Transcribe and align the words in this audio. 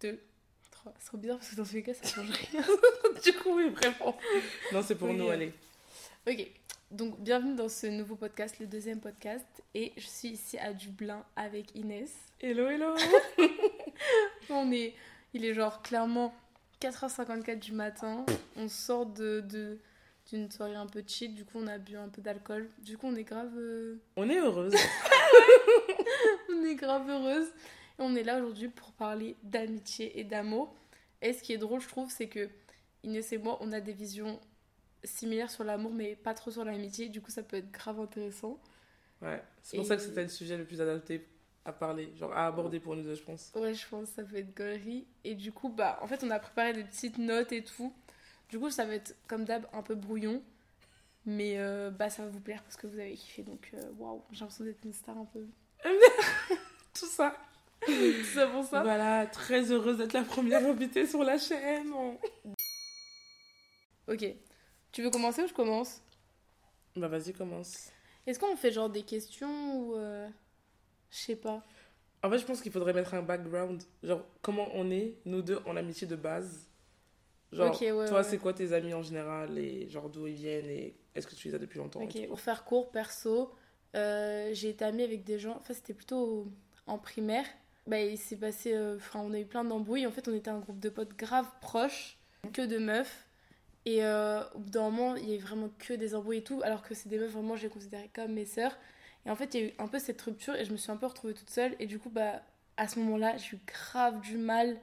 2, 0.00 0.18
3. 0.70 0.94
C'est 0.98 1.06
trop 1.06 1.18
bizarre 1.18 1.38
parce 1.38 1.50
que 1.50 1.56
dans 1.56 1.64
tous 1.64 1.74
les 1.74 1.82
cas, 1.82 1.94
ça 1.94 2.08
change 2.08 2.30
rien. 2.30 2.62
du 3.24 3.32
coup, 3.34 3.56
oui, 3.56 3.68
vraiment. 3.70 4.16
Non, 4.72 4.82
c'est 4.82 4.94
pour 4.94 5.08
Oui. 5.08 5.16
nous, 5.16 5.28
allez. 5.28 5.52
ok, 6.28 6.46
donc 6.90 7.18
bienvenue 7.20 7.54
dans 7.54 7.68
ce 7.68 7.86
nouveau 7.86 8.16
podcast, 8.16 8.58
le 8.60 8.66
deuxième 8.66 9.00
podcast. 9.00 9.46
Et 9.74 9.92
je 9.96 10.06
suis 10.06 10.28
ici 10.28 10.58
à 10.58 10.72
Dublin 10.72 11.24
avec 11.36 11.74
Inès. 11.74 12.12
Hello, 12.40 12.68
hello. 12.68 12.94
On 14.50 14.70
est, 14.72 14.94
il 15.34 15.44
est 15.44 15.54
genre 15.54 15.82
clairement 15.82 16.34
4h54 16.80 17.58
du 17.58 17.72
matin. 17.72 18.24
On 18.56 18.68
sort 18.68 19.06
de, 19.06 19.40
de- 19.40 19.78
d'une 20.30 20.50
soirée 20.50 20.74
un 20.74 20.86
peu 20.86 21.02
chill. 21.06 21.34
Du 21.34 21.44
coup, 21.44 21.58
on 21.58 21.66
a 21.66 21.78
bu 21.78 21.96
un 21.96 22.08
peu 22.08 22.20
d'alcool. 22.22 22.68
Du 22.80 22.96
coup, 22.98 23.06
on 23.08 23.14
est 23.16 23.24
grave, 23.24 23.50
euh, 23.56 23.96
On 24.16 24.28
est 24.28 24.38
heureuse. 24.38 24.74
on 26.50 26.64
est 26.64 26.74
grave 26.74 27.08
heureuse. 27.08 27.48
Et 27.98 28.02
on 28.02 28.14
est 28.16 28.22
là 28.22 28.38
aujourd'hui 28.38 28.68
pour 28.68 28.92
parler 28.92 29.36
d'amitié 29.42 30.18
et 30.18 30.24
d'amour. 30.24 30.74
Et 31.20 31.32
ce 31.32 31.42
qui 31.42 31.52
est 31.52 31.58
drôle, 31.58 31.80
je 31.80 31.88
trouve, 31.88 32.10
c'est 32.10 32.28
que 32.28 32.48
Inès 33.04 33.32
et 33.32 33.38
moi, 33.38 33.58
on 33.60 33.72
a 33.72 33.80
des 33.80 33.92
visions 33.92 34.40
similaires 35.04 35.50
sur 35.50 35.64
l'amour, 35.64 35.92
mais 35.92 36.16
pas 36.16 36.34
trop 36.34 36.50
sur 36.50 36.64
l'amitié. 36.64 37.08
Du 37.08 37.20
coup, 37.20 37.30
ça 37.30 37.42
peut 37.42 37.56
être 37.56 37.70
grave 37.70 38.00
intéressant. 38.00 38.58
Ouais, 39.20 39.42
c'est 39.62 39.76
pour 39.76 39.84
Et- 39.86 39.88
ça 39.88 39.96
que 39.96 40.02
c'était 40.02 40.22
le 40.22 40.28
sujet 40.28 40.56
le 40.56 40.64
plus 40.64 40.80
adapté 40.80 41.26
à 41.64 41.72
parler, 41.72 42.12
genre 42.16 42.32
à 42.32 42.46
aborder 42.46 42.80
pour 42.80 42.96
nous 42.96 43.02
deux, 43.04 43.14
je 43.14 43.22
pense. 43.22 43.52
Ouais, 43.54 43.72
je 43.74 43.86
pense 43.88 44.08
que 44.10 44.14
ça 44.16 44.22
peut 44.24 44.36
être 44.36 44.56
gaulerie. 44.56 45.06
Et 45.22 45.34
du 45.36 45.52
coup, 45.52 45.68
bah, 45.68 45.98
en 46.02 46.06
fait, 46.08 46.24
on 46.24 46.30
a 46.30 46.38
préparé 46.40 46.72
des 46.72 46.82
petites 46.84 47.18
notes 47.18 47.52
et 47.52 47.62
tout. 47.62 47.92
Du 48.48 48.58
coup, 48.58 48.68
ça 48.70 48.84
va 48.84 48.94
être, 48.94 49.14
comme 49.28 49.44
d'hab, 49.44 49.66
un 49.72 49.82
peu 49.82 49.94
brouillon. 49.94 50.42
Mais 51.24 51.54
euh, 51.58 51.90
bah, 51.90 52.10
ça 52.10 52.24
va 52.24 52.30
vous 52.30 52.40
plaire 52.40 52.62
parce 52.64 52.76
que 52.76 52.88
vous 52.88 52.98
avez 52.98 53.14
kiffé. 53.14 53.42
Donc, 53.44 53.70
euh, 53.74 53.90
waouh, 53.96 54.22
j'ai 54.32 54.40
l'impression 54.40 54.64
d'être 54.64 54.84
une 54.84 54.92
star 54.92 55.16
un 55.16 55.24
peu. 55.24 55.46
Tout 56.94 57.06
ça. 57.06 57.36
Tout 57.86 58.24
ça 58.34 58.46
pour 58.46 58.64
ça. 58.64 58.82
Voilà, 58.82 59.26
très 59.26 59.70
heureuse 59.72 59.98
d'être 59.98 60.12
la 60.12 60.22
première 60.22 60.64
invitée 60.64 61.06
sur 61.06 61.22
la 61.24 61.38
chaîne. 61.38 61.92
Ok. 64.08 64.24
Tu 64.92 65.02
veux 65.02 65.10
commencer 65.10 65.42
ou 65.42 65.48
je 65.48 65.52
commence? 65.54 66.00
Bah 66.96 67.08
vas-y, 67.08 67.32
commence. 67.32 67.90
Est-ce 68.26 68.38
qu'on 68.38 68.56
fait 68.56 68.70
genre 68.70 68.90
des 68.90 69.02
questions 69.02 69.76
ou. 69.78 69.96
euh, 69.96 70.28
Je 71.10 71.16
sais 71.18 71.36
pas? 71.36 71.62
En 72.22 72.30
fait, 72.30 72.38
je 72.38 72.44
pense 72.44 72.60
qu'il 72.60 72.70
faudrait 72.70 72.92
mettre 72.92 73.14
un 73.14 73.22
background. 73.22 73.82
Genre, 74.02 74.24
comment 74.42 74.68
on 74.74 74.90
est, 74.90 75.16
nous 75.24 75.42
deux, 75.42 75.58
en 75.66 75.76
amitié 75.76 76.06
de 76.06 76.14
base? 76.14 76.68
Genre, 77.50 77.80
ouais, 77.82 78.06
toi, 78.06 78.18
ouais. 78.18 78.24
c'est 78.24 78.38
quoi 78.38 78.54
tes 78.54 78.72
amis 78.72 78.94
en 78.94 79.02
général 79.02 79.58
et 79.58 79.88
genre 79.90 80.08
d'où 80.08 80.26
ils 80.26 80.34
viennent 80.34 80.70
et 80.70 80.94
est-ce 81.14 81.26
que 81.26 81.34
tu 81.34 81.48
les 81.48 81.54
as 81.54 81.58
depuis 81.58 81.78
longtemps 81.78 82.00
Ok, 82.00 82.26
pour 82.28 82.40
faire 82.40 82.64
court, 82.64 82.90
perso, 82.90 83.52
euh, 83.94 84.50
j'ai 84.54 84.70
été 84.70 84.84
amie 84.84 85.02
avec 85.02 85.24
des 85.24 85.38
gens. 85.38 85.56
Enfin, 85.60 85.74
c'était 85.74 85.92
plutôt 85.92 86.46
en 86.86 86.96
primaire. 86.98 87.44
Bah, 87.86 88.00
il 88.00 88.18
s'est 88.18 88.36
passé. 88.36 88.72
euh, 88.74 88.96
Enfin, 88.96 89.20
on 89.20 89.32
a 89.32 89.38
eu 89.40 89.44
plein 89.44 89.64
d'embrouilles. 89.64 90.06
En 90.06 90.10
fait, 90.12 90.28
on 90.28 90.34
était 90.34 90.50
un 90.50 90.58
groupe 90.60 90.78
de 90.80 90.88
potes 90.88 91.16
grave 91.16 91.46
proches, 91.60 92.16
que 92.52 92.62
de 92.62 92.78
meufs. 92.78 93.26
Et 93.84 94.04
euh, 94.04 94.42
au 94.54 94.60
bout 94.60 94.70
d'un 94.70 94.82
moment, 94.90 95.16
il 95.16 95.28
y 95.28 95.32
avait 95.34 95.42
vraiment 95.42 95.68
que 95.78 95.92
des 95.94 96.14
embrouilles 96.14 96.38
et 96.38 96.44
tout. 96.44 96.60
Alors 96.64 96.82
que 96.82 96.94
c'est 96.94 97.08
des 97.08 97.18
meufs, 97.18 97.32
vraiment, 97.32 97.56
je 97.56 97.64
les 97.64 97.68
considérais 97.68 98.10
comme 98.14 98.32
mes 98.32 98.44
sœurs. 98.44 98.76
Et 99.26 99.30
en 99.30 99.36
fait, 99.36 99.54
il 99.54 99.60
y 99.60 99.64
a 99.64 99.66
eu 99.68 99.72
un 99.78 99.88
peu 99.88 99.98
cette 99.98 100.20
rupture 100.22 100.54
et 100.54 100.64
je 100.64 100.72
me 100.72 100.76
suis 100.76 100.90
un 100.92 100.96
peu 100.96 101.06
retrouvée 101.06 101.34
toute 101.34 101.50
seule. 101.50 101.74
Et 101.80 101.86
du 101.86 101.98
coup, 101.98 102.10
bah, 102.10 102.42
à 102.76 102.86
ce 102.88 102.98
moment-là, 103.00 103.36
j'ai 103.36 103.56
eu 103.56 103.60
grave 103.66 104.20
du 104.20 104.36
mal 104.36 104.76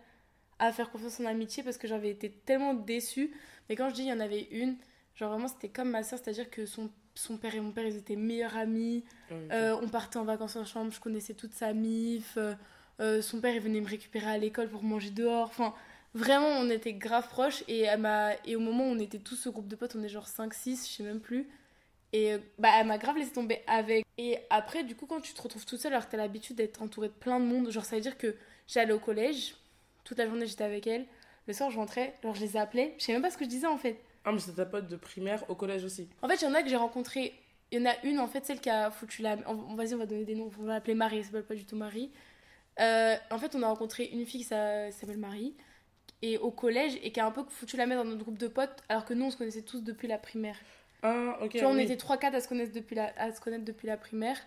à 0.60 0.74
faire 0.74 0.92
confiance 0.92 1.20
en 1.22 1.26
amitié 1.26 1.64
parce 1.64 1.78
que 1.78 1.88
j'avais 1.88 2.10
été 2.10 2.30
tellement 2.30 2.74
déçue. 2.74 3.32
Mais 3.70 3.76
quand 3.78 3.90
je 3.90 3.96
dis 3.96 4.02
il 4.02 4.08
y 4.10 4.14
en 4.14 4.20
avait 4.20 4.44
une, 4.52 4.76
genre 5.16 5.32
vraiment, 5.32 5.48
c'était 5.48 5.70
comme 5.70 5.90
ma 5.90 6.04
sœur, 6.04 6.20
c'est-à-dire 6.22 6.50
que 6.50 6.66
son, 6.66 6.90
son 7.16 7.38
père 7.38 7.56
et 7.56 7.62
mon 7.62 7.72
père, 7.72 7.86
ils 7.86 7.96
étaient 7.96 8.18
meilleurs 8.18 8.58
amis. 8.58 9.06
Ok. 9.32 9.38
Euh, 9.52 9.78
on 9.82 9.88
partait 9.88 10.18
en 10.18 10.26
vacances 10.26 10.58
en 10.58 10.66
chambre, 10.66 10.92
je 10.92 11.00
connaissais 11.00 11.34
toute 11.34 11.54
sa 11.54 11.72
mif. 11.74 12.34
euh, 12.38 12.54
euh, 13.00 13.22
son 13.22 13.40
père, 13.42 13.54
il 13.56 13.62
venait 13.62 13.82
me 13.82 13.88
récupérer 13.88 14.30
à 14.30 14.38
l'école 14.38 14.70
pour 14.70 14.84
manger 14.84 15.10
dehors. 15.10 15.48
Enfin, 15.48 15.74
vraiment, 16.14 16.48
on 16.48 16.70
était 16.70 16.94
grave 16.94 17.28
proches. 17.30 17.64
Et, 17.68 17.82
elle 17.82 18.00
m'a- 18.02 18.34
et 18.46 18.56
au 18.56 18.60
moment 18.60 18.86
où 18.86 18.92
on 18.94 19.00
était 19.00 19.20
tous 19.20 19.36
ce 19.36 19.50
groupe 19.50 19.68
de 19.68 19.76
potes, 19.76 19.96
on 19.96 20.04
est 20.04 20.10
genre 20.10 20.28
5-6, 20.28 20.88
je 20.90 20.94
sais 20.98 21.04
même 21.04 21.20
plus. 21.20 21.48
Et 22.12 22.34
euh, 22.34 22.38
bah, 22.58 22.70
elle 22.80 22.88
m'a 22.88 22.98
grave 22.98 23.18
laissé 23.18 23.32
tomber 23.32 23.62
avec. 23.68 24.04
Et 24.18 24.38
après, 24.50 24.84
du 24.84 24.96
coup, 24.96 25.06
quand 25.06 25.22
tu 25.22 25.34
te 25.34 25.42
retrouves 25.42 25.66
toute 25.66 25.80
seule 25.80 25.94
alors 25.94 26.06
que 26.08 26.12
t'as 26.12 26.18
l'habitude 26.18 26.56
d'être 26.56 26.82
entourée 26.82 27.08
de 27.10 27.14
plein 27.14 27.40
de 27.40 27.46
monde, 27.46 27.70
genre 27.72 27.86
ça 27.86 27.96
veut 27.96 28.02
dire 28.02 28.18
que 28.18 28.36
j'allais 28.68 28.94
au 28.94 29.00
collège, 29.00 29.56
toute 30.04 30.18
la 30.18 30.26
journée 30.26 30.46
j'étais 30.48 30.64
avec 30.64 30.88
elle. 30.88 31.06
Le 31.48 31.54
soir, 31.54 31.70
je 31.72 31.78
rentrais, 31.78 32.14
genre 32.24 32.34
je 32.36 32.42
les 32.42 32.58
appelais. 32.58 32.96
Je 32.98 33.04
sais 33.06 33.14
même 33.14 33.22
pas 33.22 33.30
ce 33.30 33.38
que 33.38 33.46
je 33.46 33.50
disais 33.50 33.68
en 33.68 33.78
fait. 33.78 34.00
Ah, 34.26 34.32
mais 34.32 34.40
c'est 34.40 34.54
ta 34.54 34.66
pote 34.66 34.88
de 34.88 34.96
primaire 34.96 35.44
au 35.50 35.56
collège 35.56 35.84
aussi. 35.86 36.08
En 36.22 36.28
fait, 36.28 36.36
il 36.42 36.46
y 36.46 36.48
en 36.48 36.54
a 36.54 36.62
que 36.64 36.70
j'ai 36.70 36.76
rencontré. 36.76 37.34
Il 37.72 37.80
y 37.80 37.82
en 37.82 37.90
a 37.90 37.94
une, 38.04 38.20
en 38.20 38.28
fait, 38.28 38.44
celle 38.46 38.60
qui 38.60 38.70
a 38.72 38.90
foutu 38.92 39.22
la. 39.22 39.38
on- 39.48 39.76
Vas-y, 39.76 39.94
on 39.94 40.00
va 40.00 40.06
donner 40.08 40.26
des 40.26 40.34
noms. 40.36 40.50
On 40.60 40.64
va 40.64 40.74
l'appeler 40.74 40.96
Marie, 40.96 41.20
elle 41.20 41.26
s'appelle 41.26 41.44
pas 41.46 41.54
du 41.56 41.66
tout 41.66 41.76
Marie. 41.76 42.10
Euh, 42.80 43.16
en 43.32 43.38
fait, 43.38 43.56
on 43.56 43.64
a 43.64 43.68
rencontré 43.68 44.06
une 44.06 44.26
fille 44.26 44.42
qui 44.42 44.48
s'a- 44.48 44.92
s'appelle 44.92 45.18
Marie, 45.18 45.56
et 46.22 46.38
au 46.38 46.52
collège, 46.52 46.98
et 47.04 47.12
qui 47.12 47.20
a 47.20 47.26
un 47.26 47.32
peu 47.32 47.44
foutu 47.50 47.78
la 47.78 47.86
mettre 47.86 48.04
dans 48.04 48.10
notre 48.10 48.24
groupe 48.24 48.38
de 48.38 48.48
potes, 48.48 48.82
alors 48.90 49.06
que 49.06 49.14
nous, 49.14 49.26
on 49.26 49.32
se 49.32 49.38
connaissait 49.38 49.62
tous 49.62 49.82
depuis 49.82 50.08
la 50.08 50.18
primaire. 50.18 50.58
Ah, 51.02 51.38
ok. 51.42 51.52
tu 51.52 51.60
vois, 51.60 51.70
on 51.70 51.76
oui. 51.76 51.84
était 51.84 51.96
3-4 51.96 52.36
à, 52.36 52.42
se 52.42 52.48
connaître 52.50 52.74
depuis 52.74 52.96
la- 52.96 53.14
à 53.18 53.32
se 53.32 53.40
connaître 53.40 53.64
depuis 53.66 53.88
la 53.88 53.96
primaire. 53.98 54.38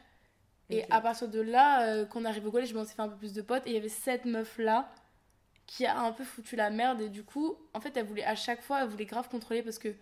Et 0.70 0.84
à 0.91 1.00
partir 1.03 1.28
de 1.28 1.41
là, 1.41 1.87
euh, 1.87 2.06
quand 2.06 2.22
on 2.22 2.25
arrive 2.25 2.47
au 2.47 2.50
collège, 2.50 2.72
ben, 2.72 2.81
on 2.81 2.84
s'est 2.84 2.94
fait 2.94 3.03
un 3.03 3.09
peu 3.09 3.16
plus 3.16 3.34
de 3.34 3.43
potes, 3.43 3.66
et 3.66 3.70
il 3.70 3.75
y 3.75 3.76
avait 3.78 3.91
cette 3.91 4.25
meuf-là 4.25 4.91
qui 5.66 5.84
a 5.87 5.99
un 5.99 6.12
peu 6.12 6.25
foutu 6.25 6.56
la 6.56 6.70
merde, 6.70 7.00
et 7.03 7.09
du 7.10 7.22
coup, 7.25 7.56
en 7.75 7.81
fait, 7.81 7.94
elle 7.97 8.06
voulait 8.06 8.25
à 8.25 8.34
chaque 8.34 8.62
fois, 8.62 8.82
elle 8.82 8.88
voulait 8.88 9.04
grave 9.06 9.28
contrôler 9.28 9.62
parce 9.62 9.78
que. 9.78 9.94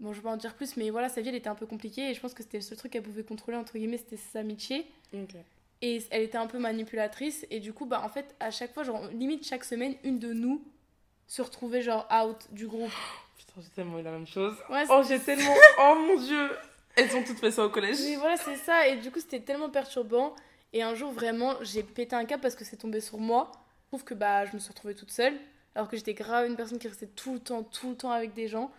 Bon, 0.00 0.12
je 0.12 0.18
vais 0.18 0.22
pas 0.24 0.30
en 0.30 0.36
dire 0.36 0.54
plus, 0.54 0.76
mais 0.76 0.90
voilà, 0.90 1.08
sa 1.08 1.20
vie, 1.20 1.28
elle 1.30 1.34
était 1.34 1.48
un 1.48 1.56
peu 1.56 1.66
compliquée, 1.66 2.10
et 2.10 2.14
je 2.14 2.20
pense 2.20 2.32
que 2.32 2.44
c'était 2.44 2.58
le 2.58 2.62
seul 2.62 2.78
truc 2.78 2.92
qu'elle 2.92 3.02
pouvait 3.02 3.24
contrôler, 3.24 3.56
entre 3.56 3.72
guillemets, 3.76 3.98
c'était 3.98 4.16
ses 4.16 4.38
amitiés. 4.38 4.86
Ok. 5.12 5.34
Et 5.80 6.02
elle 6.10 6.22
était 6.22 6.38
un 6.38 6.46
peu 6.48 6.58
manipulatrice, 6.58 7.46
et 7.50 7.60
du 7.60 7.72
coup, 7.72 7.86
bah, 7.86 8.02
en 8.04 8.08
fait, 8.08 8.34
à 8.40 8.50
chaque 8.50 8.74
fois, 8.74 8.82
genre, 8.82 9.06
limite 9.12 9.46
chaque 9.46 9.64
semaine, 9.64 9.94
une 10.02 10.18
de 10.18 10.32
nous 10.32 10.64
se 11.28 11.40
retrouvait, 11.42 11.82
genre, 11.82 12.08
out 12.12 12.48
du 12.50 12.66
groupe. 12.66 12.90
Putain, 13.38 13.60
j'ai 13.60 13.68
tellement 13.68 13.98
eu 13.98 14.02
la 14.02 14.10
même 14.10 14.26
chose. 14.26 14.56
Ouais, 14.68 14.84
Oh, 14.90 15.02
j'ai 15.06 15.20
tellement. 15.24 15.54
Oh 15.80 15.94
mon 15.94 16.20
dieu. 16.20 16.50
Elles 16.96 17.14
ont 17.14 17.22
toutes 17.22 17.38
fait 17.38 17.52
ça 17.52 17.64
au 17.64 17.70
collège. 17.70 17.98
Mais 18.00 18.16
voilà, 18.16 18.36
c'est 18.36 18.56
ça. 18.56 18.88
Et 18.88 18.96
du 18.96 19.12
coup, 19.12 19.20
c'était 19.20 19.38
tellement 19.40 19.70
perturbant. 19.70 20.34
Et 20.72 20.82
un 20.82 20.96
jour, 20.96 21.12
vraiment, 21.12 21.54
j'ai 21.62 21.84
pété 21.84 22.16
un 22.16 22.24
câble 22.24 22.42
parce 22.42 22.56
que 22.56 22.64
c'est 22.64 22.76
tombé 22.76 23.00
sur 23.00 23.18
moi. 23.18 23.52
Je 23.84 23.86
trouve 23.90 24.02
que 24.04 24.14
bah, 24.14 24.46
je 24.46 24.54
me 24.54 24.58
suis 24.58 24.70
retrouvée 24.70 24.96
toute 24.96 25.12
seule. 25.12 25.34
Alors 25.76 25.88
que 25.88 25.96
j'étais 25.96 26.14
grave 26.14 26.48
une 26.48 26.56
personne 26.56 26.80
qui 26.80 26.88
restait 26.88 27.06
tout 27.06 27.34
le 27.34 27.38
temps, 27.38 27.62
tout 27.62 27.90
le 27.90 27.96
temps 27.96 28.10
avec 28.10 28.34
des 28.34 28.48
gens. 28.48 28.72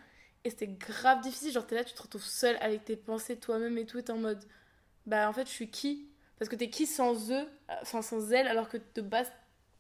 Et 0.43 0.49
c'était 0.49 0.67
grave 0.67 1.21
difficile. 1.21 1.53
Genre, 1.53 1.66
t'es 1.66 1.75
là, 1.75 1.85
tu 1.85 1.93
te 1.93 2.01
retrouves 2.01 2.23
seule 2.25 2.57
avec 2.59 2.83
tes 2.83 2.97
pensées 2.97 3.37
toi-même 3.37 3.77
et 3.77 3.85
tout. 3.85 3.97
Et 3.99 4.03
t'es 4.03 4.11
en 4.11 4.17
mode, 4.17 4.43
bah, 5.05 5.29
en 5.29 5.33
fait, 5.33 5.47
je 5.47 5.53
suis 5.53 5.69
qui? 5.69 6.09
Parce 6.39 6.50
que 6.50 6.55
t'es 6.55 6.69
qui 6.69 6.85
sans 6.88 7.31
eux, 7.31 7.45
enfin, 7.81 8.01
sans 8.01 8.31
elle, 8.31 8.47
alors 8.47 8.69
que 8.69 8.77
de 8.95 9.01
base, 9.01 9.31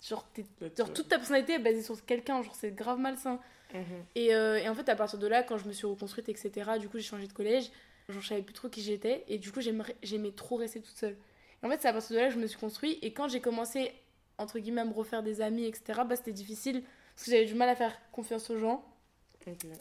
genre, 0.07 0.25
t'es- 0.33 0.45
genre 0.77 0.93
toute 0.93 1.07
ta 1.07 1.17
personnalité 1.17 1.53
est 1.53 1.59
basée 1.59 1.81
sur 1.81 2.05
quelqu'un. 2.05 2.41
Genre, 2.43 2.53
c'est 2.55 2.71
grave 2.75 2.99
malsain. 2.99 3.39
Mhm. 3.73 3.81
Et, 4.15 4.35
euh, 4.35 4.57
et 4.57 4.67
en 4.67 4.75
fait, 4.75 4.89
à 4.89 4.95
partir 4.95 5.19
de 5.19 5.27
là, 5.27 5.43
quand 5.43 5.57
je 5.57 5.65
me 5.67 5.71
suis 5.73 5.85
reconstruite, 5.87 6.27
etc., 6.29 6.77
du 6.79 6.89
coup, 6.89 6.97
j'ai 6.97 7.03
changé 7.05 7.27
de 7.27 7.33
collège. 7.33 7.71
Genre, 8.09 8.21
je 8.21 8.27
savais 8.27 8.41
plus 8.41 8.53
trop 8.53 8.67
qui 8.69 8.81
j'étais. 8.81 9.23
Et 9.27 9.37
du 9.37 9.51
coup, 9.51 9.61
j'aimais 9.61 10.31
trop 10.31 10.55
rester 10.57 10.81
toute 10.81 10.97
seule. 10.97 11.15
Et 11.61 11.65
en 11.65 11.69
fait, 11.69 11.81
c'est 11.81 11.87
à 11.87 11.93
partir 11.93 12.15
de 12.15 12.21
là 12.21 12.27
que 12.27 12.33
je 12.33 12.39
me 12.39 12.47
suis 12.47 12.57
construite. 12.59 12.97
Et 13.03 13.13
quand 13.13 13.27
j'ai 13.29 13.39
commencé, 13.41 13.93
entre 14.37 14.59
guillemets, 14.59 14.81
à 14.81 14.85
me 14.85 14.93
refaire 14.93 15.23
des 15.23 15.41
amis, 15.41 15.65
etc., 15.65 16.01
bah, 16.05 16.15
c'était 16.15 16.31
difficile. 16.33 16.83
Parce 17.15 17.25
que 17.25 17.31
j'avais 17.31 17.45
du 17.45 17.53
mal 17.55 17.69
à 17.69 17.75
faire 17.75 17.97
confiance 18.11 18.49
aux 18.49 18.57
gens. 18.57 18.83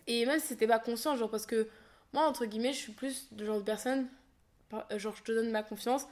Et 0.06 0.27
même 0.27 0.38
si 0.41 0.47
c'était 0.49 0.67
pas 0.67 0.78
conscient, 0.78 1.17
genre, 1.17 1.31
parce 1.31 1.47
que 1.47 1.69
moi, 2.12 2.27
entre 2.27 2.44
guillemets, 2.47 2.72
je 2.72 2.78
suis 2.78 2.93
plus 2.93 3.28
le 3.37 3.44
genre 3.44 3.59
de 3.59 3.65
personne. 3.65 4.06
euh, 4.72 4.99
Genre, 4.99 5.15
je 5.17 5.22
te 5.22 5.33
donne 5.33 5.50
ma 5.50 5.62
confiance. 5.62 6.06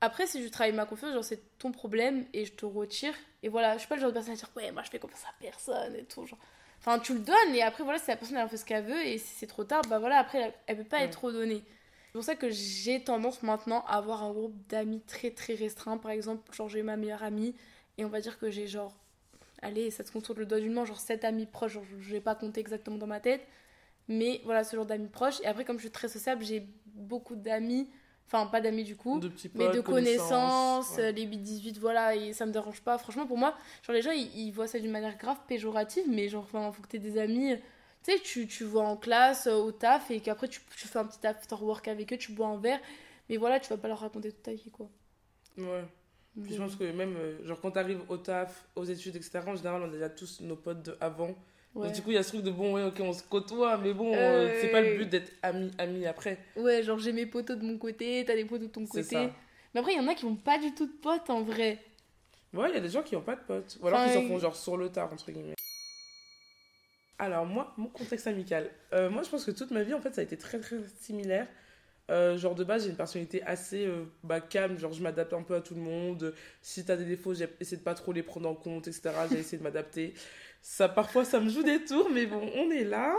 Après, 0.00 0.26
si 0.26 0.42
je 0.44 0.48
travaille 0.48 0.72
ma 0.74 0.86
confiance, 0.86 1.12
genre, 1.12 1.24
c'est 1.24 1.58
ton 1.58 1.72
problème 1.72 2.24
et 2.32 2.44
je 2.44 2.52
te 2.52 2.64
retire. 2.64 3.14
Et 3.42 3.48
voilà, 3.48 3.74
je 3.74 3.80
suis 3.80 3.88
pas 3.88 3.96
le 3.96 4.00
genre 4.00 4.10
de 4.10 4.14
personne 4.14 4.32
à 4.34 4.36
dire, 4.36 4.50
ouais, 4.56 4.70
moi, 4.70 4.82
je 4.84 4.90
fais 4.90 4.98
confiance 4.98 5.24
à 5.24 5.34
personne 5.40 5.94
et 5.96 6.04
tout. 6.04 6.24
Genre. 6.26 6.38
Enfin, 6.80 6.98
tu 7.00 7.14
le 7.14 7.20
donnes 7.20 7.54
et 7.54 7.62
après, 7.62 7.82
voilà, 7.82 7.98
si 7.98 8.08
la 8.08 8.16
personne 8.16 8.36
elle 8.36 8.44
en 8.44 8.48
fait 8.48 8.56
ce 8.56 8.64
qu'elle 8.64 8.84
veut 8.84 9.04
et 9.04 9.18
si 9.18 9.34
c'est 9.34 9.48
trop 9.48 9.64
tard, 9.64 9.82
bah 9.88 9.98
voilà, 9.98 10.18
après, 10.18 10.54
elle, 10.66 10.76
peut 10.76 10.84
pas 10.84 10.98
Ouais. 10.98 11.04
être 11.04 11.24
redonnée. 11.24 11.64
C'est 12.06 12.12
pour 12.12 12.22
ça 12.24 12.36
que 12.36 12.48
j'ai 12.50 13.02
tendance 13.02 13.42
maintenant 13.42 13.84
à 13.86 13.96
avoir 13.96 14.22
un 14.22 14.32
groupe 14.32 14.54
d'amis 14.68 15.00
très 15.00 15.30
très 15.30 15.54
restreint. 15.54 15.98
Par 15.98 16.12
exemple, 16.12 16.52
genre, 16.54 16.68
j'ai 16.68 16.82
ma 16.82 16.96
meilleure 16.96 17.22
amie 17.24 17.54
et 17.98 18.04
on 18.04 18.08
va 18.08 18.20
dire 18.20 18.38
que 18.38 18.50
j'ai 18.50 18.66
genre, 18.68 18.94
allez, 19.62 19.90
ça 19.90 20.04
se 20.04 20.12
compte 20.12 20.24
sur 20.24 20.34
le 20.34 20.46
doigt 20.46 20.60
d'une 20.60 20.72
main, 20.72 20.84
genre 20.84 21.00
7 21.00 21.24
amis 21.24 21.46
proches, 21.46 21.72
genre, 21.72 21.84
je 22.00 22.10
vais 22.10 22.20
pas 22.20 22.36
compter 22.36 22.60
exactement 22.60 22.96
dans 22.96 23.06
ma 23.08 23.20
tête. 23.20 23.46
Mais 24.08 24.40
voilà, 24.44 24.64
ce 24.64 24.74
genre 24.76 24.86
d'amis 24.86 25.08
proches. 25.08 25.40
Et 25.42 25.46
après, 25.46 25.64
comme 25.64 25.76
je 25.76 25.82
suis 25.82 25.90
très 25.90 26.08
sociable, 26.08 26.44
j'ai 26.44 26.66
beaucoup 26.86 27.36
d'amis, 27.36 27.88
enfin, 28.28 28.46
pas 28.46 28.60
d'amis 28.60 28.84
du 28.84 28.96
coup. 28.96 29.18
De 29.18 29.28
petits 29.28 29.48
potes, 29.48 29.68
Mais 29.68 29.74
de 29.74 29.80
connaissances, 29.80 30.96
ouais. 30.96 31.12
les 31.12 31.26
8-18, 31.26 31.78
voilà, 31.80 32.14
et 32.14 32.32
ça 32.32 32.46
me 32.46 32.52
dérange 32.52 32.80
pas. 32.82 32.98
Franchement, 32.98 33.26
pour 33.26 33.38
moi, 33.38 33.56
genre 33.82 33.94
les 33.94 34.02
gens, 34.02 34.12
ils, 34.12 34.30
ils 34.36 34.52
voient 34.52 34.66
ça 34.66 34.78
d'une 34.78 34.90
manière 34.90 35.16
grave 35.18 35.38
péjorative, 35.48 36.04
mais 36.08 36.28
genre, 36.28 36.44
enfin, 36.44 36.70
faut 36.72 36.82
que 36.82 36.88
t'aies 36.88 36.98
des 36.98 37.18
amis. 37.18 37.56
Tu 38.04 38.12
sais, 38.12 38.20
tu, 38.20 38.46
tu 38.46 38.64
vois 38.64 38.84
en 38.84 38.96
classe, 38.96 39.46
euh, 39.46 39.56
au 39.56 39.72
taf, 39.72 40.10
et 40.10 40.20
qu'après 40.20 40.48
tu, 40.48 40.60
tu 40.76 40.86
fais 40.86 40.98
un 40.98 41.04
petit 41.04 41.26
after 41.26 41.56
work 41.60 41.88
avec 41.88 42.12
eux, 42.12 42.16
tu 42.16 42.32
bois 42.32 42.46
un 42.46 42.58
verre, 42.58 42.80
mais 43.28 43.36
voilà, 43.36 43.58
tu 43.58 43.68
vas 43.70 43.76
pas 43.76 43.88
leur 43.88 44.00
raconter 44.00 44.30
toute 44.30 44.42
ta 44.42 44.52
vie, 44.52 44.70
quoi. 44.70 44.88
Ouais. 45.56 45.84
Puis 46.42 46.54
je 46.54 46.58
pense 46.58 46.76
que 46.76 46.84
même, 46.92 47.16
euh, 47.16 47.44
genre, 47.44 47.60
quand 47.60 47.72
t'arrives 47.72 48.02
au 48.08 48.16
taf, 48.16 48.68
aux 48.76 48.84
études, 48.84 49.16
etc., 49.16 49.40
en 49.46 49.56
général, 49.56 49.82
on 49.82 49.88
a 49.88 49.92
déjà 49.92 50.08
tous 50.08 50.40
nos 50.40 50.56
potes 50.56 50.82
de 50.84 50.96
avant. 51.00 51.34
Ouais. 51.78 51.86
Donc, 51.86 51.94
du 51.94 52.02
coup, 52.02 52.10
il 52.10 52.14
y 52.14 52.18
a 52.18 52.22
ce 52.22 52.30
truc 52.30 52.42
de 52.42 52.50
bon, 52.50 52.74
ouais, 52.74 52.82
ok, 52.82 52.96
on 53.00 53.12
se 53.12 53.22
côtoie, 53.22 53.78
mais 53.78 53.92
bon, 53.94 54.12
euh, 54.14 54.48
Euh, 54.48 54.58
c'est 54.60 54.68
pas 54.68 54.80
le 54.80 54.96
but 54.96 55.08
d'être 55.08 55.32
amis, 55.42 55.70
amis 55.78 56.06
après. 56.06 56.38
Ouais, 56.56 56.82
genre 56.82 56.98
j'ai 56.98 57.12
mes 57.12 57.26
potos 57.26 57.56
de 57.58 57.64
mon 57.64 57.78
côté, 57.78 58.24
t'as 58.26 58.34
des 58.34 58.44
potos 58.44 58.66
de 58.68 58.72
ton 58.72 58.86
côté. 58.86 59.02
ça. 59.04 59.30
Mais 59.74 59.80
après, 59.80 59.92
il 59.92 59.96
y 59.96 60.00
en 60.00 60.08
a 60.08 60.14
qui 60.14 60.24
ont 60.24 60.36
pas 60.36 60.58
du 60.58 60.74
tout 60.74 60.86
de 60.86 60.92
potes 61.00 61.30
en 61.30 61.42
vrai. 61.42 61.78
Ouais, 62.52 62.70
il 62.70 62.74
y 62.74 62.78
a 62.78 62.80
des 62.80 62.88
gens 62.88 63.02
qui 63.02 63.14
n'ont 63.14 63.20
pas 63.22 63.36
de 63.36 63.42
potes. 63.42 63.78
Ou 63.80 63.86
alors 63.86 64.00
Enfin, 64.00 64.08
qui 64.08 64.14
s'en 64.14 64.26
font 64.28 64.38
genre 64.38 64.56
sur 64.56 64.76
le 64.76 64.88
tard, 64.88 65.12
entre 65.12 65.30
guillemets. 65.30 65.54
Alors, 67.18 67.44
moi, 67.46 67.74
mon 67.76 67.88
contexte 67.88 68.26
amical. 68.26 68.70
Euh, 68.92 69.10
moi, 69.10 69.22
je 69.22 69.28
pense 69.28 69.44
que 69.44 69.50
toute 69.50 69.70
ma 69.72 69.82
vie, 69.82 69.92
en 69.92 70.00
fait, 70.00 70.14
ça 70.14 70.20
a 70.20 70.24
été 70.24 70.36
très, 70.36 70.60
très 70.60 70.76
similaire. 71.00 71.46
Euh, 72.10 72.38
genre, 72.38 72.54
de 72.54 72.64
base, 72.64 72.84
j'ai 72.84 72.90
une 72.90 72.96
personnalité 72.96 73.42
assez 73.42 73.84
euh, 73.86 74.04
bah, 74.22 74.40
calme. 74.40 74.78
Genre, 74.78 74.92
je 74.92 75.02
m'adapte 75.02 75.32
un 75.32 75.42
peu 75.42 75.56
à 75.56 75.60
tout 75.60 75.74
le 75.74 75.80
monde. 75.80 76.32
Si 76.62 76.84
t'as 76.84 76.96
des 76.96 77.04
défauts, 77.04 77.34
j'ai 77.34 77.48
essayé 77.60 77.76
de 77.76 77.82
pas 77.82 77.94
trop 77.94 78.12
les 78.12 78.22
prendre 78.22 78.48
en 78.48 78.54
compte, 78.54 78.86
etc. 78.88 79.10
J'ai 79.30 79.38
essayé 79.40 79.58
de 79.58 79.62
m'adapter. 79.64 80.14
Ça, 80.60 80.88
parfois, 80.88 81.24
ça 81.24 81.40
me 81.40 81.48
joue 81.48 81.62
des 81.62 81.84
tours, 81.84 82.10
mais 82.10 82.26
bon, 82.26 82.40
on 82.56 82.70
est 82.70 82.84
là. 82.84 83.16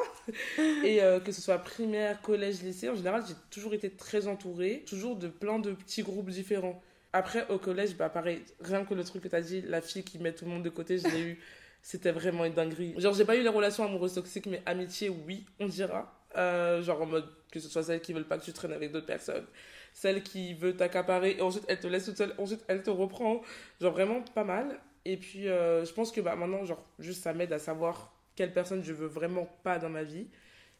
Et 0.84 1.02
euh, 1.02 1.20
que 1.20 1.32
ce 1.32 1.42
soit 1.42 1.58
primaire, 1.58 2.22
collège, 2.22 2.62
lycée, 2.62 2.90
en 2.90 2.96
général, 2.96 3.24
j'ai 3.28 3.34
toujours 3.50 3.74
été 3.74 3.90
très 3.90 4.28
entourée. 4.28 4.84
Toujours 4.88 5.16
de 5.16 5.28
plein 5.28 5.60
de 5.60 5.72
petits 5.72 6.04
groupes 6.04 6.30
différents. 6.30 6.82
Après, 7.12 7.50
au 7.50 7.58
collège, 7.58 7.96
bah 7.96 8.10
pareil, 8.10 8.44
rien 8.62 8.86
que 8.86 8.94
le 8.94 9.04
truc 9.04 9.24
que 9.24 9.28
t'as 9.28 9.42
dit, 9.42 9.62
la 9.62 9.82
fille 9.82 10.04
qui 10.04 10.20
met 10.20 10.34
tout 10.34 10.46
le 10.46 10.52
monde 10.52 10.64
de 10.64 10.70
côté, 10.70 11.00
je 11.00 11.08
l'ai 11.08 11.22
eu. 11.22 11.40
C'était 11.82 12.12
vraiment 12.12 12.46
une 12.46 12.54
dinguerie. 12.54 12.94
Genre, 12.98 13.14
j'ai 13.14 13.26
pas 13.26 13.36
eu 13.36 13.42
les 13.42 13.50
relations 13.50 13.86
amoureuses 13.86 14.14
toxiques, 14.14 14.46
mais 14.48 14.62
amitié, 14.66 15.10
oui, 15.10 15.46
on 15.60 15.68
dira. 15.68 16.20
Euh, 16.38 16.84
genre 16.84 17.02
en 17.02 17.08
mode 17.08 17.26
que 17.52 17.60
ce 17.60 17.68
soit 17.68 17.82
celles 17.82 18.02
qui 18.02 18.14
veulent 18.14 18.28
pas 18.28 18.38
que 18.38 18.44
tu 18.44 18.54
traînes 18.54 18.74
avec 18.74 18.92
d'autres 18.92 19.08
personnes, 19.08 19.46
celle 19.94 20.22
qui 20.22 20.54
veut 20.54 20.76
t'accaparer 20.76 21.38
et 21.38 21.42
ensuite 21.42 21.64
elle 21.68 21.80
te 21.80 21.88
laisse 21.88 22.06
toute 22.06 22.18
seule, 22.18 22.36
ensuite 22.38 22.64
elle 22.68 22.84
te 22.84 22.92
reprend. 22.92 23.42
Genre 23.82 23.92
vraiment 23.92 24.22
pas 24.36 24.44
mal. 24.44 24.80
Et 25.06 25.18
puis 25.18 25.48
euh, 25.48 25.86
je 25.86 25.94
pense 25.94 26.12
que 26.12 26.22
bah, 26.22 26.36
maintenant, 26.36 26.66
genre, 26.66 26.84
juste 27.00 27.24
ça 27.24 27.34
m'aide 27.34 27.54
à 27.54 27.60
savoir 27.60 28.13
quelle 28.36 28.54
personne 28.54 28.84
je 28.84 28.94
veux 28.94 29.07
vraiment 29.07 29.48
pas 29.63 29.80
dans 29.80 29.90
ma 29.90 30.04
vie. 30.04 30.28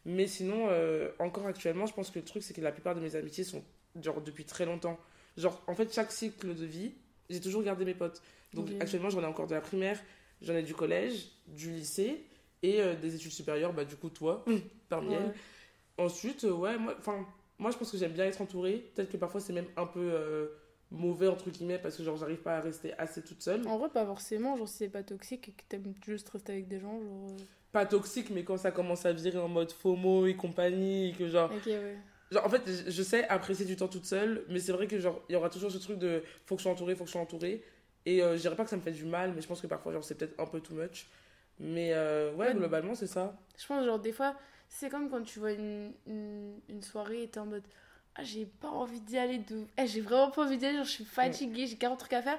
Mais 0.06 0.26
sinon, 0.26 0.68
euh, 0.70 1.10
encore 1.18 1.46
actuellement, 1.46 1.86
je 1.86 1.92
pense 1.92 2.10
que 2.10 2.18
le 2.18 2.24
truc, 2.24 2.42
c'est 2.42 2.54
que 2.54 2.60
la 2.60 2.72
plupart 2.72 2.94
de 2.94 3.00
mes 3.00 3.16
amitiés 3.16 3.44
sont 3.44 3.62
genre 4.00 4.20
depuis 4.22 4.44
très 4.44 4.64
longtemps. 4.64 4.98
Genre, 5.36 5.62
en 5.66 5.74
fait, 5.74 5.92
chaque 5.92 6.10
cycle 6.10 6.54
de 6.54 6.64
vie, 6.64 6.92
j'ai 7.28 7.40
toujours 7.40 7.62
gardé 7.62 7.84
mes 7.84 7.94
potes. 7.94 8.22
Donc, 8.54 8.68
actuellement, 8.80 9.10
j'en 9.10 9.22
ai 9.22 9.26
encore 9.26 9.46
de 9.46 9.54
la 9.54 9.60
primaire, 9.60 10.00
j'en 10.42 10.54
ai 10.54 10.62
du 10.62 10.74
collège, 10.74 11.28
du 11.48 11.70
lycée 11.70 12.24
et 12.62 12.80
euh, 12.80 12.94
des 12.94 13.14
études 13.14 13.30
supérieures, 13.32 13.72
bah, 13.72 13.84
du 13.84 13.96
coup, 13.96 14.08
toi, 14.10 14.44
parmi 14.88 15.10
Ouais. 15.10 15.16
elles. 15.16 15.34
Ensuite, 15.98 16.44
ouais, 16.44 16.78
moi, 16.78 16.94
enfin, 16.98 17.26
moi, 17.58 17.70
je 17.70 17.76
pense 17.76 17.90
que 17.90 17.98
j'aime 17.98 18.12
bien 18.12 18.24
être 18.24 18.40
entourée. 18.40 18.90
Peut-être 18.94 19.10
que 19.12 19.18
parfois, 19.18 19.40
c'est 19.40 19.52
même 19.52 19.68
un 19.76 19.86
peu 19.86 20.50
mauvais, 20.90 21.28
entre 21.28 21.50
guillemets, 21.50 21.78
parce 21.78 21.96
que, 21.96 22.02
genre, 22.02 22.16
j'arrive 22.16 22.38
pas 22.42 22.56
à 22.56 22.60
rester 22.60 22.92
assez 22.98 23.22
toute 23.22 23.42
seule. 23.42 23.66
En 23.66 23.78
vrai, 23.78 23.88
pas 23.90 24.04
forcément. 24.06 24.56
Genre, 24.56 24.68
si 24.68 24.76
c'est 24.78 24.88
pas 24.88 25.02
toxique 25.02 25.48
et 25.48 25.52
que 25.52 25.62
t'aimes 25.68 25.94
juste 26.04 26.28
rester 26.30 26.52
avec 26.52 26.68
des 26.68 26.80
gens, 26.80 27.00
genre. 27.00 27.28
euh, 27.30 27.36
Pas 27.72 27.86
toxique, 27.86 28.30
mais 28.30 28.42
quand 28.44 28.56
ça 28.56 28.70
commence 28.72 29.06
à 29.06 29.12
virer 29.12 29.38
en 29.38 29.48
mode 29.48 29.70
FOMO 29.72 30.26
et 30.26 30.34
compagnie, 30.36 31.10
et 31.10 31.12
que 31.12 31.28
genre, 31.28 31.50
Ok, 31.52 31.66
ouais. 31.66 31.96
Genre, 32.32 32.44
en 32.46 32.48
fait, 32.48 32.62
je- 32.88 33.02
sais 33.02 33.26
apprécier 33.28 33.64
du 33.66 33.74
temps 33.76 33.88
toute 33.88 34.06
seule, 34.06 34.44
mais 34.48 34.60
c'est 34.60 34.70
vrai 34.72 34.86
que, 34.86 34.98
genre, 35.00 35.20
il 35.28 35.32
y 35.32 35.36
aura 35.36 35.50
toujours 35.50 35.70
ce 35.72 35.78
truc 35.78 35.98
de 35.98 36.22
faut 36.46 36.54
que 36.54 36.60
je 36.60 36.62
sois 36.64 36.72
entourée, 36.72 36.94
faut 36.94 37.02
que 37.04 37.08
je 37.08 37.12
sois 37.12 37.20
entourée. 37.20 37.62
Et 38.06 38.22
euh, 38.22 38.36
je 38.36 38.40
dirais 38.40 38.54
pas 38.56 38.62
que 38.64 38.70
ça 38.70 38.76
me 38.76 38.82
fait 38.82 38.92
du 38.92 39.04
mal, 39.04 39.32
mais 39.34 39.40
je 39.42 39.48
pense 39.48 39.60
que 39.60 39.66
parfois, 39.66 39.92
genre, 39.92 40.04
c'est 40.04 40.14
peut-être 40.16 40.38
un 40.38 40.46
peu 40.46 40.60
too 40.60 40.74
much. 40.74 41.06
Mais 41.58 41.90
euh, 41.92 42.32
ouais, 42.34 42.48
Ouais. 42.48 42.54
globalement, 42.54 42.94
c'est 42.94 43.06
ça. 43.08 43.36
Je 43.58 43.66
pense, 43.66 43.84
genre, 43.84 43.98
des 43.98 44.12
fois, 44.12 44.36
c'est 44.68 44.88
comme 44.88 45.10
quand 45.10 45.22
tu 45.22 45.40
vois 45.40 45.52
une, 45.52 45.92
une, 46.06 46.60
une 46.68 46.82
soirée 46.82 47.24
et 47.24 47.28
t'es 47.28 47.40
en 47.40 47.46
mode 47.46 47.64
j'ai 48.22 48.46
pas 48.46 48.68
envie 48.68 49.00
d'y 49.00 49.18
aller. 49.18 49.38
De... 49.38 49.64
Eh, 49.78 49.86
j'ai 49.86 50.00
vraiment 50.00 50.30
pas 50.30 50.42
envie 50.42 50.58
d'y 50.58 50.66
aller. 50.66 50.76
Genre, 50.76 50.84
je 50.84 50.90
suis 50.90 51.04
fatiguée, 51.04 51.66
j'ai 51.66 51.76
40 51.76 51.98
trucs 51.98 52.12
à 52.12 52.22
faire. 52.22 52.38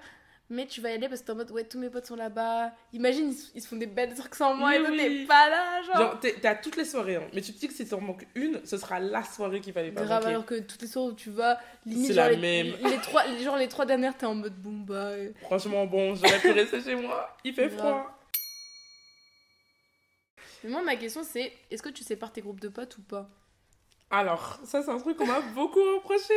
Mais 0.49 0.67
tu 0.67 0.81
vas 0.81 0.89
y 0.91 0.95
aller 0.95 1.07
parce 1.07 1.21
que 1.21 1.27
t'es 1.27 1.31
en 1.31 1.35
mode 1.37 1.49
Ouais, 1.51 1.63
tous 1.63 1.79
mes 1.79 1.89
potes 1.89 2.05
sont 2.07 2.17
là-bas. 2.17 2.73
Imagine, 2.91 3.29
ils, 3.29 3.33
se- 3.35 3.51
ils 3.55 3.61
se 3.61 3.69
font 3.69 3.77
des 3.77 3.85
belles 3.85 4.13
trucs 4.13 4.35
sans 4.35 4.53
moi 4.53 4.69
Oui, 4.71 4.75
et 4.75 4.79
toi, 4.79 4.89
oui. 4.91 4.97
t'es 4.97 5.25
pas 5.25 5.49
là. 5.49 5.81
Genre, 5.83 5.95
Genre, 5.95 6.19
t'es 6.19 6.45
à 6.45 6.55
toutes 6.55 6.75
les 6.75 6.83
soirées, 6.83 7.15
hein. 7.15 7.27
mais 7.33 7.39
tu 7.39 7.53
te 7.53 7.59
dis 7.59 7.69
que 7.69 7.73
si 7.73 7.87
t'en 7.87 8.01
manques 8.01 8.27
une, 8.35 8.59
ce 8.65 8.75
sera 8.77 8.99
la 8.99 9.23
soirée 9.23 9.61
qu'il 9.61 9.71
fallait 9.71 9.93
pas 9.93 10.03
grave, 10.03 10.25
alors 10.27 10.45
que 10.45 10.59
toutes 10.59 10.81
les 10.81 10.89
soirées 10.89 11.11
où 11.11 11.13
tu 11.15 11.29
vas, 11.29 11.57
limite, 11.85 12.07
C'est 12.07 12.13
genre, 12.15 12.25
la 12.25 12.31
les, 12.31 12.37
même. 12.63 12.75
Les, 12.83 12.97
trois, 12.97 13.25
les- 13.27 13.41
genre, 13.41 13.55
les 13.55 13.69
trois 13.69 13.85
dernières, 13.85 14.17
t'es 14.17 14.25
en 14.25 14.35
mode 14.35 14.55
Bon, 14.61 14.73
bah. 14.73 14.93
euh, 14.95 15.31
Franchement, 15.43 15.85
bon, 15.85 16.15
j'aurais 16.15 16.39
pu 16.39 16.51
rester 16.51 16.81
chez 16.81 16.95
moi. 16.95 17.33
Il 17.45 17.53
fait 17.53 17.69
Grave. 17.69 17.77
froid. 17.79 18.17
Mais 20.65 20.69
moi, 20.69 20.81
ma 20.83 20.97
question, 20.97 21.23
c'est 21.23 21.53
Est-ce 21.71 21.81
que 21.81 21.89
tu 21.89 22.03
sépares 22.03 22.33
tes 22.33 22.41
groupes 22.41 22.59
de 22.59 22.67
potes 22.67 22.97
ou 22.97 23.01
pas? 23.03 23.29
Alors, 24.11 24.59
ça, 24.65 24.83
c'est 24.83 24.91
un 24.91 24.99
truc 24.99 25.17
qu'on 25.17 25.25
m'a 25.25 25.39
beaucoup 25.55 25.79
reproché. 25.79 26.33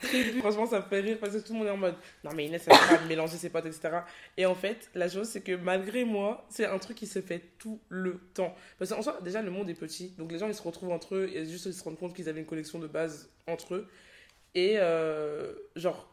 Franchement, 0.40 0.66
ça 0.66 0.80
me 0.80 0.84
fait 0.84 1.00
rire 1.00 1.18
parce 1.20 1.34
que 1.34 1.38
tout 1.38 1.52
le 1.52 1.58
monde 1.58 1.68
est 1.68 1.72
en 1.72 1.76
mode 1.76 1.94
non, 2.24 2.30
mais 2.34 2.46
Inès, 2.46 2.66
elle 2.66 2.96
va 2.96 3.04
mélanger 3.04 3.36
ses 3.36 3.50
potes, 3.50 3.66
etc. 3.66 4.00
Et 4.36 4.44
en 4.44 4.54
fait, 4.54 4.90
la 4.94 5.08
chose, 5.08 5.28
c'est 5.28 5.42
que 5.42 5.54
malgré 5.54 6.04
moi, 6.04 6.46
c'est 6.48 6.66
un 6.66 6.78
truc 6.78 6.96
qui 6.96 7.06
se 7.06 7.20
fait 7.20 7.42
tout 7.58 7.78
le 7.88 8.18
temps. 8.34 8.54
Parce 8.78 8.90
qu'en 8.90 9.02
soi, 9.02 9.18
déjà, 9.22 9.40
le 9.40 9.50
monde 9.50 9.70
est 9.70 9.74
petit. 9.74 10.10
Donc, 10.18 10.32
les 10.32 10.38
gens, 10.38 10.48
ils 10.48 10.54
se 10.54 10.62
retrouvent 10.62 10.90
entre 10.90 11.14
eux 11.14 11.30
et 11.32 11.44
juste 11.46 11.66
ils 11.66 11.74
se 11.74 11.84
rendent 11.84 11.98
compte 11.98 12.14
qu'ils 12.14 12.28
avaient 12.28 12.40
une 12.40 12.46
connexion 12.46 12.78
de 12.78 12.88
base 12.88 13.30
entre 13.46 13.74
eux. 13.74 13.88
Et 14.54 14.78
euh, 14.78 15.54
genre, 15.76 16.09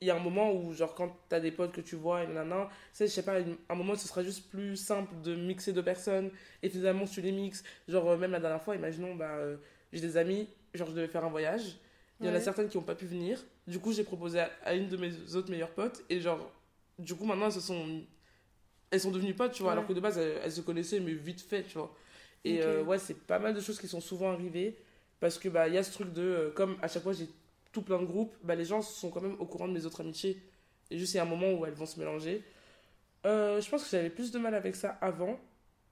il 0.00 0.08
y 0.08 0.10
a 0.10 0.16
un 0.16 0.20
moment 0.20 0.52
où, 0.52 0.72
genre, 0.72 0.94
quand 0.94 1.16
t'as 1.28 1.40
des 1.40 1.50
potes 1.50 1.72
que 1.72 1.80
tu 1.80 1.96
vois 1.96 2.22
et 2.22 2.26
nanana, 2.26 2.68
tu 2.68 2.74
sais, 2.92 3.06
je 3.06 3.12
sais 3.12 3.22
pas, 3.22 3.36
un 3.68 3.74
moment, 3.74 3.94
ce 3.94 4.06
sera 4.06 4.22
juste 4.22 4.50
plus 4.50 4.76
simple 4.76 5.14
de 5.22 5.34
mixer 5.34 5.72
deux 5.72 5.82
personnes 5.82 6.30
et 6.62 6.68
finalement, 6.68 7.06
tu 7.06 7.20
les 7.20 7.32
mixes. 7.32 7.64
Genre, 7.88 8.06
euh, 8.10 8.16
même 8.16 8.32
la 8.32 8.40
dernière 8.40 8.62
fois, 8.62 8.76
imaginons, 8.76 9.14
bah, 9.14 9.36
euh, 9.36 9.56
j'ai 9.92 10.02
des 10.02 10.16
amis, 10.16 10.48
genre, 10.74 10.88
je 10.88 10.94
devais 10.94 11.08
faire 11.08 11.24
un 11.24 11.30
voyage. 11.30 11.78
Il 12.20 12.26
y 12.26 12.30
en 12.30 12.34
a 12.34 12.40
certaines 12.40 12.68
qui 12.68 12.78
n'ont 12.78 12.82
pas 12.82 12.94
pu 12.94 13.04
venir. 13.04 13.44
Du 13.66 13.78
coup, 13.78 13.92
j'ai 13.92 14.04
proposé 14.04 14.40
à, 14.40 14.50
à 14.64 14.72
une 14.72 14.88
de 14.88 14.96
mes 14.96 15.34
autres 15.34 15.50
meilleures 15.50 15.74
potes. 15.74 16.02
Et 16.08 16.18
genre, 16.18 16.50
du 16.98 17.14
coup, 17.14 17.26
maintenant, 17.26 17.46
elles 17.46 17.52
se 17.52 17.60
sont... 17.60 18.02
Elles 18.90 19.00
sont 19.00 19.10
devenues 19.10 19.34
potes, 19.34 19.52
tu 19.52 19.62
vois. 19.62 19.72
Ouais. 19.72 19.78
Alors 19.78 19.86
que 19.86 19.92
de 19.92 20.00
base, 20.00 20.16
elles, 20.16 20.40
elles 20.42 20.52
se 20.52 20.62
connaissaient, 20.62 21.00
mais 21.00 21.12
vite 21.12 21.42
fait, 21.42 21.64
tu 21.64 21.76
vois. 21.76 21.94
Et 22.44 22.62
euh, 22.62 22.82
ouais, 22.84 22.98
c'est 22.98 23.26
pas 23.26 23.38
mal 23.38 23.52
de 23.52 23.60
choses 23.60 23.78
qui 23.78 23.88
sont 23.88 24.00
souvent 24.00 24.32
arrivées. 24.32 24.78
Parce 25.20 25.38
que, 25.38 25.50
bah, 25.50 25.68
il 25.68 25.74
y 25.74 25.78
a 25.78 25.82
ce 25.82 25.92
truc 25.92 26.12
de... 26.14 26.22
euh, 26.22 26.50
comme 26.52 26.78
à 26.80 26.88
chaque 26.88 27.02
fois, 27.02 27.12
j'ai 27.12 27.28
tout 27.76 27.82
plein 27.82 28.00
de 28.00 28.06
groupes, 28.06 28.34
bah, 28.42 28.54
les 28.54 28.64
gens 28.64 28.80
sont 28.80 29.10
quand 29.10 29.20
même 29.20 29.36
au 29.38 29.44
courant 29.44 29.68
de 29.68 29.74
mes 29.74 29.84
autres 29.84 30.00
amitiés. 30.00 30.40
Et 30.90 30.96
juste, 30.98 31.12
il 31.12 31.18
y 31.18 31.20
a 31.20 31.24
un 31.24 31.26
moment 31.26 31.52
où 31.52 31.66
elles 31.66 31.74
vont 31.74 31.84
se 31.84 31.98
mélanger. 32.00 32.42
Euh, 33.26 33.60
je 33.60 33.68
pense 33.68 33.84
que 33.84 33.90
j'avais 33.90 34.08
plus 34.08 34.30
de 34.30 34.38
mal 34.38 34.54
avec 34.54 34.74
ça 34.76 34.96
avant. 35.02 35.38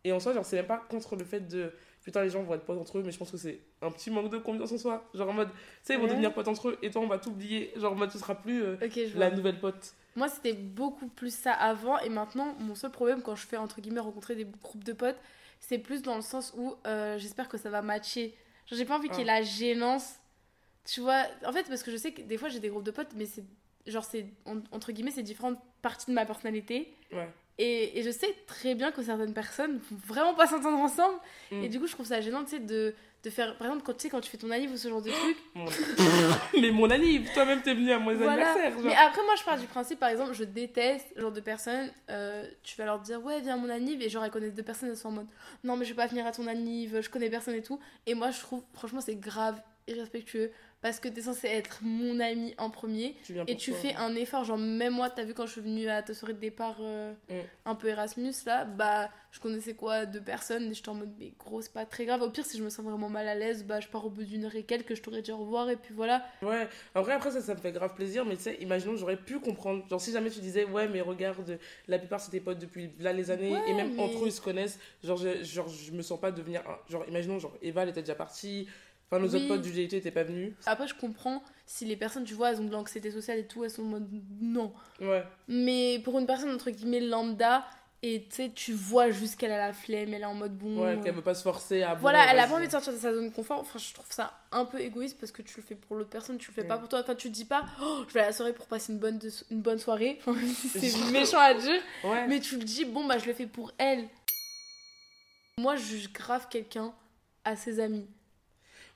Et 0.03 0.13
en 0.13 0.19
soi, 0.21 0.33
genre, 0.33 0.47
c'est 0.47 0.57
même 0.57 0.67
pas 0.67 0.79
contre 0.89 1.15
le 1.17 1.25
fait 1.25 1.41
de... 1.41 1.73
Putain, 2.03 2.23
les 2.23 2.31
gens 2.31 2.43
vont 2.43 2.55
être 2.55 2.65
potes 2.65 2.79
entre 2.79 2.99
eux, 2.99 3.03
mais 3.05 3.13
je 3.13 3.19
pense 3.19 3.31
que 3.31 3.37
c'est 3.37 3.61
un 3.83 3.91
petit 3.91 4.11
manque 4.11 4.31
de 4.31 4.39
confiance 4.39 4.73
en 4.73 4.79
soi. 4.79 5.05
Genre 5.15 5.29
en 5.29 5.33
mode, 5.35 5.51
tu 5.51 5.57
sais, 5.83 5.95
ils 5.95 5.97
vont 5.99 6.05
Ouais. 6.05 6.11
devenir 6.11 6.33
potes 6.33 6.49
entre 6.49 6.69
eux 6.71 6.79
et 6.83 6.91
toi, 6.91 7.03
on 7.03 7.07
va 7.07 7.19
t'oublier. 7.19 7.73
Genre 7.77 7.93
en 7.93 7.97
mode, 7.97 8.11
tu 8.11 8.19
seras 8.19 8.35
plus 8.35 8.63
euh, 8.63 8.77
vois. 8.77 9.19
la 9.21 9.31
nouvelle 9.31 9.59
pote. 9.61 9.95
Moi, 10.17 10.29
c'était 10.29 10.53
beaucoup 10.55 11.09
plus 11.09 11.35
ça 11.35 11.53
avant. 11.53 11.99
Et 12.01 12.09
maintenant, 12.09 12.55
mon 12.61 12.75
seul 12.75 12.91
problème 12.93 13.21
quand 13.23 13.37
je 13.37 13.47
fais, 13.47 13.57
entre 13.59 13.81
guillemets, 13.83 14.01
rencontrer 14.01 14.37
des 14.37 14.47
groupes 14.63 14.85
de 14.85 14.93
potes, 14.95 15.17
c'est 15.61 15.79
plus 15.79 16.03
dans 16.03 16.17
le 16.17 16.23
sens 16.23 16.53
où 16.57 16.75
euh, 16.87 17.19
j'espère 17.19 17.49
que 17.49 17.57
ça 17.59 17.69
va 17.71 17.81
matcher. 17.83 18.35
Genre, 18.67 18.79
j'ai 18.79 18.85
pas 18.87 18.97
envie 18.97 19.09
qu'il 19.09 19.19
y 19.19 19.23
ait 19.23 19.25
la 19.25 19.43
gênance. 19.43 20.15
Tu 20.87 21.01
vois, 21.01 21.23
en 21.47 21.53
fait, 21.53 21.65
parce 21.69 21.83
que 21.83 21.91
je 21.91 21.97
sais 21.97 22.13
que 22.13 22.23
des 22.23 22.37
fois, 22.37 22.49
j'ai 22.49 22.61
des 22.61 22.69
groupes 22.69 22.85
de 22.85 22.91
potes, 22.91 23.13
mais 23.17 23.27
c'est 23.27 23.45
genre, 23.87 24.05
c'est 24.05 24.27
en- 24.47 24.61
entre 24.73 24.93
guillemets, 24.93 25.11
c'est 25.11 25.23
différentes 25.23 25.59
parties 25.83 26.07
de 26.11 26.13
ma 26.15 26.25
personnalité. 26.27 26.93
Ouais. 27.13 27.29
Et, 27.59 27.99
et 27.99 28.03
je 28.03 28.11
sais 28.11 28.35
très 28.47 28.75
bien 28.75 28.91
que 28.91 29.03
certaines 29.03 29.33
personnes 29.35 29.79
vont 29.91 29.97
vraiment 30.07 30.35
pas 30.35 30.47
s'entendre 30.47 30.79
ensemble. 30.79 31.19
Mm. 31.53 31.63
Et 31.65 31.69
du 31.69 31.79
coup, 31.79 31.87
je 31.87 31.93
trouve 31.93 32.07
ça 32.07 32.21
gênant, 32.21 32.43
tu 32.45 32.51
sais, 32.51 32.59
de, 32.59 32.95
de 33.23 33.31
faire. 33.31 33.57
Par 33.59 33.69
exemple, 33.69 33.85
quand 33.87 33.93
tu 33.95 34.01
sais, 34.03 34.09
quand 34.11 34.21
tu 34.21 34.29
fais 34.31 34.39
ton 34.39 34.51
anniv 34.51 34.73
ou 34.73 34.77
ce 34.77 34.89
genre 34.89 35.01
de 35.03 35.11
truc. 35.13 35.37
Mais 36.61 36.71
mon 36.71 36.91
anniv, 36.91 37.31
toi-même, 37.33 37.63
t'es 37.63 37.75
venu 37.75 37.93
à 37.93 37.99
mon 37.99 38.13
Voilà. 38.15 38.33
anniversaire. 38.51 38.73
Genre. 38.73 38.83
Mais 38.85 38.97
après, 38.97 39.23
moi, 39.23 39.35
je 39.39 39.45
pars 39.45 39.59
du 39.59 39.67
principe, 39.67 40.01
par 40.01 40.09
exemple, 40.09 40.33
je 40.35 40.45
déteste 40.45 41.07
ce 41.15 41.21
genre 41.21 41.31
de 41.33 41.41
personnes. 41.41 41.91
euh, 42.11 42.49
tu 42.63 42.77
vas 42.77 42.87
leur 42.87 42.99
dire, 43.01 43.23
ouais, 43.25 43.41
viens 43.41 43.55
à 43.55 43.57
mon 43.57 43.69
anniv, 43.71 44.03
et 44.03 44.09
genre, 44.09 44.25
elles 44.25 44.31
connaissent 44.33 44.55
deux 44.55 44.63
personnes, 44.65 44.89
elles 44.91 44.97
sont 44.97 45.09
en 45.09 45.13
mode, 45.13 45.27
non, 45.63 45.77
mais 45.77 45.85
je 45.85 45.91
vais 45.91 45.97
pas 45.97 46.07
venir 46.07 46.27
à 46.27 46.33
ton 46.33 46.47
anniv, 46.47 47.01
je 47.01 47.09
connais 47.09 47.31
personne 47.31 47.55
et 47.55 47.63
tout. 47.63 47.79
Et 48.07 48.15
moi, 48.15 48.31
je 48.31 48.41
trouve, 48.41 48.63
franchement, 48.73 49.01
c'est 49.01 49.17
grave 49.17 49.61
irrespectueux 49.87 50.51
parce 50.85 51.01
que 51.01 51.09
t'es 51.09 51.23
censé 51.23 51.47
être 51.49 51.79
mon 51.81 52.21
ami 52.21 52.55
en 52.59 52.69
premier. 52.69 53.17
Tu 53.25 53.35
Et 53.47 53.57
tu 53.57 53.71
toi. 53.71 53.81
fais 53.81 53.95
un 53.95 54.15
effort, 54.17 54.45
genre 54.45 54.59
même 54.59 54.93
moi, 54.93 55.09
t'as 55.09 55.25
vu 55.25 55.33
quand 55.33 55.47
je 55.47 55.53
suis 55.53 55.63
venue 55.63 55.89
à 55.89 56.03
ta 56.03 56.13
soirée 56.13 56.35
de 56.35 56.39
départ 56.41 56.77
euh, 56.81 57.15
Mm. 57.31 57.35
un 57.65 57.75
peu 57.75 57.89
Erasmus 57.89 58.35
là, 58.45 58.67
bah 58.67 59.09
je 59.31 59.41
connaissais 59.41 59.73
quoi 59.73 60.05
deux 60.05 60.21
personnes 60.21 60.71
et 60.71 60.75
j'étais 60.75 60.91
en 60.91 60.95
mode 60.95 61.11
mais 61.19 61.33
gros 61.39 61.63
c'est 61.63 61.73
pas 61.73 61.87
très 61.87 62.05
grave. 62.05 62.21
Au 62.21 62.29
pire 62.29 62.45
si 62.45 62.59
je 62.59 62.63
me 62.63 62.69
sens 62.69 62.85
vraiment 62.85 63.09
mal 63.09 63.27
à 63.27 63.35
l'aise, 63.35 63.65
bah 63.65 63.81
je 63.81 63.89
pars 63.89 64.05
au 64.05 64.11
bout 64.11 64.25
d'une 64.25 64.45
heure 64.45 64.55
et 64.55 64.63
quelques, 64.63 64.89
que 64.89 64.95
je 64.95 65.01
t'aurais 65.03 65.23
dit 65.23 65.33
au 65.33 65.39
revoir 65.39 65.71
et 65.71 65.77
puis 65.77 65.95
voilà. 65.95 66.23
Ouais, 66.43 66.69
en 66.95 67.01
vrai, 67.01 67.15
après, 67.15 67.31
ça, 67.31 67.41
ça 67.41 67.55
me 67.55 67.61
fait 67.61 67.73
grave 67.73 67.95
plaisir, 67.95 68.27
mais 68.27 68.37
tu 68.37 68.43
sais, 68.43 68.57
imaginons, 68.61 68.95
j'aurais 68.97 69.17
pu 69.17 69.41
comprendre. 69.41 69.89
Genre, 69.89 69.99
si 70.03 70.13
jamais 70.13 70.29
tu 70.29 70.41
disais, 70.41 70.67
ouais, 70.67 70.87
mais 70.87 71.01
regarde, 71.01 71.59
la 71.89 71.99
plupart, 71.99 72.21
c'est 72.21 72.31
tes 72.31 72.41
potes 72.41 72.59
depuis 72.59 72.91
là 73.01 73.15
les 73.15 73.31
années, 73.31 73.53
Ouais, 73.53 73.71
et 73.71 73.73
même 73.73 73.95
mais- 73.95 74.03
entre 74.03 74.25
eux, 74.25 74.27
ils 74.27 74.33
se 74.33 74.43
connaissent. 74.43 74.79
Genre, 75.03 75.17
je, 75.17 75.43
genre, 75.43 75.67
je 75.69 75.93
me 75.93 76.03
sens 76.03 76.21
pas 76.21 76.31
devenir. 76.31 76.61
un- 76.69 76.79
Genre, 76.93 77.05
imaginons, 77.09 77.39
genre, 77.39 77.57
Eva, 77.63 77.85
elle 77.85 77.89
était 77.89 78.03
déjà 78.03 78.15
partie. 78.15 78.69
Enfin, 79.17 79.25
nos 79.25 79.31
Oui. 79.31 79.37
autres 79.37 79.49
potes 79.49 79.63
du 79.63 79.71
DIT 79.73 79.95
étaient 79.97 80.11
pas 80.11 80.25
venus. 80.25 80.53
Après 80.67 80.87
je 80.89 80.95
comprends 80.95 81.43
si 81.67 81.85
les 81.85 81.97
personnes 81.97 82.25
tu 82.25 82.35
vois 82.35 82.51
elles 82.53 82.61
ont 82.61 82.65
de 82.65 82.73
l'anxiété 82.73 83.11
sociale 83.11 83.39
et 83.39 83.47
tout, 83.47 83.65
elles 83.65 83.71
sont 83.71 83.83
en 83.83 83.87
mode 83.87 84.09
non. 84.41 84.73
Ouais. 85.01 85.25
Mais 85.49 86.01
pour 86.05 86.19
une 86.19 86.27
personne 86.27 86.51
entre 86.55 86.71
guillemets 86.71 87.01
lambda 87.01 87.65
et 88.03 88.25
tu 88.29 88.35
sais 88.37 88.51
tu 88.55 88.73
vois 88.75 89.11
juste 89.11 89.41
qu'elle 89.41 89.51
a 89.53 89.57
la 89.57 89.73
flemme, 89.73 90.13
elle 90.13 90.21
est 90.21 90.27
en 90.27 90.35
mode 90.35 90.59
bon. 90.59 90.85
Ouais, 90.85 91.01
qu'elle 91.03 91.15
veut 91.15 91.23
pas 91.23 91.35
se 91.35 91.43
forcer 91.43 91.83
à. 91.83 91.95
bon, 91.95 92.03
Voilà, 92.03 92.31
elle 92.31 92.39
a 92.39 92.47
pas 92.47 92.55
envie 92.57 92.67
de 92.67 92.71
sortir 92.73 92.93
de 92.93 92.99
sa 92.99 93.15
zone 93.15 93.31
de 93.31 93.35
confort. 93.35 93.61
Enfin, 93.61 93.79
je 93.79 93.95
trouve 93.95 94.05
ça 94.11 94.35
un 94.53 94.67
peu 94.67 94.79
égoïste 94.79 95.19
parce 95.19 95.33
que 95.33 95.41
tu 95.41 95.55
le 95.57 95.63
fais 95.63 95.75
pour 95.75 95.97
l'autre 95.97 96.11
personne, 96.11 96.37
tu 96.37 96.51
le 96.51 96.55
fais 96.55 96.69
pas 96.69 96.77
Mm. 96.77 96.81
pour 96.81 96.89
toi. 96.91 97.01
Enfin, 97.01 97.15
tu 97.15 97.29
te 97.29 97.33
dis 97.35 97.47
pas, 97.47 97.65
oh, 97.83 98.05
je 98.07 98.13
vais 98.13 98.21
à 98.21 98.27
la 98.27 98.33
soirée 98.33 98.53
pour 98.53 98.67
passer 98.67 98.93
une 98.93 98.99
bonne, 98.99 99.17
de- 99.19 99.31
une 99.51 99.63
bonne 99.63 99.79
soirée. 99.79 100.19
Enfin, 100.27 100.39
c'est 100.71 101.11
méchant 101.13 101.39
à 101.41 101.55
dire. 101.55 101.81
Ouais. 102.05 102.27
Mais 102.29 102.41
tu 102.41 102.59
le 102.59 102.65
dis, 102.65 102.85
bon, 102.85 103.07
bah, 103.07 103.17
je 103.17 103.25
le 103.25 103.33
fais 103.33 103.47
pour 103.47 103.73
elle. 103.79 104.07
Moi, 105.59 105.77
je 105.77 105.85
juge 105.85 106.13
grave 106.13 106.49
quelqu'un 106.51 106.93
à 107.45 107.57
ses 107.57 107.81
amis. 107.81 108.07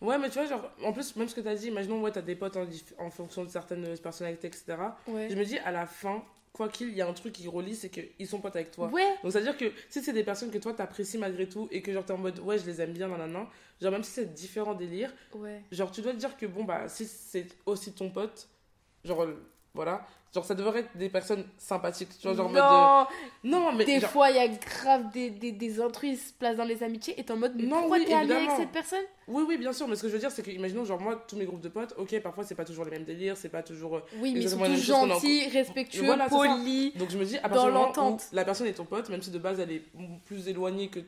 Ouais, 0.00 0.18
mais 0.18 0.28
tu 0.30 0.38
vois, 0.38 0.46
genre, 0.46 0.70
en 0.84 0.92
plus, 0.92 1.16
même 1.16 1.28
ce 1.28 1.34
que 1.34 1.40
t'as 1.40 1.54
dit, 1.54 1.68
imaginons, 1.68 2.00
ouais, 2.00 2.12
t'as 2.12 2.22
des 2.22 2.36
potes 2.36 2.56
en, 2.98 3.10
fonction 3.10 3.44
de 3.44 3.48
certaines 3.48 3.96
personnalités, 3.98 4.46
etc. 4.46 4.76
Ouais. 5.08 5.28
Je 5.30 5.34
me 5.34 5.44
dis, 5.44 5.58
à 5.58 5.72
la 5.72 5.86
fin, 5.86 6.22
quoi 6.52 6.68
qu'il, 6.68 6.88
il 6.88 6.96
y 6.96 7.00
a 7.00 7.08
un 7.08 7.12
truc 7.12 7.32
qui 7.32 7.48
relie, 7.48 7.74
c'est 7.74 7.88
qu'ils 7.88 8.26
sont 8.26 8.40
potes 8.40 8.56
avec 8.56 8.70
toi. 8.70 8.88
Ouais. 8.88 9.08
Donc, 9.22 9.32
c'est-à-dire 9.32 9.56
que 9.56 9.72
si 9.88 10.02
c'est 10.02 10.12
des 10.12 10.24
personnes 10.24 10.50
que 10.50 10.58
toi, 10.58 10.72
t'apprécies 10.72 11.18
malgré 11.18 11.48
tout 11.48 11.68
et 11.70 11.82
que 11.82 11.92
genre 11.92 12.04
t'es 12.04 12.12
en 12.12 12.18
mode 12.18 12.38
ouais, 12.40 12.58
je 12.58 12.66
les 12.66 12.80
aime 12.80 12.92
bien, 12.92 13.08
nanana, 13.08 13.48
genre 13.80 13.92
même 13.92 14.04
si 14.04 14.12
c'est 14.12 14.32
différents 14.34 14.74
délires, 14.74 15.12
Ouais. 15.34 15.62
genre 15.72 15.90
tu 15.90 16.00
dois 16.00 16.12
te 16.12 16.18
dire 16.18 16.36
que 16.36 16.46
bon, 16.46 16.64
bah, 16.64 16.88
si 16.88 17.04
c'est 17.06 17.46
aussi 17.66 17.92
ton 17.92 18.10
pote, 18.10 18.48
genre 19.04 19.22
euh, 19.22 19.34
voilà, 19.74 20.06
genre 20.34 20.44
ça 20.44 20.54
devrait 20.54 20.80
être 20.80 20.96
des 20.96 21.08
personnes 21.08 21.44
sympathiques, 21.56 22.10
tu 22.20 22.26
vois, 22.28 22.36
genre 22.36 22.46
en 22.46 22.50
mode. 22.50 22.62
non, 22.62 23.04
de- 23.44 23.48
Non, 23.64 23.72
mais. 23.72 23.84
des 23.84 24.00
genre- 24.00 24.10
fois, 24.10 24.30
il 24.30 24.36
y 24.36 24.40
a 24.40 24.48
grave 24.48 25.10
des, 25.12 25.30
des, 25.30 25.52
des 25.52 25.80
intrus, 25.80 26.10
ils 26.10 26.16
se 26.18 26.32
placent 26.32 26.56
dans 26.56 26.64
les 26.64 26.82
amitiés 26.82 27.18
et 27.18 27.24
t'es 27.24 27.32
en 27.32 27.36
mode, 27.36 27.52
mais 27.56 27.62
Non, 27.64 27.78
pourquoi 27.80 27.98
oui, 27.98 28.04
t'es 28.06 28.12
ami 28.14 28.32
avec 28.32 28.50
cette 28.56 28.70
personne? 28.70 29.02
Oui, 29.26 29.44
oui, 29.46 29.56
bien 29.58 29.72
sûr, 29.72 29.86
mais 29.88 29.96
ce 29.96 30.02
que 30.02 30.08
je 30.08 30.12
veux 30.14 30.18
dire, 30.18 30.30
c'est 30.30 30.42
que, 30.42 30.50
imaginons, 30.50 30.84
genre 30.84 31.00
moi, 31.00 31.22
tous 31.28 31.36
mes 31.36 31.44
groupes 31.44 31.60
de 31.60 31.68
potes, 31.68 31.94
ok, 31.98 32.20
parfois 32.20 32.44
c'est 32.44 32.54
pas 32.54 32.64
toujours 32.64 32.84
les 32.84 32.90
mêmes 32.90 33.04
délires, 33.04 33.36
c'est 33.36 33.48
pas 33.48 33.62
toujours. 33.62 33.96
euh, 33.96 34.00
Oui, 34.20 34.32
mais 34.34 34.40
ils 34.40 34.48
sont 34.50 34.58
tous 34.58 34.64
a 34.64 34.94
en 34.96 35.06
gentils, 35.08 35.48
respectueux, 35.48 36.04
Voilà, 36.06 36.28
polis. 36.28 36.94
Donc 36.96 37.10
je 37.10 37.18
me 37.18 37.24
dis, 37.24 37.36
à 37.38 37.42
partir 37.48 37.64
du 37.64 37.68
moment 37.72 37.84
où 37.84 37.86
l'entente. 37.88 38.24
la 38.32 38.44
personne 38.44 38.66
est 38.66 38.74
ton 38.74 38.84
pote, 38.84 39.08
même 39.10 39.22
si 39.22 39.30
de 39.30 39.38
base 39.38 39.60
elle 39.60 39.72
est 39.72 39.82
plus 40.24 40.48
éloignée 40.48 40.88
que 40.88 41.00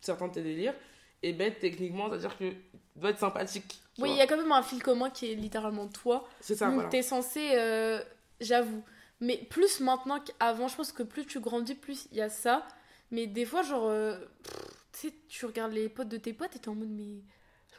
certains 0.00 0.28
de 0.28 0.32
tes 0.32 0.42
délires, 0.42 0.74
et 1.22 1.32
ben 1.32 1.52
techniquement, 1.60 2.08
c'est-à-dire 2.08 2.36
que 2.36 2.52
doit 2.96 3.10
être 3.10 3.18
sympathique. 3.18 3.80
Oui, 3.98 4.10
il 4.10 4.16
y 4.16 4.20
a 4.20 4.26
quand 4.26 4.36
même 4.36 4.50
un 4.52 4.62
fil 4.62 4.82
commun 4.82 5.10
qui 5.10 5.30
est 5.30 5.34
littéralement 5.34 5.86
toi. 5.86 6.26
C'est 6.40 6.54
ça, 6.56 6.66
Donc 6.66 6.74
voilà. 6.74 6.88
t'es 6.88 7.02
censé, 7.02 7.50
euh, 7.54 8.02
j'avoue. 8.44 8.82
Mais 9.20 9.36
plus 9.38 9.80
maintenant 9.80 10.18
qu'avant, 10.20 10.68
je 10.68 10.76
pense 10.76 10.92
que 10.92 11.02
plus 11.02 11.26
tu 11.26 11.38
grandis, 11.40 11.74
plus 11.74 12.06
il 12.10 12.18
y 12.18 12.20
a 12.20 12.28
ça. 12.28 12.66
Mais 13.10 13.26
des 13.26 13.44
fois, 13.44 13.62
genre, 13.62 13.86
euh, 13.88 14.16
tu 14.92 15.08
sais, 15.08 15.14
tu 15.28 15.46
regardes 15.46 15.72
les 15.72 15.88
potes 15.88 16.08
de 16.08 16.16
tes 16.16 16.32
potes 16.32 16.56
et 16.56 16.58
t'es 16.58 16.68
en 16.68 16.74
mode, 16.74 16.88
mais 16.90 17.20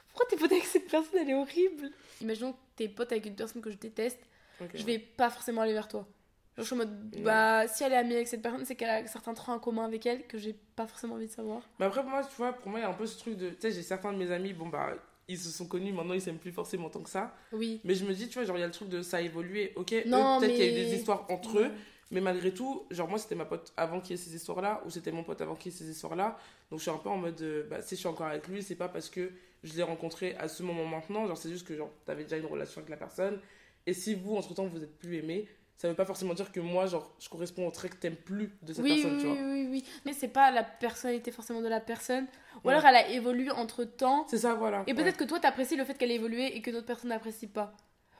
pourquoi 0.09 0.25
t'es 0.29 0.37
pote 0.37 0.51
avec 0.51 0.63
cette 0.65 0.87
personne? 0.89 1.19
Elle 1.19 1.31
est 1.31 1.33
horrible. 1.33 1.89
Imaginons 2.21 2.53
que 2.53 2.57
t'es 2.75 2.87
pote 2.87 3.11
avec 3.11 3.25
une 3.25 3.35
personne 3.35 3.61
que 3.61 3.71
je 3.71 3.77
déteste, 3.77 4.19
Ok. 4.61 4.69
je 4.75 4.83
vais 4.85 4.99
pas 4.99 5.29
forcément 5.29 5.61
aller 5.61 5.73
vers 5.73 5.87
toi. 5.87 6.07
Genre, 6.55 6.63
je 6.63 6.63
suis 6.63 6.73
en 6.75 6.77
mode, 6.77 7.09
bah, 7.23 7.67
si 7.67 7.83
elle 7.83 7.93
est 7.93 7.97
amie 7.97 8.13
avec 8.13 8.27
cette 8.27 8.43
personne, 8.43 8.63
c'est 8.63 8.75
qu'elle 8.75 8.89
a 8.91 9.07
certains 9.07 9.33
traits 9.33 9.49
en 9.55 9.59
commun 9.59 9.85
avec 9.85 10.05
elle 10.05 10.27
que 10.27 10.37
j'ai 10.37 10.53
pas 10.75 10.85
forcément 10.85 11.15
envie 11.15 11.25
de 11.27 11.31
savoir. 11.31 11.63
Mais 11.79 11.87
après, 11.87 12.01
pour 12.01 12.11
moi, 12.11 12.23
tu 12.23 12.35
vois, 12.37 12.53
pour 12.53 12.69
moi, 12.69 12.79
il 12.79 12.83
y 12.83 12.85
a 12.85 12.89
un 12.89 12.93
peu 12.93 13.07
ce 13.07 13.17
truc 13.17 13.35
de. 13.37 13.49
Tu 13.49 13.55
sais, 13.59 13.71
j'ai 13.71 13.81
certains 13.81 14.13
de 14.13 14.17
mes 14.19 14.29
amis, 14.31 14.53
bon, 14.53 14.67
bah, 14.69 14.93
ils 15.27 15.37
se 15.37 15.49
sont 15.49 15.65
connus, 15.65 15.93
maintenant 15.93 16.13
ils 16.13 16.21
s'aiment 16.21 16.37
plus 16.37 16.51
forcément 16.51 16.89
tant 16.89 17.01
que 17.01 17.09
ça. 17.09 17.35
Oui. 17.51 17.79
Mais 17.83 17.95
je 17.95 18.05
me 18.05 18.13
dis, 18.13 18.27
tu 18.27 18.35
vois, 18.35 18.45
genre, 18.45 18.57
il 18.57 18.61
y 18.61 18.63
a 18.63 18.67
le 18.67 18.73
truc 18.73 18.89
de 18.89 19.01
ça 19.01 19.17
a 19.17 19.21
évolué, 19.21 19.73
ok 19.75 20.03
Non, 20.05 20.39
peut-être 20.39 20.51
qu'il 20.51 20.65
y 20.65 20.67
a 20.67 20.71
eu 20.71 20.85
des 20.85 20.95
histoires 20.95 21.25
entre 21.29 21.59
eux, 21.59 21.71
mais 22.11 22.21
malgré 22.21 22.53
tout, 22.53 22.85
genre, 22.91 23.07
moi, 23.07 23.17
c'était 23.17 23.35
ma 23.35 23.45
pote 23.45 23.73
avant 23.77 23.99
qu'il 23.99 24.11
y 24.11 24.13
ait 24.19 24.23
ces 24.23 24.35
histoires-là, 24.35 24.83
ou 24.85 24.89
c'était 24.89 25.11
mon 25.11 25.23
pote 25.23 25.41
avant 25.41 25.55
qu'il 25.55 25.71
y 25.71 25.75
ait 25.75 25.77
ces 25.77 25.89
histoires-là. 25.89 26.37
Donc, 26.69 26.79
je 26.79 26.83
suis 26.83 26.91
un 26.91 26.97
peu 26.97 27.09
en 27.09 27.17
mode, 27.17 27.41
euh, 27.41 27.63
bah, 27.69 27.81
si 27.81 27.95
je 27.95 27.99
suis 28.01 28.07
encore 28.07 28.27
avec 28.27 28.47
lui, 28.47 28.61
c'est 28.61 28.75
pas 28.75 28.89
parce 28.89 29.09
que 29.09 29.31
je 29.63 29.73
l'ai 29.73 29.83
rencontré 29.83 30.35
à 30.35 30.47
ce 30.47 30.61
moment 30.61 30.85
maintenant, 30.85 31.25
genre, 31.25 31.37
c'est 31.37 31.49
juste 31.49 31.65
que, 31.65 31.75
genre, 31.75 31.91
t'avais 32.05 32.23
déjà 32.23 32.37
une 32.37 32.45
relation 32.45 32.79
avec 32.79 32.89
la 32.89 32.97
personne. 32.97 33.39
Et 33.85 33.93
si 33.93 34.13
vous, 34.13 34.35
entre-temps, 34.35 34.67
vous 34.67 34.83
êtes 34.83 34.97
plus 34.97 35.17
aimés, 35.17 35.47
ça 35.77 35.87
veut 35.89 35.95
pas 35.95 36.05
forcément 36.05 36.33
dire 36.33 36.51
que 36.51 36.59
moi, 36.59 36.85
genre, 36.85 37.11
je 37.19 37.27
corresponds 37.29 37.67
au 37.67 37.71
trait 37.71 37.89
que 37.89 37.95
t'aimes 37.95 38.15
plus 38.15 38.49
de 38.61 38.73
cette 38.73 38.83
oui, 38.83 39.01
personne, 39.01 39.15
oui, 39.15 39.21
tu 39.21 39.27
vois. 39.27 39.35
oui, 39.35 39.51
oui, 39.51 39.67
oui. 39.71 39.83
Mais 40.05 40.13
c'est 40.13 40.27
pas 40.29 40.49
la 40.51 40.63
personnalité 40.63 41.31
forcément 41.31 41.61
de 41.61 41.67
la 41.67 41.79
personne. 41.81 42.25
Ou 42.63 42.67
Ouais. 42.67 42.73
alors 42.73 42.85
elle 42.85 42.95
a 42.95 43.09
évolué 43.09 43.51
entre 43.51 43.83
temps. 43.83 44.25
C'est 44.29 44.37
ça, 44.37 44.53
voilà. 44.53 44.83
Et 44.87 44.93
peut-être 44.93 45.17
que 45.17 45.23
toi 45.25 45.39
t'apprécies 45.39 45.75
le 45.75 45.83
fait 45.83 45.97
qu'elle 45.97 46.11
ait 46.11 46.15
évolué 46.15 46.55
et 46.55 46.61
que 46.61 46.71
d'autres 46.71 46.85
personnes 46.85 47.09
n'apprécient 47.09 47.49
pas. 47.49 47.75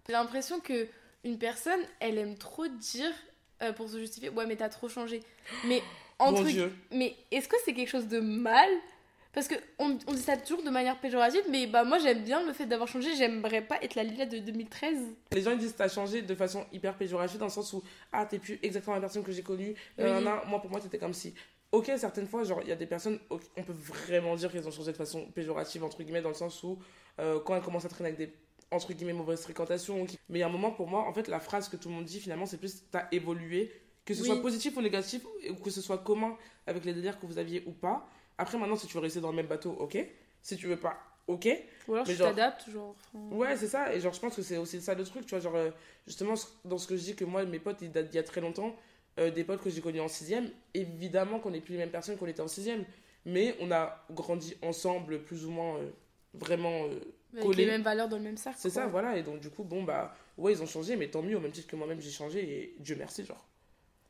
J'ai 0.07 0.13
l'impression 0.13 0.59
que 0.59 0.87
une 1.23 1.37
personne, 1.37 1.79
elle 2.01 2.17
aime 2.17 2.37
trop 2.37 2.67
dire 2.67 3.11
euh, 3.61 3.71
pour 3.71 3.87
se 3.87 3.97
justifier, 3.97 4.27
ouais 4.29 4.45
mais 4.45 4.57
t'as 4.57 4.67
trop 4.69 4.89
changé. 4.89 5.21
Mais 5.65 5.81
entre 6.19 6.41
Mon 6.41 6.49
Dieu. 6.49 6.73
mais 6.91 7.15
est-ce 7.31 7.47
que 7.47 7.55
c'est 7.63 7.73
quelque 7.73 7.89
chose 7.89 8.07
de 8.09 8.19
mal 8.19 8.67
Parce 9.33 9.47
que 9.47 9.55
on, 9.79 9.97
on 10.07 10.13
dit 10.13 10.21
ça 10.21 10.37
toujours 10.37 10.63
de 10.63 10.69
manière 10.69 10.99
péjorative, 10.99 11.41
mais 11.49 11.65
bah 11.65 11.83
moi 11.83 11.97
j'aime 11.97 12.23
bien 12.23 12.45
le 12.45 12.53
fait 12.53 12.65
d'avoir 12.67 12.87
changé. 12.87 13.15
J'aimerais 13.15 13.61
pas 13.61 13.81
être 13.81 13.95
la 13.95 14.03
Lila 14.03 14.25
de 14.27 14.37
2013. 14.37 14.97
Les 15.31 15.41
gens 15.41 15.51
ils 15.51 15.57
disent 15.57 15.75
t'as 15.75 15.87
changé 15.89 16.21
de 16.21 16.35
façon 16.35 16.65
hyper 16.71 16.95
péjorative 16.95 17.39
dans 17.39 17.47
le 17.47 17.51
sens 17.51 17.73
où 17.73 17.81
ah 18.11 18.25
t'es 18.27 18.37
plus 18.37 18.59
exactement 18.61 18.93
la 18.95 19.01
personne 19.01 19.23
que 19.23 19.31
j'ai 19.31 19.41
connue. 19.41 19.69
Oui. 19.97 20.03
Euh, 20.05 20.21
moi 20.21 20.61
pour 20.61 20.69
moi 20.69 20.79
t'étais 20.79 20.99
comme 20.99 21.13
si. 21.13 21.33
Ok 21.71 21.91
certaines 21.97 22.27
fois 22.27 22.43
genre 22.43 22.59
il 22.61 22.69
y 22.69 22.71
a 22.71 22.75
des 22.75 22.85
personnes 22.85 23.17
on 23.31 23.63
peut 23.63 23.73
vraiment 23.73 24.35
dire 24.35 24.51
qu'elles 24.51 24.67
ont 24.67 24.71
changé 24.71 24.91
de 24.91 24.97
façon 24.97 25.25
péjorative 25.31 25.83
entre 25.83 26.03
guillemets 26.03 26.21
dans 26.21 26.29
le 26.29 26.35
sens 26.35 26.61
où 26.61 26.77
euh, 27.19 27.39
quand 27.43 27.55
elles 27.55 27.63
commencent 27.63 27.85
à 27.85 27.89
traîner 27.89 28.09
avec 28.09 28.19
des 28.19 28.33
entre 28.69 28.93
guillemets 28.93 29.13
mauvaises 29.13 29.41
fréquentations. 29.41 30.05
qui- 30.05 30.19
Mais 30.29 30.37
il 30.37 30.41
y 30.41 30.43
a 30.43 30.47
un 30.47 30.51
moment 30.51 30.69
pour 30.71 30.87
moi 30.87 31.07
en 31.07 31.13
fait 31.13 31.27
la 31.27 31.39
phrase 31.39 31.69
que 31.69 31.75
tout 31.77 31.89
le 31.89 31.95
monde 31.95 32.05
dit 32.05 32.19
finalement 32.19 32.45
c'est 32.45 32.57
plus 32.59 32.83
t'as 32.91 33.07
évolué 33.11 33.71
que 34.05 34.13
ce 34.13 34.21
Oui. 34.21 34.27
soit 34.27 34.41
positif 34.43 34.77
ou 34.77 34.81
négatif 34.81 35.23
ou 35.49 35.55
que 35.55 35.71
ce 35.71 35.81
soit 35.81 35.97
commun 35.97 36.37
avec 36.67 36.85
les 36.85 36.93
délires 36.93 37.19
que 37.19 37.25
vous 37.25 37.39
aviez 37.39 37.63
ou 37.65 37.71
pas. 37.71 38.07
Après 38.37 38.57
maintenant 38.57 38.75
si 38.75 38.87
tu 38.87 38.93
veux 38.95 38.99
rester 39.01 39.21
dans 39.21 39.29
le 39.31 39.35
même 39.35 39.47
bateau 39.47 39.71
ok. 39.71 39.97
Si 40.41 40.57
tu 40.57 40.67
veux 40.67 40.77
pas 40.77 40.97
ok. 41.27 41.47
Ou 41.87 41.93
alors 41.93 42.05
Mais 42.07 42.13
tu 42.13 42.19
genre- 42.19 42.29
t'adaptes, 42.29 42.69
genre. 42.69 42.95
Ouais, 43.13 43.55
c'est 43.55 43.67
ça. 43.67 43.93
Et 43.93 43.99
genre, 43.99 44.13
je 44.13 44.19
pense 44.19 44.35
que 44.35 44.41
c'est 44.41 44.57
aussi 44.57 44.81
ça 44.81 44.93
le 44.93 45.03
truc, 45.03 45.25
tu 45.25 45.29
vois. 45.31 45.39
Genre, 45.39 45.55
euh, 45.55 45.71
justement, 46.05 46.33
dans 46.65 46.77
ce 46.77 46.87
que 46.87 46.95
je 46.97 47.01
dis 47.03 47.15
que 47.15 47.25
moi, 47.25 47.45
mes 47.45 47.59
potes, 47.59 47.81
ils 47.81 47.91
datent 47.91 48.09
d'il 48.09 48.17
y 48.17 48.19
a 48.19 48.23
très 48.23 48.41
longtemps, 48.41 48.75
euh, 49.19 49.31
des 49.31 49.43
potes 49.43 49.61
que 49.61 49.69
j'ai 49.69 49.81
connus 49.81 50.01
en 50.01 50.07
sixième, 50.07 50.49
évidemment 50.73 51.39
qu'on 51.39 51.51
n'est 51.51 51.61
plus 51.61 51.73
les 51.73 51.77
mêmes 51.79 51.91
personnes 51.91 52.17
qu'on 52.17 52.27
était 52.27 52.41
en 52.41 52.47
sixième. 52.47 52.83
Mais 53.25 53.55
on 53.61 53.71
a 53.71 54.05
grandi 54.11 54.55
ensemble, 54.61 55.21
plus 55.23 55.45
ou 55.45 55.51
moins, 55.51 55.77
euh, 55.77 55.89
vraiment. 56.33 56.85
Avec 57.31 57.45
collés. 57.45 57.65
les 57.65 57.71
mêmes 57.71 57.81
valeurs 57.83 58.09
dans 58.09 58.17
le 58.17 58.23
même 58.23 58.37
cercle. 58.37 58.59
c'est 58.61 58.69
ça, 58.69 58.87
voilà. 58.87 59.17
Et 59.17 59.23
donc, 59.23 59.39
du 59.39 59.49
coup, 59.49 59.63
bon, 59.63 59.83
bah, 59.83 60.13
ouais, 60.37 60.51
ils 60.51 60.61
ont 60.61 60.65
changé, 60.67 60.97
mais 60.97 61.09
tant 61.09 61.21
mieux, 61.21 61.37
au 61.37 61.39
même 61.39 61.51
titre 61.51 61.67
que 61.67 61.75
moi-même, 61.75 62.01
j'ai 62.01 62.11
changé. 62.11 62.43
Et 62.43 62.75
Dieu 62.79 62.95
merci, 62.97 63.23
genre. 63.25 63.43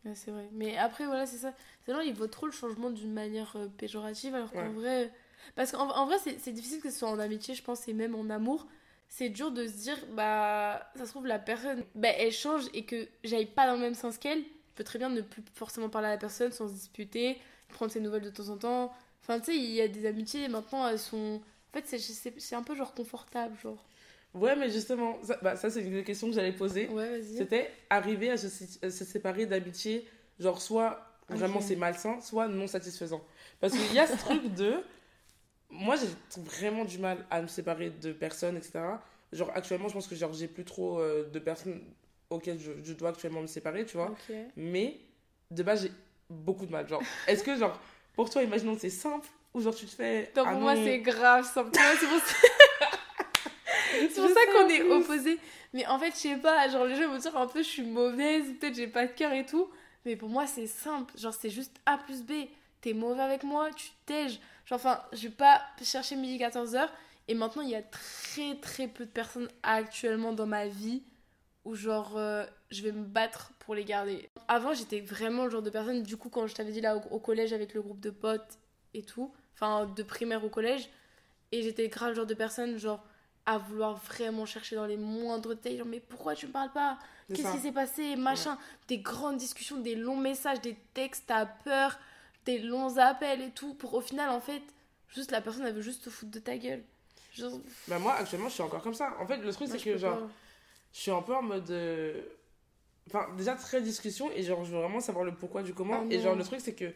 Ouais, 0.06 0.16
c'est 0.16 0.32
vrai. 0.32 0.50
Mais 0.52 0.78
après, 0.78 1.06
voilà, 1.06 1.26
c'est 1.26 1.38
ça. 1.38 1.54
C'est 1.86 1.94
genre, 1.94 2.02
il 2.02 2.14
voit 2.14 2.28
trop 2.28 2.46
le 2.46 2.52
changement 2.52 2.90
d'une 2.90 3.14
manière 3.14 3.56
euh, 3.56 3.68
péjorative, 3.78 4.36
alors 4.36 4.52
qu'en 4.52 4.60
Ouais. 4.60 4.74
vrai. 4.74 5.14
Parce 5.56 5.72
qu'en 5.72 5.90
en 5.90 6.06
vrai, 6.06 6.18
c'est 6.20 6.52
difficile 6.52 6.82
que 6.82 6.90
ce 6.90 7.00
soit 7.00 7.10
en 7.10 7.20
amitié, 7.20 7.54
je 7.56 7.64
pense, 7.64 7.88
et 7.88 7.94
même 7.94 8.16
en 8.16 8.30
amour. 8.30 8.68
C'est 9.10 9.30
dur 9.30 9.52
de 9.52 9.68
se 9.68 9.74
dire, 9.74 9.98
bah, 10.14 10.90
ça 10.96 11.06
se 11.06 11.12
trouve, 11.12 11.28
la 11.28 11.40
personne, 11.40 11.84
bah, 11.96 12.10
elle 12.10 12.32
change 12.32 12.64
et 12.74 12.86
que 12.86 13.08
j'aille 13.24 13.46
pas 13.46 13.68
dans 13.68 13.74
le 13.76 13.80
même 13.82 13.94
sens 13.94 14.18
qu'elle. 14.18 14.40
Je 14.40 14.76
peux 14.76 14.84
très 14.84 15.00
bien 15.00 15.10
ne 15.10 15.22
plus 15.22 15.44
forcément 15.54 15.90
parler 15.90 16.08
à 16.08 16.12
la 16.12 16.18
personne 16.18 16.52
sans 16.52 16.68
se 16.68 16.74
disputer, 16.74 17.38
prendre 17.70 17.92
ses 17.92 18.00
nouvelles 18.00 18.24
de 18.24 18.30
temps 18.30 18.50
en 18.50 18.58
temps. 18.58 18.94
Enfin, 19.22 19.40
tu 19.40 19.46
sais, 19.48 19.56
il 19.58 19.72
y 19.72 19.82
a 19.82 19.88
des 19.88 20.06
amitiés, 20.06 20.48
maintenant, 20.48 20.88
elles 20.88 21.00
sont. 21.00 21.42
En 21.76 21.80
fait, 21.82 21.98
c'est 22.40 22.56
un 22.56 22.64
peu 22.64 22.76
genre 22.76 22.94
confortable, 22.94 23.56
genre. 23.62 23.84
Ouais, 24.34 24.56
mais 24.56 24.70
justement, 24.70 25.20
ça, 25.22 25.38
bah, 25.42 25.56
ça 25.56 25.70
c'est 25.70 25.82
une 25.82 25.94
des 25.94 26.04
questions 26.04 26.28
que 26.28 26.34
j'allais 26.34 26.54
poser. 26.54 26.88
Ouais, 26.88 27.10
vas-y. 27.10 27.38
C'était 27.38 27.72
arriver 27.90 28.32
à 28.32 28.38
se, 28.38 28.48
à 28.86 28.90
se 28.90 29.06
séparer 29.06 29.46
d'amitié, 29.46 30.08
genre 30.40 30.62
soit 30.62 31.06
vraiment 31.30 31.62
c'est 31.62 31.76
malsain, 31.76 32.20
soit 32.22 32.48
non 32.48 32.68
satisfaisant. 32.68 33.22
Parce 33.60 33.74
qu'il 33.74 33.94
y 33.94 34.00
a 34.00 34.08
ce 34.08 34.18
truc 34.18 34.54
de. 34.56 34.76
Moi 35.70 35.96
j'ai 35.96 36.08
vraiment 36.38 36.86
du 36.86 37.00
mal 37.00 37.26
à 37.32 37.42
me 37.42 37.48
séparer 37.48 37.90
de 37.90 38.12
personnes, 38.12 38.58
etc. 38.58 38.80
Genre 39.32 39.52
actuellement, 39.56 39.88
je 39.88 39.94
pense 39.94 40.08
que 40.08 40.16
genre, 40.16 40.34
j'ai 40.34 40.48
plus 40.48 40.66
trop 40.66 41.00
euh, 41.00 41.30
de 41.30 41.40
personnes 41.40 41.82
auxquelles 42.30 42.60
je, 42.60 42.72
je 42.84 42.94
dois 42.94 43.10
actuellement 43.10 43.42
me 43.42 43.48
séparer, 43.48 43.86
tu 43.86 43.98
vois. 43.98 44.14
Mais 44.56 45.00
de 45.50 45.64
base, 45.64 45.84
j'ai 45.84 45.92
beaucoup 46.30 46.66
de 46.66 46.72
mal. 46.72 46.88
Genre, 46.88 47.02
est-ce 47.28 47.44
que, 47.44 47.56
genre, 47.58 47.80
pour 48.16 48.30
toi, 48.30 48.44
imaginons 48.44 48.76
que 48.76 48.82
c'est 48.82 48.90
simple 48.90 49.28
ou 49.54 49.62
genre 49.62 49.76
tu 49.76 49.86
te 49.86 49.92
fais. 49.92 50.32
Non, 50.36 50.44
ah 50.46 50.52
pour 50.52 50.62
moi, 50.62 50.76
c'est 50.76 51.00
grave 51.00 51.46
simple. 51.46 51.72
C'est 51.74 52.08
pour 52.08 52.20
ça, 52.20 52.36
c'est 54.00 54.16
pour 54.16 54.28
Je 54.28 54.34
ça 54.34 54.40
qu'on 54.52 54.70
est 54.70 54.82
opposés. 54.84 55.40
Mais 55.74 55.86
en 55.88 55.98
fait, 56.00 56.12
je 56.12 56.18
sais 56.18 56.38
pas, 56.38 56.68
genre 56.70 56.86
les 56.86 56.96
gens 56.96 57.10
vont 57.10 57.18
dire 57.18 57.36
un 57.38 57.48
peu 57.48 57.64
je 57.64 57.68
suis 57.68 57.84
mauvaise, 57.84 58.46
peut-être 58.60 58.76
j'ai 58.76 58.88
pas 58.88 59.08
de 59.08 59.12
cœur 59.12 59.34
et 59.34 59.46
tout. 59.46 59.70
Mais 60.06 60.16
pour 60.16 60.30
moi, 60.30 60.48
c'est 60.48 60.68
simple. 60.68 61.18
Genre, 61.18 61.34
c'est 61.34 61.50
juste 61.50 61.76
A 61.86 61.98
plus 61.98 62.24
B. 62.24 62.32
T'es 62.82 62.94
mauvais 62.94 63.22
avec 63.22 63.44
moi, 63.44 63.70
tu 63.76 63.90
t'aiges. 64.06 64.40
Genre, 64.66 64.78
enfin, 64.78 65.02
je 65.14 65.24
vais 65.24 65.34
pas 65.34 65.62
chercher 65.82 66.16
midi 66.16 66.38
14h. 66.38 66.90
Et 67.30 67.36
maintenant, 67.36 67.62
il 67.62 67.70
y 67.70 67.76
a 67.76 67.82
très 67.82 68.56
très 68.62 68.88
peu 68.88 69.06
de 69.06 69.10
personnes 69.10 69.48
actuellement 69.64 70.34
dans 70.34 70.46
ma 70.46 70.68
vie 70.68 71.04
où, 71.64 71.76
genre, 71.76 72.18
euh, 72.18 72.46
je 72.70 72.84
vais 72.84 72.92
me 72.92 73.06
battre 73.06 73.54
pour 73.60 73.76
les 73.76 73.86
garder. 73.86 74.30
Avant, 74.50 74.74
j'étais 74.74 75.00
vraiment 75.00 75.46
le 75.46 75.50
genre 75.50 75.62
de 75.62 75.70
personne, 75.70 76.04
du 76.04 76.18
coup, 76.18 76.30
quand 76.30 76.48
je 76.48 76.54
t'avais 76.54 76.74
dit 76.74 76.82
là 76.82 76.98
au, 76.98 77.16
au 77.16 77.20
collège 77.20 77.54
avec 77.54 77.74
le 77.74 77.82
groupe 77.82 78.02
de 78.02 78.10
potes 78.10 78.60
et 78.94 79.04
tout, 79.04 79.34
enfin, 79.54 79.86
de 79.86 80.04
primaire 80.04 80.44
au 80.44 80.50
collège, 80.50 80.90
et 81.54 81.62
j'étais 81.62 81.88
grave 81.88 82.10
le 82.10 82.16
genre 82.16 82.26
de 82.26 82.34
personne, 82.34 82.78
genre, 82.78 83.02
à 83.46 83.58
vouloir 83.58 83.96
vraiment 83.98 84.46
chercher 84.46 84.76
dans 84.76 84.86
les 84.86 84.98
moindres 84.98 85.50
détails, 85.56 85.78
genre, 85.78 85.88
mais 85.88 86.00
pourquoi 86.00 86.36
tu 86.36 86.48
me 86.48 86.52
parles 86.52 86.72
pas? 86.72 86.98
Qu'est-ce 87.34 87.52
qui 87.54 87.60
s'est 87.60 87.72
passé? 87.72 88.16
Machin. 88.16 88.58
Des 88.88 89.00
grandes 89.00 89.38
discussions, 89.38 89.78
des 89.78 89.96
longs 89.96 90.18
messages, 90.18 90.62
des 90.62 90.78
textes 90.94 91.30
à 91.32 91.46
peur, 91.46 91.98
des 92.46 92.60
longs 92.60 92.98
appels 92.98 93.42
et 93.42 93.52
tout, 93.52 93.74
pour 93.74 93.94
au 93.94 94.02
final, 94.02 94.30
en 94.30 94.40
fait, 94.40 94.62
juste 95.10 95.32
la 95.32 95.42
personne, 95.42 95.66
elle 95.66 95.74
veut 95.74 95.82
juste 95.82 96.04
te 96.06 96.10
foutre 96.10 96.32
de 96.32 96.40
ta 96.40 96.58
gueule. 96.58 96.84
Genre, 97.34 97.60
Bah, 97.88 98.00
moi, 98.00 98.14
actuellement, 98.14 98.48
je 98.50 98.54
suis 98.54 98.64
encore 98.64 98.82
comme 98.82 98.94
ça. 98.94 99.14
En 99.20 99.26
fait, 99.28 99.38
le 99.38 99.52
truc, 99.52 99.68
c'est 99.70 99.80
que, 99.80 99.98
genre, 99.98 100.20
pas. 100.20 100.28
je 100.94 101.00
suis 101.00 101.12
un 101.12 101.22
peu 101.22 101.36
en 101.36 101.42
mode. 101.42 101.70
euh, 101.72 102.22
Enfin, 103.10 103.28
déjà 103.36 103.56
très 103.56 103.82
discussion 103.82 104.32
et 104.32 104.44
genre, 104.44 104.64
je 104.64 104.72
veux 104.72 104.80
vraiment 104.80 105.02
savoir 105.02 105.26
le 105.26 105.34
pourquoi 105.36 105.62
du 105.62 105.74
comment. 105.74 106.04
Ah 106.04 106.14
et 106.14 106.20
genre, 106.22 106.36
le 106.36 106.44
truc, 106.44 106.62
c'est 106.62 106.74
que, 106.74 106.94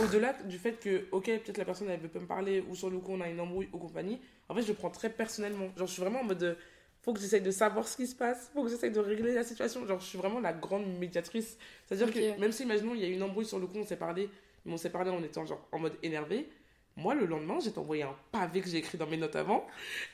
au-delà 0.00 0.32
du 0.44 0.58
fait 0.58 0.78
que, 0.80 1.06
ok, 1.12 1.26
peut-être 1.26 1.58
la 1.58 1.64
personne, 1.64 1.88
elle 1.90 2.00
veut 2.00 2.08
pas 2.08 2.20
me 2.20 2.26
parler 2.26 2.64
ou 2.68 2.74
sur 2.74 2.90
le 2.90 2.98
coup, 2.98 3.12
on 3.12 3.20
a 3.20 3.28
une 3.28 3.40
embrouille 3.40 3.68
ou 3.72 3.78
compagnie, 3.78 4.20
en 4.48 4.54
fait, 4.54 4.62
je 4.62 4.68
le 4.68 4.74
prends 4.74 4.90
très 4.90 5.10
personnellement. 5.10 5.68
Genre, 5.76 5.86
je 5.86 5.92
suis 5.92 6.02
vraiment 6.02 6.20
en 6.20 6.24
mode. 6.24 6.42
euh, 6.42 6.54
faut 7.02 7.12
que 7.12 7.20
j'essaye 7.20 7.42
de 7.42 7.50
savoir 7.50 7.86
ce 7.86 7.96
qui 7.98 8.06
se 8.06 8.14
passe, 8.14 8.50
faut 8.54 8.62
que 8.64 8.70
j'essaye 8.70 8.90
de 8.90 8.98
régler 8.98 9.34
la 9.34 9.44
situation. 9.44 9.86
Genre, 9.86 10.00
je 10.00 10.06
suis 10.06 10.16
vraiment 10.16 10.40
la 10.40 10.54
grande 10.54 10.86
médiatrice. 10.98 11.58
C'est-à-dire 11.84 12.10
que, 12.10 12.40
même 12.40 12.50
si, 12.50 12.62
imaginons, 12.62 12.94
il 12.94 13.02
y 13.02 13.04
a 13.04 13.08
eu 13.08 13.12
une 13.12 13.22
embrouille 13.22 13.44
sur 13.44 13.58
le 13.58 13.66
coup, 13.66 13.76
on 13.76 13.84
s'est 13.84 13.96
parlé, 13.96 14.30
mais 14.64 14.72
on 14.72 14.78
s'est 14.78 14.90
parlé 14.90 15.10
en 15.10 15.22
étant 15.22 15.44
genre 15.44 15.68
en 15.70 15.78
mode 15.78 15.98
énervé. 16.02 16.48
Moi, 16.96 17.14
le 17.14 17.26
lendemain, 17.26 17.58
j'ai 17.60 17.76
envoyé 17.76 18.04
un 18.04 18.16
pavé 18.32 18.62
que 18.62 18.70
j'ai 18.70 18.78
écrit 18.78 18.96
dans 18.96 19.06
mes 19.06 19.18
notes 19.18 19.36
avant, 19.36 19.66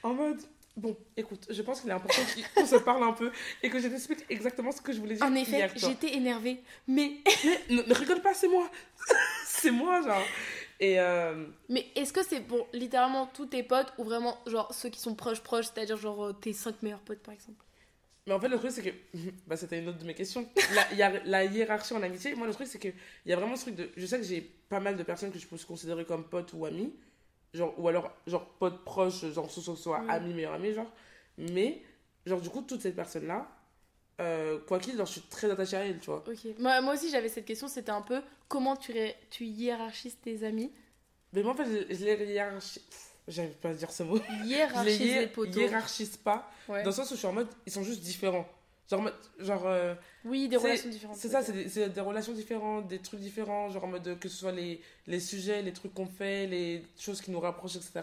en 0.03 0.15
mode 0.15 0.41
Bon, 0.77 0.97
écoute, 1.17 1.47
je 1.51 1.63
pense 1.63 1.81
qu'il 1.81 1.91
est 1.91 1.95
important 1.95 2.23
qu'on 2.55 2.67
se 2.67 2.77
parle 2.77 3.03
un 3.03 3.13
peu 3.13 3.31
et 3.63 3.69
que 3.69 3.79
je 3.79 3.89
t'explique 3.89 4.25
exactement 4.31 4.73
ce 4.73 4.81
que 4.81 4.93
je 4.93 5.01
voulais 5.01 5.17
dire. 5.17 5.25
En 5.27 5.35
effet, 5.35 5.69
j'étais 5.77 6.15
énervée. 6.15 6.63
Mais, 6.87 7.19
Mais 7.45 7.75
ne, 7.75 7.83
ne 7.83 7.95
rigole 7.95 8.23
pas, 8.23 8.35
c'est 8.35 8.49
moi. 8.49 8.71
c'est 9.47 9.71
moi, 9.71 10.01
genre. 10.03 10.23
Et 10.79 10.99
euh, 10.99 11.47
mais 11.69 11.87
est-ce 11.95 12.13
que 12.13 12.25
c'est 12.25 12.41
pour 12.41 12.67
littéralement 12.73 13.27
tous 13.27 13.47
tes 13.47 13.63
potes 13.63 13.93
ou 13.99 14.05
vraiment 14.05 14.39
genre 14.47 14.73
ceux 14.73 14.89
qui 14.89 14.99
sont 14.99 15.15
proches 15.15 15.41
proches, 15.41 15.67
c'est-à-dire 15.67 15.99
genre 15.99 16.25
euh, 16.25 16.33
tes 16.33 16.55
5 16.55 16.83
meilleurs 16.83 17.01
potes 17.01 17.21
par 17.21 17.35
exemple? 17.35 17.63
Mais 18.27 18.33
en 18.33 18.41
fait, 18.41 18.49
le 18.49 18.57
truc, 18.59 18.71
c'est 18.71 18.83
que. 18.83 18.91
Bah, 19.47 19.57
c'était 19.57 19.79
une 19.79 19.89
autre 19.89 19.99
de 19.99 20.05
mes 20.05 20.15
questions. 20.15 20.49
La, 20.75 20.91
il 20.93 20.99
y 20.99 21.03
a 21.03 21.23
la 21.25 21.45
hiérarchie 21.45 21.93
en 21.93 22.03
amitié. 22.03 22.35
Moi, 22.35 22.47
le 22.47 22.53
truc, 22.55 22.69
c'est 22.69 22.79
qu'il 22.79 22.95
y 23.27 23.33
a 23.33 23.37
vraiment 23.37 23.57
ce 23.57 23.63
truc 23.63 23.75
de. 23.75 23.91
Je 23.97 24.07
sais 24.07 24.19
que 24.19 24.25
j'ai 24.25 24.41
pas 24.41 24.81
mal 24.81 24.97
de 24.97 25.03
personnes 25.03 25.33
que 25.33 25.39
je 25.39 25.47
peux 25.47 25.59
considérer 25.59 26.05
comme 26.05 26.25
potes 26.25 26.53
ou 26.55 26.65
amis. 26.65 26.95
Genre, 27.53 27.75
ou 27.79 27.89
alors, 27.89 28.13
genre, 28.27 28.47
potes 28.59 28.85
proches, 28.85 29.25
genre, 29.33 29.51
soit, 29.51 29.63
soit, 29.63 29.77
soit 29.77 29.99
Mm. 30.01 30.11
amis, 30.11 30.35
meilleurs 30.35 30.53
amis, 30.55 30.73
genre. 30.73 30.91
Mais, 31.39 31.83
genre, 32.27 32.41
du 32.41 32.49
coup, 32.49 32.63
toutes 32.63 32.81
ces 32.83 32.93
personnes-là, 32.93 33.49
euh, 34.21 34.59
quoi 34.69 34.79
qu'il, 34.79 34.97
genre, 34.97 35.07
je 35.07 35.13
suis 35.13 35.21
très 35.23 35.51
attachée 35.51 35.77
à 35.77 35.85
elles, 35.87 35.99
tu 35.99 36.07
vois. 36.11 36.23
Ok. 36.29 36.47
Moi, 36.59 36.81
moi 36.81 36.95
aussi 36.95 37.11
j'avais 37.11 37.29
cette 37.29 37.47
question, 37.47 37.67
c'était 37.69 37.91
un 37.91 38.03
peu 38.03 38.21
comment 38.49 38.77
tu, 38.77 38.93
tu 39.31 39.45
hiérarchises 39.47 40.19
tes 40.23 40.45
amis? 40.45 40.71
Mais 41.33 41.43
moi, 41.43 41.53
en 41.53 41.57
fait, 41.57 41.65
je, 41.65 41.95
je 41.95 42.05
les 42.05 42.33
hiérarchise. 42.33 42.83
J'arrive 43.29 43.55
pas 43.55 43.71
à 43.71 43.75
dire 43.75 43.91
ce 43.91 44.03
mot. 44.03 44.17
Je 44.17 44.23
les 44.43 44.49
Hiérarchise 44.49 45.01
hié- 45.01 45.21
les 45.21 45.27
potos. 45.29 45.57
hiérarchise 45.57 46.17
pas. 46.17 46.51
Ouais. 46.69 46.83
Dans 46.83 46.91
le 46.91 46.95
sens 46.95 47.11
où 47.11 47.15
je 47.15 47.19
suis 47.19 47.27
en 47.29 47.33
mode, 47.33 47.49
ils 47.67 47.73
sont 47.73 47.83
juste 47.85 48.01
différents. 48.03 48.49
Genre, 48.91 49.09
genre 49.39 49.67
euh, 49.67 49.95
Oui, 50.25 50.49
des 50.49 50.57
relations 50.57 50.91
différentes. 50.91 51.17
C'est 51.17 51.29
ça, 51.29 51.43
c'est 51.43 51.53
des, 51.53 51.89
des 51.89 52.01
relations 52.01 52.33
différentes, 52.33 52.89
des 52.89 52.99
trucs 52.99 53.21
différents, 53.21 53.71
genre 53.71 53.85
en 53.85 53.89
mode 53.89 54.19
que 54.19 54.29
ce 54.29 54.37
soit 54.37 54.53
les, 54.53 54.81
les 55.07 55.21
sujets, 55.21 55.63
les 55.63 55.73
trucs 55.73 55.95
qu'on 55.95 56.07
fait, 56.07 56.47
les 56.49 56.83
choses 56.99 57.21
qui 57.21 57.31
nous 57.31 57.41
rapprochent, 57.41 57.77
etc. 57.77 58.03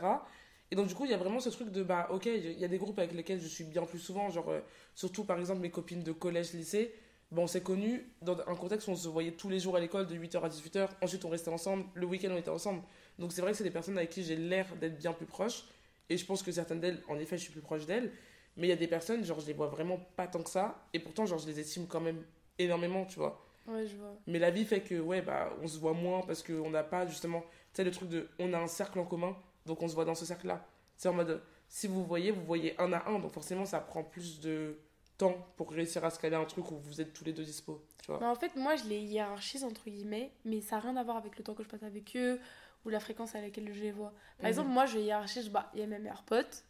Et 0.72 0.76
donc, 0.76 0.88
du 0.88 0.96
coup, 0.96 1.06
il 1.06 1.12
y 1.12 1.14
a 1.14 1.18
vraiment 1.18 1.40
ce 1.40 1.50
truc 1.50 1.72
de, 1.72 1.84
bah, 1.84 2.08
ok, 2.12 2.26
il 2.26 2.60
y 2.60 2.66
a 2.66 2.68
des 2.68 2.78
groupes 2.78 3.00
avec 3.00 3.14
lesquels 3.14 3.42
je 3.42 3.48
suis 3.48 3.64
bien 3.66 3.84
plus 3.84 4.00
souvent, 4.00 4.30
genre, 4.30 4.50
euh, 4.50 4.60
surtout 4.96 5.24
par 5.24 5.40
exemple 5.40 5.62
mes 5.62 5.72
copines 5.72 6.04
de 6.04 6.12
collège, 6.12 6.54
lycée. 6.54 6.94
Bon, 7.32 7.44
on 7.44 7.48
s'est 7.48 7.62
connus 7.62 8.10
dans 8.22 8.38
un 8.40 8.56
contexte 8.56 8.88
où 8.88 8.92
on 8.92 8.96
se 8.96 9.10
voyait 9.10 9.32
tous 9.32 9.50
les 9.50 9.60
jours 9.60 9.76
à 9.76 9.82
l'école 9.82 10.08
de 10.08 10.16
8h 10.16 10.42
à 10.42 10.48
18h. 10.48 10.88
Ensuite, 11.02 11.26
on 11.26 11.30
restait 11.30 11.50
ensemble. 11.52 11.84
Le 11.94 12.06
week-end, 12.06 12.30
on 12.32 12.38
était 12.38 12.50
ensemble. 12.50 12.82
Donc, 13.20 13.34
c'est 13.34 13.42
vrai 13.42 13.52
que 13.52 13.58
c'est 13.58 13.66
des 13.66 13.72
personnes 13.72 13.98
avec 13.98 14.10
qui 14.10 14.24
j'ai 14.24 14.38
l'air 14.38 14.66
d'être 14.80 14.98
bien 14.98 15.12
plus 15.12 15.26
proche. 15.26 15.66
Et 16.10 16.18
je 16.18 16.26
pense 16.26 16.42
que 16.42 16.54
certaines 16.54 16.80
d'elles, 16.80 17.02
en 17.10 17.20
effet, 17.20 17.38
je 17.38 17.44
suis 17.44 17.52
plus 17.52 17.62
proche 17.62 17.86
d'elles. 17.86 18.12
Mais 18.58 18.68
il 18.68 18.70
y 18.70 18.74
a 18.74 18.78
des 18.78 18.88
personnes, 18.88 19.24
genre, 19.24 19.40
je 19.40 19.48
les 19.48 19.54
vois 19.54 19.68
vraiment 19.68 19.98
pas 20.16 20.28
tant 20.28 20.42
que 20.44 20.50
ça. 20.50 20.84
Et 20.94 21.00
pourtant, 21.00 21.26
genre, 21.26 21.40
je 21.40 21.48
les 21.48 21.60
estime 21.60 21.88
quand 21.88 22.02
même 22.02 22.24
énormément, 22.58 23.06
tu 23.06 23.20
vois. 23.20 23.44
Ouais, 23.68 23.86
je 23.86 23.96
vois. 23.96 24.16
Mais 24.26 24.40
la 24.40 24.50
vie 24.50 24.66
fait 24.66 24.82
que, 24.82 25.00
ouais, 25.00 25.22
bah, 25.22 25.54
on 25.62 25.68
se 25.68 25.78
voit 25.78 25.94
moins 25.94 26.22
parce 26.22 26.42
qu'on 26.42 26.70
n'a 26.70 26.84
pas 26.84 27.06
justement, 27.08 27.42
tu 27.42 27.48
sais, 27.74 27.84
le 27.84 27.92
truc 27.92 28.10
de, 28.10 28.28
on 28.40 28.52
a 28.54 28.58
un 28.60 28.68
cercle 28.68 29.00
en 29.00 29.06
commun, 29.06 29.36
donc 29.66 29.82
on 29.82 29.88
se 29.88 29.94
voit 29.94 30.06
dans 30.06 30.16
ce 30.16 30.26
cercle-là. 30.26 30.66
C'est 30.96 31.10
en 31.10 31.14
mode, 31.14 31.42
si 31.70 31.88
vous 31.88 32.04
voyez, 32.04 32.32
vous 32.32 32.44
voyez 32.44 32.80
un 32.82 32.92
à 32.94 33.08
un, 33.10 33.20
donc 33.20 33.32
forcément, 33.32 33.66
ça 33.66 33.80
prend 33.80 34.04
plus 34.04 34.40
de 34.40 34.80
temps 35.18 35.36
pour 35.58 35.72
réussir 35.72 36.04
à 36.06 36.10
se 36.10 36.18
caler 36.20 36.36
un 36.36 36.46
truc 36.46 36.72
où 36.72 36.78
vous 36.78 37.02
êtes 37.02 37.14
tous 37.14 37.24
les 37.26 37.34
deux 37.34 37.44
dispo, 37.44 37.84
tu 38.02 38.08
vois. 38.08 38.20
Mais 38.20 38.28
en 38.28 38.36
fait, 38.36 38.56
moi, 38.56 38.76
je 38.76 38.86
les 38.86 39.00
hiérarchise 39.00 39.64
entre 39.64 39.90
guillemets, 39.90 40.32
mais 40.46 40.62
ça 40.62 40.78
n'a 40.78 40.82
rien 40.82 40.96
à 40.98 41.04
voir 41.04 41.18
avec 41.18 41.38
le 41.38 41.44
temps 41.44 41.54
que 41.54 41.64
je 41.64 41.68
passe 41.70 41.84
avec 41.84 42.16
eux 42.16 42.40
ou 42.86 42.90
la 42.90 43.00
fréquence 43.00 43.36
à 43.36 43.42
laquelle 43.42 43.72
je 43.74 43.82
les 43.82 43.92
vois. 43.92 44.12
Par 44.38 44.44
Mhm. 44.44 44.48
exemple, 44.48 44.70
moi, 44.70 44.86
je 44.86 44.98
hiérarchise, 44.98 45.50
bah, 45.50 45.70
il 45.74 45.80
y 45.82 45.84
a 45.84 45.88
mes 45.88 46.00
meilleurs 46.00 46.24
potes. 46.24 46.64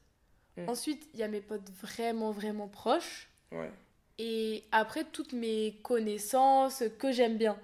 Mhm. 0.58 0.70
Ensuite, 0.70 1.08
il 1.14 1.20
y 1.20 1.24
a 1.24 1.28
mes 1.28 1.42
potes 1.42 1.70
vraiment, 1.82 2.32
vraiment 2.32 2.68
proches. 2.68 3.28
Ouais. 3.52 3.72
Et 4.20 4.64
après, 4.72 5.04
toutes 5.04 5.34
mes 5.34 5.76
connaissances 5.84 6.84
que 7.00 7.12
j'aime 7.12 7.38
bien. 7.38 7.58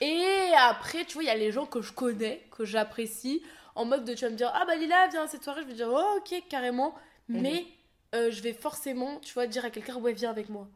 Et 0.00 0.22
après, 0.58 1.04
tu 1.04 1.14
vois, 1.14 1.22
il 1.22 1.26
y 1.26 1.30
a 1.30 1.34
les 1.36 1.50
gens 1.52 1.66
que 1.66 1.80
je 1.82 1.92
connais, 1.92 2.42
que 2.56 2.64
j'apprécie, 2.64 3.42
en 3.74 3.84
mode 3.84 4.04
de 4.04 4.14
tu 4.14 4.24
vas 4.24 4.30
me 4.30 4.36
dire, 4.36 4.50
ah 4.54 4.64
bah 4.66 4.76
Lila, 4.76 5.08
viens 5.08 5.24
à 5.24 5.26
cette 5.28 5.42
soirée, 5.42 5.62
je 5.62 5.68
vais 5.68 5.74
dire, 5.74 5.88
oh 5.90 6.18
ok, 6.18 6.42
carrément. 6.48 6.94
Mhm. 7.28 7.40
Mais 7.42 7.66
euh, 8.14 8.30
je 8.30 8.40
vais 8.42 8.52
forcément, 8.52 9.18
tu 9.20 9.32
vois, 9.34 9.46
dire 9.46 9.64
à 9.64 9.70
quelqu'un, 9.70 9.96
ouais, 9.96 10.12
viens 10.12 10.30
avec 10.30 10.48
moi. 10.48 10.68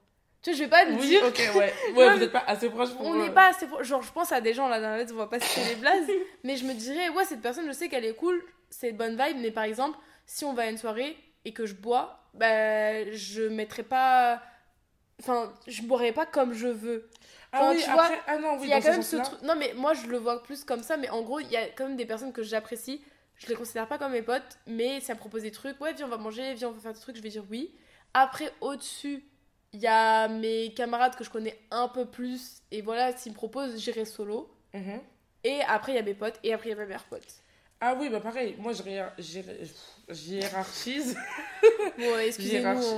Tu 0.43 0.51
vois, 0.51 0.59
je 0.59 0.65
vais 0.65 0.71
pas 0.71 0.87
me 0.87 0.97
Oui, 0.99 1.07
dire, 1.07 1.23
ok, 1.25 1.39
ouais. 1.57 1.73
Ouais, 1.95 2.11
vous 2.13 2.19
n'êtes 2.19 2.33
pas 2.33 2.45
assez 2.47 2.69
proche 2.71 2.91
pour 2.95 3.07
on 3.07 3.15
n'est 3.15 3.31
pas 3.31 3.51
assez. 3.51 3.67
pro- 3.67 3.83
Genre, 3.83 4.03
je 4.03 4.11
pense 4.11 4.33
à 4.33 4.41
des 4.41 4.55
gens 4.55 4.69
là 4.69 4.81
dans 4.81 4.89
la 4.91 4.97
lettre, 4.97 5.13
on 5.15 5.19
va 5.19 5.27
pas 5.27 5.39
citer 5.39 5.69
les 5.69 5.77
blazes, 5.77 6.09
mais 6.45 6.57
je 6.57 6.65
me 6.65 6.73
dirais, 6.73 7.11
ouais, 7.11 7.25
cette 7.27 7.43
personne, 7.43 7.67
je 7.67 7.73
sais 7.73 7.89
qu'elle 7.91 8.07
est 8.07 8.15
cool, 8.17 8.43
c'est 8.71 8.93
bonne 8.93 9.13
vibe, 9.23 9.37
mais 9.41 9.51
par 9.51 9.65
exemple, 9.65 9.99
si 10.27 10.45
on 10.47 10.55
va 10.55 10.63
à 10.63 10.71
une 10.71 10.79
soirée 10.79 11.17
et 11.45 11.53
que 11.53 11.67
je 11.67 11.75
bois, 11.75 12.21
bah, 12.35 13.11
je 13.13 13.43
mettrai 13.43 13.83
pas. 13.83 14.43
Enfin, 15.21 15.53
je 15.67 15.83
boirai 15.83 16.13
pas 16.13 16.27
comme 16.27 16.53
je 16.53 16.69
veux. 16.69 17.11
Ah 17.53 17.59
Enfin, 17.63 17.73
oui, 17.75 17.83
tu 17.83 17.91
vois, 17.91 18.11
ah 18.27 18.39
non, 18.39 18.55
oui, 18.59 18.69
il 18.69 18.71
y 18.71 18.73
a 18.73 18.81
quand 18.81 18.93
même 18.93 19.03
ce 19.03 19.17
truc. 19.17 19.43
Non, 19.43 19.55
mais 19.57 19.75
moi, 19.75 19.93
je 19.95 20.07
le 20.07 20.19
vois 20.19 20.43
plus 20.43 20.65
comme 20.65 20.83
ça, 20.83 20.97
mais 20.97 21.11
en 21.11 21.23
gros, 21.23 21.41
il 21.41 21.51
y 21.51 21.57
a 21.57 21.67
quand 21.69 21.87
même 21.87 21.97
des 21.97 22.07
personnes 22.07 22.33
que 22.33 22.43
j'apprécie. 22.43 23.03
Je 23.35 23.47
les 23.47 23.55
considère 23.55 23.89
pas 23.89 23.99
comme 23.99 24.13
mes 24.13 24.23
potes, 24.23 24.59
mais 24.67 25.01
ça 25.01 25.15
me 25.15 25.19
propose 25.19 25.43
des 25.43 25.51
trucs. 25.51 25.81
Ouais, 25.81 25.93
viens, 25.95 26.07
on 26.07 26.11
va 26.11 26.19
manger, 26.19 26.55
viens, 26.55 26.69
on 26.69 26.73
va 26.73 26.81
faire 26.81 26.93
des 26.93 27.01
trucs, 27.01 27.17
je 27.17 27.23
vais 27.23 27.31
dire 27.31 27.45
oui. 27.51 27.75
Après, 28.13 28.53
au-dessus, 28.61 29.25
il 29.73 29.81
y 29.81 29.87
a 29.87 30.29
mes 30.29 30.75
camarades 30.75 31.17
que 31.17 31.25
je 31.25 31.31
connais 31.31 31.59
un 31.71 31.89
peu 31.89 32.05
plus, 32.05 32.63
et 32.71 32.83
voilà, 32.83 33.17
s'ils 33.17 33.33
me 33.33 33.37
proposent, 33.37 33.79
j'irai 33.79 34.05
solo. 34.05 34.53
Mhm. 34.75 35.01
Et 35.45 35.61
après, 35.63 35.93
il 35.93 35.95
y 35.97 35.99
a 35.99 36.03
mes 36.03 36.15
potes, 36.15 36.39
et 36.43 36.53
après, 36.53 36.69
il 36.69 36.73
y 36.73 36.75
a 36.75 36.77
mes 36.77 36.85
meilleurs 36.85 37.05
potes. 37.05 37.43
Ah 37.81 37.97
oui, 37.99 38.09
bah 38.11 38.21
pareil, 38.21 38.55
moi, 38.59 38.73
je 38.73 38.83
hiérar- 38.83 39.13
hiérar- 39.19 39.55
hiérarchise. 40.09 41.17
Bon, 41.99 42.05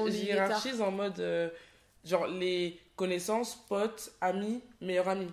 tard. 0.09 0.11
J'hiérarchise 0.11 0.81
en 0.81 0.91
mode 0.91 1.21
euh, 1.21 1.49
genre 2.05 2.27
les 2.27 2.81
connaissances, 2.97 3.57
potes, 3.69 4.13
amis, 4.21 4.61
meilleurs 4.81 5.09
amis. 5.09 5.31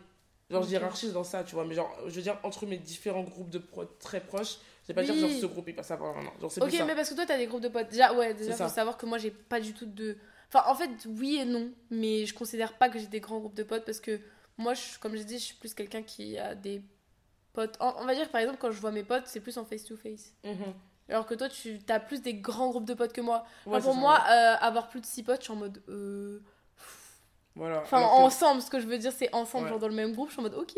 Genre 0.50 0.62
Ok. 0.64 0.68
j'hiérarchise 0.70 1.14
dans 1.14 1.24
ça, 1.24 1.44
tu 1.44 1.56
vois. 1.56 1.66
Mais 1.66 1.76
genre, 1.76 1.96
je 2.08 2.12
veux 2.12 2.22
dire, 2.22 2.38
entre 2.44 2.66
mes 2.66 2.78
différents 2.78 3.24
groupes 3.24 3.50
de 3.50 3.60
pro- 3.60 3.86
très 3.86 4.20
proches, 4.20 4.58
je 4.84 4.88
vais 4.90 4.94
pas 4.94 5.04
dire 5.04 5.14
Oui. 5.14 5.20
genre 5.22 5.42
ce 5.42 5.46
groupe 5.46 5.68
il 5.68 5.76
passe 5.76 5.92
avant. 5.92 6.14
Non. 6.16 6.32
Genre 6.42 6.52
Ok, 6.58 6.68
plus 6.70 6.78
ça. 6.78 6.86
mais 6.86 6.96
parce 6.96 7.10
que 7.10 7.16
toi, 7.16 7.26
t'as 7.26 7.38
des 7.38 7.46
groupes 7.48 7.62
de 7.62 7.68
potes. 7.70 7.90
Déjà, 7.90 8.14
ouais, 8.14 8.34
déjà, 8.34 8.52
C'est 8.52 8.58
ça. 8.58 8.68
faut 8.68 8.74
savoir 8.74 8.98
que 8.98 9.06
moi, 9.06 9.18
j'ai 9.18 9.32
pas 9.32 9.60
du 9.60 9.74
tout 9.74 9.86
de. 9.86 10.18
Enfin, 10.52 10.64
en 10.70 10.76
fait, 10.76 10.90
oui 11.08 11.38
et 11.42 11.46
non, 11.46 11.72
mais 11.92 12.26
je 12.26 12.34
considère 12.34 12.74
pas 12.78 12.90
que 12.90 12.98
j'ai 12.98 13.06
des 13.08 13.20
grands 13.20 13.40
groupes 13.40 13.54
de 13.56 13.64
potes 13.64 13.86
parce 13.86 14.00
que 14.00 14.20
moi, 14.58 14.74
je, 14.74 14.98
comme 15.00 15.16
je 15.16 15.22
dis, 15.22 15.38
je 15.38 15.44
suis 15.44 15.56
plus 15.56 15.74
quelqu'un 15.76 16.02
qui 16.02 16.38
a 16.40 16.56
des 16.56 16.82
potes. 17.54 17.78
on 17.80 18.06
va 18.06 18.16
dire, 18.16 18.30
par 18.30 18.42
exemple, 18.42 18.58
quand 18.60 18.72
je 18.72 18.80
vois 18.80 18.92
mes 18.92 19.04
potes, 19.04 19.28
c'est 19.28 19.40
plus 19.40 19.58
en 19.58 19.66
face-to-face. 19.66 20.34
Mhm. 20.44 20.74
Alors 21.10 21.26
que 21.26 21.34
toi, 21.34 21.50
tu 21.50 21.80
as 21.90 22.00
plus 22.00 22.22
des 22.22 22.36
grands 22.36 22.70
groupes 22.70 22.86
de 22.86 22.94
potes 22.94 23.14
que 23.14 23.22
moi. 23.22 23.44
Enfin, 23.66 23.78
Ouais, 23.78 23.82
pour 23.82 23.96
moi, 23.96 24.22
euh, 24.30 24.56
avoir 24.62 24.90
plus 24.90 25.02
de 25.02 25.06
6 25.08 25.24
potes, 25.24 25.40
je 25.40 25.44
suis 25.46 25.54
en 25.54 25.56
mode. 25.56 25.82
euh, 25.90 26.40
Voilà. 27.56 27.82
Enfin, 27.82 27.98
alors, 27.98 28.12
que, 28.12 28.22
ensemble, 28.22 28.62
ce 28.62 28.70
que 28.70 28.80
je 28.80 28.86
veux 28.86 28.98
dire, 28.98 29.12
c'est 29.12 29.34
ensemble, 29.34 29.66
Ouais. 29.66 29.70
genre 29.72 29.80
dans 29.80 29.88
le 29.88 29.96
même 29.96 30.14
groupe, 30.14 30.30
je 30.30 30.34
suis 30.34 30.40
en 30.40 30.44
mode 30.44 30.54
ok. 30.56 30.78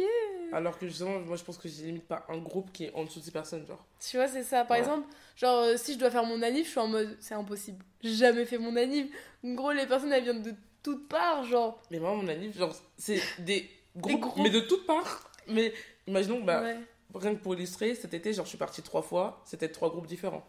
alors 0.54 0.78
que 0.80 0.88
justement, 0.88 1.20
moi 1.20 1.38
je 1.38 1.44
pense 1.44 1.58
que 1.58 1.70
j'ai 1.70 1.84
limite 1.86 2.08
pas 2.08 2.26
un 2.28 2.38
groupe 2.38 2.72
qui 2.74 2.86
est 2.86 2.94
en 2.94 3.04
dessous 3.06 3.20
de 3.20 3.26
ces 3.26 3.32
personnes, 3.32 3.66
genre. 3.68 3.86
Tu 4.00 4.18
vois, 4.18 4.28
c'est 4.28 4.44
ça. 4.44 4.66
Par 4.66 4.76
Ouais. 4.78 4.80
exemple, 4.84 5.08
genre, 5.36 5.60
euh, 5.60 5.78
si 5.78 5.94
je 5.94 6.00
dois 6.00 6.10
faire 6.12 6.26
mon 6.26 6.42
anniv, 6.42 6.66
je 6.66 6.70
suis 6.72 6.80
en 6.80 6.88
mode, 6.88 7.16
c'est 7.20 7.34
impossible. 7.36 7.84
J'ai 8.02 8.14
jamais 8.16 8.46
fait 8.46 8.58
mon 8.58 8.76
anniv. 8.78 9.14
En 9.46 9.54
gros, 9.54 9.72
les 9.72 9.86
personnes, 9.86 10.12
elles 10.12 10.24
viennent 10.24 10.42
de 10.42 10.56
toutes 10.82 11.08
parts, 11.08 11.44
genre. 11.44 11.82
Mais 11.92 12.00
moi, 12.00 12.16
mon 12.16 12.28
anniv, 12.28 12.58
genre, 12.58 12.74
c'est 12.98 13.22
des 13.40 13.70
groupes, 13.96 14.20
groupes. 14.22 14.44
mais 14.44 14.50
de 14.50 14.62
toutes 14.62 14.86
parts. 14.86 15.31
Mais 15.52 15.74
imaginons, 16.08 16.42
bah, 16.42 16.62
ouais. 16.62 16.78
rien 17.16 17.36
que 17.36 17.42
pour 17.42 17.54
illustrer, 17.54 17.96
cet 17.96 18.14
été, 18.14 18.34
genre, 18.34 18.46
je 18.46 18.50
suis 18.50 18.58
partie 18.58 18.82
trois 18.82 19.02
fois, 19.02 19.42
c'était 19.46 19.70
trois 19.70 19.90
groupes 19.90 20.08
différents. 20.08 20.46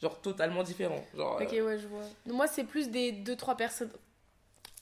Genre, 0.00 0.20
totalement 0.20 0.62
différents. 0.62 1.04
Genre, 1.14 1.38
Ok, 1.42 1.52
euh, 1.52 1.62
ouais, 1.66 1.78
je 1.78 1.86
vois. 1.86 2.02
Moi, 2.26 2.46
c'est 2.46 2.64
plus 2.64 2.88
des 2.88 3.12
2-3 3.12 3.56
personnes 3.56 3.90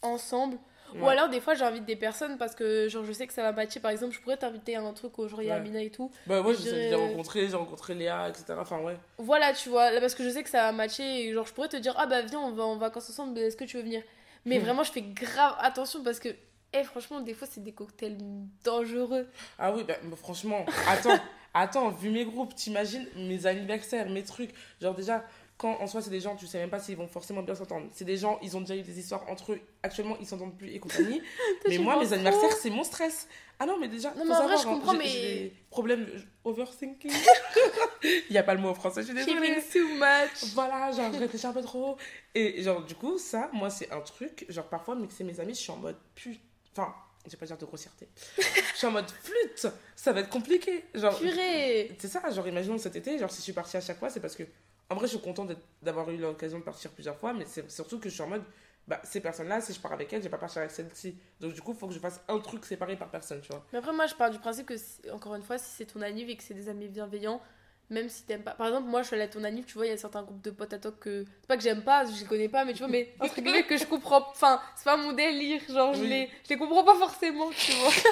ensemble. 0.02 0.58
Ou 0.98 1.06
alors, 1.06 1.28
des 1.28 1.40
fois, 1.42 1.52
j'invite 1.54 1.84
des 1.84 1.96
personnes 1.96 2.38
parce 2.38 2.54
que, 2.54 2.88
genre, 2.88 3.04
je 3.04 3.12
sais 3.12 3.26
que 3.26 3.32
ça 3.34 3.42
va 3.42 3.52
matcher. 3.52 3.78
Par 3.78 3.90
exemple, 3.90 4.14
je 4.14 4.20
pourrais 4.20 4.38
t'inviter 4.38 4.74
à 4.74 4.80
un 4.80 4.92
truc 4.94 5.18
où, 5.18 5.28
genre, 5.28 5.42
il 5.42 5.48
y 5.48 5.50
a 5.50 5.54
Ouais. 5.56 5.60
Amina 5.60 5.82
et 5.82 5.90
tout. 5.90 6.10
Bah, 6.26 6.40
ouais, 6.40 6.54
je 6.54 6.62
j'ai 6.62 6.88
dirais- 6.88 6.94
rencontré, 7.08 7.46
j'ai 7.46 7.56
rencontré 7.56 7.94
Léa, 7.94 8.26
etc. 8.30 8.54
Enfin, 8.58 8.80
ouais. 8.80 8.96
Voilà, 9.18 9.52
tu 9.52 9.68
vois, 9.68 9.90
là, 9.90 10.00
parce 10.00 10.14
que 10.14 10.24
je 10.24 10.30
sais 10.30 10.42
que 10.42 10.48
ça 10.48 10.62
va 10.62 10.72
matcher. 10.72 11.26
Et, 11.26 11.32
genre, 11.34 11.46
je 11.46 11.52
pourrais 11.52 11.68
te 11.68 11.76
dire, 11.76 11.92
ah 11.98 12.06
bah, 12.06 12.22
viens, 12.22 12.40
on 12.40 12.52
va 12.52 12.64
en 12.64 12.76
vacances 12.78 13.10
ensemble, 13.10 13.38
est-ce 13.38 13.56
que 13.56 13.64
tu 13.64 13.76
veux 13.76 13.82
venir? 13.82 14.02
Mais 14.46 14.58
Hmm. 14.58 14.62
vraiment, 14.62 14.82
je 14.82 14.90
fais 14.92 15.02
grave 15.02 15.56
attention 15.60 16.02
parce 16.02 16.20
que, 16.20 16.30
eh, 16.72 16.84
franchement, 16.84 17.20
des 17.20 17.34
fois, 17.34 17.48
c'est 17.50 17.62
des 17.62 17.72
cocktails 17.72 18.18
dangereux. 18.64 19.26
Ah 19.58 19.72
oui, 19.74 19.84
bah, 19.84 19.94
bah, 20.04 20.16
franchement, 20.16 20.64
attends, 20.86 21.18
attends, 21.54 21.90
vu 21.90 22.10
mes 22.10 22.24
groupes, 22.24 22.54
t'imagines 22.54 23.06
mes 23.16 23.46
anniversaires, 23.46 24.08
mes 24.10 24.22
trucs. 24.22 24.50
Genre, 24.80 24.94
déjà, 24.94 25.24
quand 25.56 25.80
en 25.80 25.86
soi, 25.88 26.00
c'est 26.02 26.10
des 26.10 26.20
gens, 26.20 26.36
tu 26.36 26.46
sais 26.46 26.58
même 26.58 26.70
pas 26.70 26.78
s'ils 26.78 26.96
vont 26.96 27.08
forcément 27.08 27.42
bien 27.42 27.54
s'entendre. 27.54 27.86
C'est 27.92 28.04
des 28.04 28.16
gens, 28.16 28.38
ils 28.42 28.56
ont 28.56 28.60
déjà 28.60 28.76
eu 28.76 28.82
des 28.82 28.98
histoires 28.98 29.28
entre 29.28 29.52
eux. 29.52 29.60
Actuellement, 29.82 30.16
ils 30.20 30.26
s'entendent 30.26 30.56
plus 30.56 30.70
et 30.72 30.78
compagnie. 30.78 31.20
mais 31.68 31.78
moi, 31.78 31.98
mes 31.98 32.12
anniversaires, 32.12 32.52
c'est 32.52 32.70
mon 32.70 32.84
stress. 32.84 33.26
Ah 33.58 33.66
non, 33.66 33.76
mais 33.80 33.88
déjà, 33.88 34.10
Non, 34.10 34.18
faut 34.22 34.24
mais 34.28 34.34
en 34.34 34.46
vrai, 34.46 34.56
savoir, 34.56 34.62
je 34.62 34.68
hein, 34.68 34.70
comprends, 34.74 34.92
mais- 34.94 35.04
des 35.04 35.52
problèmes 35.70 36.06
overthinking. 36.44 37.10
Il 38.30 38.32
y 38.32 38.38
a 38.38 38.44
pas 38.44 38.54
le 38.54 38.60
mot 38.60 38.68
en 38.68 38.74
français, 38.74 39.00
je 39.02 39.06
suis 39.06 39.14
désolée. 39.16 39.60
Too 39.72 39.88
much. 39.94 40.52
Voilà, 40.54 40.92
genre, 40.92 41.12
je 41.12 41.18
réfléchis 41.18 41.46
un 41.46 41.52
peu 41.52 41.62
trop. 41.62 41.96
Et 42.36 42.62
genre, 42.62 42.84
du 42.84 42.94
coup, 42.94 43.18
ça, 43.18 43.50
moi, 43.52 43.68
c'est 43.70 43.90
un 43.90 44.00
truc. 44.00 44.46
Genre, 44.48 44.66
parfois, 44.68 44.94
mixer 44.94 45.24
mes 45.24 45.40
amis, 45.40 45.54
je 45.54 45.60
suis 45.60 45.72
en 45.72 45.76
mode 45.78 45.96
putain. 46.14 46.38
Enfin, 46.78 46.94
je 47.26 47.32
vais 47.32 47.36
pas 47.36 47.46
dire 47.46 47.58
de 47.58 47.64
grossièreté. 47.66 48.08
je 48.38 48.76
suis 48.76 48.86
en 48.86 48.92
mode 48.92 49.10
flûte, 49.10 49.66
ça 49.96 50.12
va 50.12 50.20
être 50.20 50.30
compliqué. 50.30 50.84
Genre, 50.94 51.18
Purée. 51.18 51.96
c'est 51.98 52.08
ça, 52.08 52.30
genre, 52.30 52.46
imaginons 52.46 52.78
cet 52.78 52.94
été, 52.94 53.18
genre, 53.18 53.30
si 53.30 53.38
je 53.38 53.42
suis 53.42 53.52
partie 53.52 53.76
à 53.76 53.80
chaque 53.80 53.98
fois, 53.98 54.10
c'est 54.10 54.20
parce 54.20 54.36
que. 54.36 54.44
En 54.90 54.94
vrai, 54.94 55.06
je 55.06 55.16
suis 55.16 55.20
contente 55.20 55.52
d'avoir 55.82 56.08
eu 56.10 56.16
l'occasion 56.16 56.58
de 56.60 56.64
partir 56.64 56.90
plusieurs 56.92 57.16
fois, 57.18 57.34
mais 57.34 57.44
c'est 57.46 57.70
surtout 57.70 57.98
que 57.98 58.08
je 58.08 58.14
suis 58.14 58.22
en 58.22 58.28
mode. 58.28 58.42
Bah, 58.86 59.02
ces 59.04 59.20
personnes-là, 59.20 59.60
si 59.60 59.74
je 59.74 59.80
pars 59.80 59.92
avec 59.92 60.10
elles, 60.14 60.20
je 60.20 60.24
vais 60.24 60.30
pas 60.30 60.38
partir 60.38 60.60
avec 60.60 60.70
celle-ci. 60.70 61.14
Donc, 61.40 61.52
du 61.52 61.60
coup, 61.60 61.72
il 61.72 61.78
faut 61.78 61.88
que 61.88 61.92
je 61.92 61.98
fasse 61.98 62.22
un 62.26 62.38
truc 62.38 62.64
séparé 62.64 62.96
par 62.96 63.10
personne, 63.10 63.42
tu 63.42 63.48
vois. 63.48 63.62
Mais 63.70 63.80
après, 63.80 63.92
moi, 63.92 64.06
je 64.06 64.14
pars 64.14 64.30
du 64.30 64.38
principe 64.38 64.64
que, 64.66 65.10
encore 65.12 65.34
une 65.34 65.42
fois, 65.42 65.58
si 65.58 65.68
c'est 65.76 65.84
ton 65.84 66.00
anniv 66.00 66.30
et 66.30 66.36
que 66.38 66.42
c'est 66.42 66.54
des 66.54 66.70
amis 66.70 66.88
bienveillants, 66.88 67.42
même 67.90 68.08
si 68.08 68.24
t'aimes 68.24 68.42
pas. 68.42 68.52
Par 68.52 68.66
exemple, 68.66 68.88
moi, 68.88 69.02
je 69.02 69.06
suis 69.06 69.14
allée 69.14 69.24
à 69.24 69.28
ton 69.28 69.44
anniv, 69.44 69.64
tu 69.64 69.74
vois, 69.74 69.86
il 69.86 69.90
y 69.90 69.92
a 69.92 69.96
certains 69.96 70.22
groupes 70.22 70.42
de 70.42 70.50
potes 70.50 70.72
à 70.72 70.78
toi 70.78 70.92
que. 70.92 71.24
C'est 71.40 71.46
pas 71.46 71.56
que 71.56 71.62
j'aime 71.62 71.82
pas, 71.82 72.04
je 72.04 72.20
les 72.20 72.26
connais 72.26 72.48
pas, 72.48 72.64
mais 72.64 72.72
tu 72.72 72.80
vois, 72.80 72.88
mais 72.88 73.14
entre 73.20 73.40
guillemets, 73.40 73.64
que 73.64 73.76
je 73.76 73.86
comprends. 73.86 74.28
Enfin, 74.30 74.60
c'est 74.76 74.84
pas 74.84 74.96
mon 74.96 75.12
délire, 75.12 75.60
genre, 75.68 75.94
je, 75.94 76.02
Oui. 76.02 76.08
les... 76.08 76.30
je 76.44 76.50
les 76.50 76.56
comprends 76.56 76.84
pas 76.84 76.96
forcément, 76.96 77.50
tu 77.50 77.72
vois. 77.72 77.92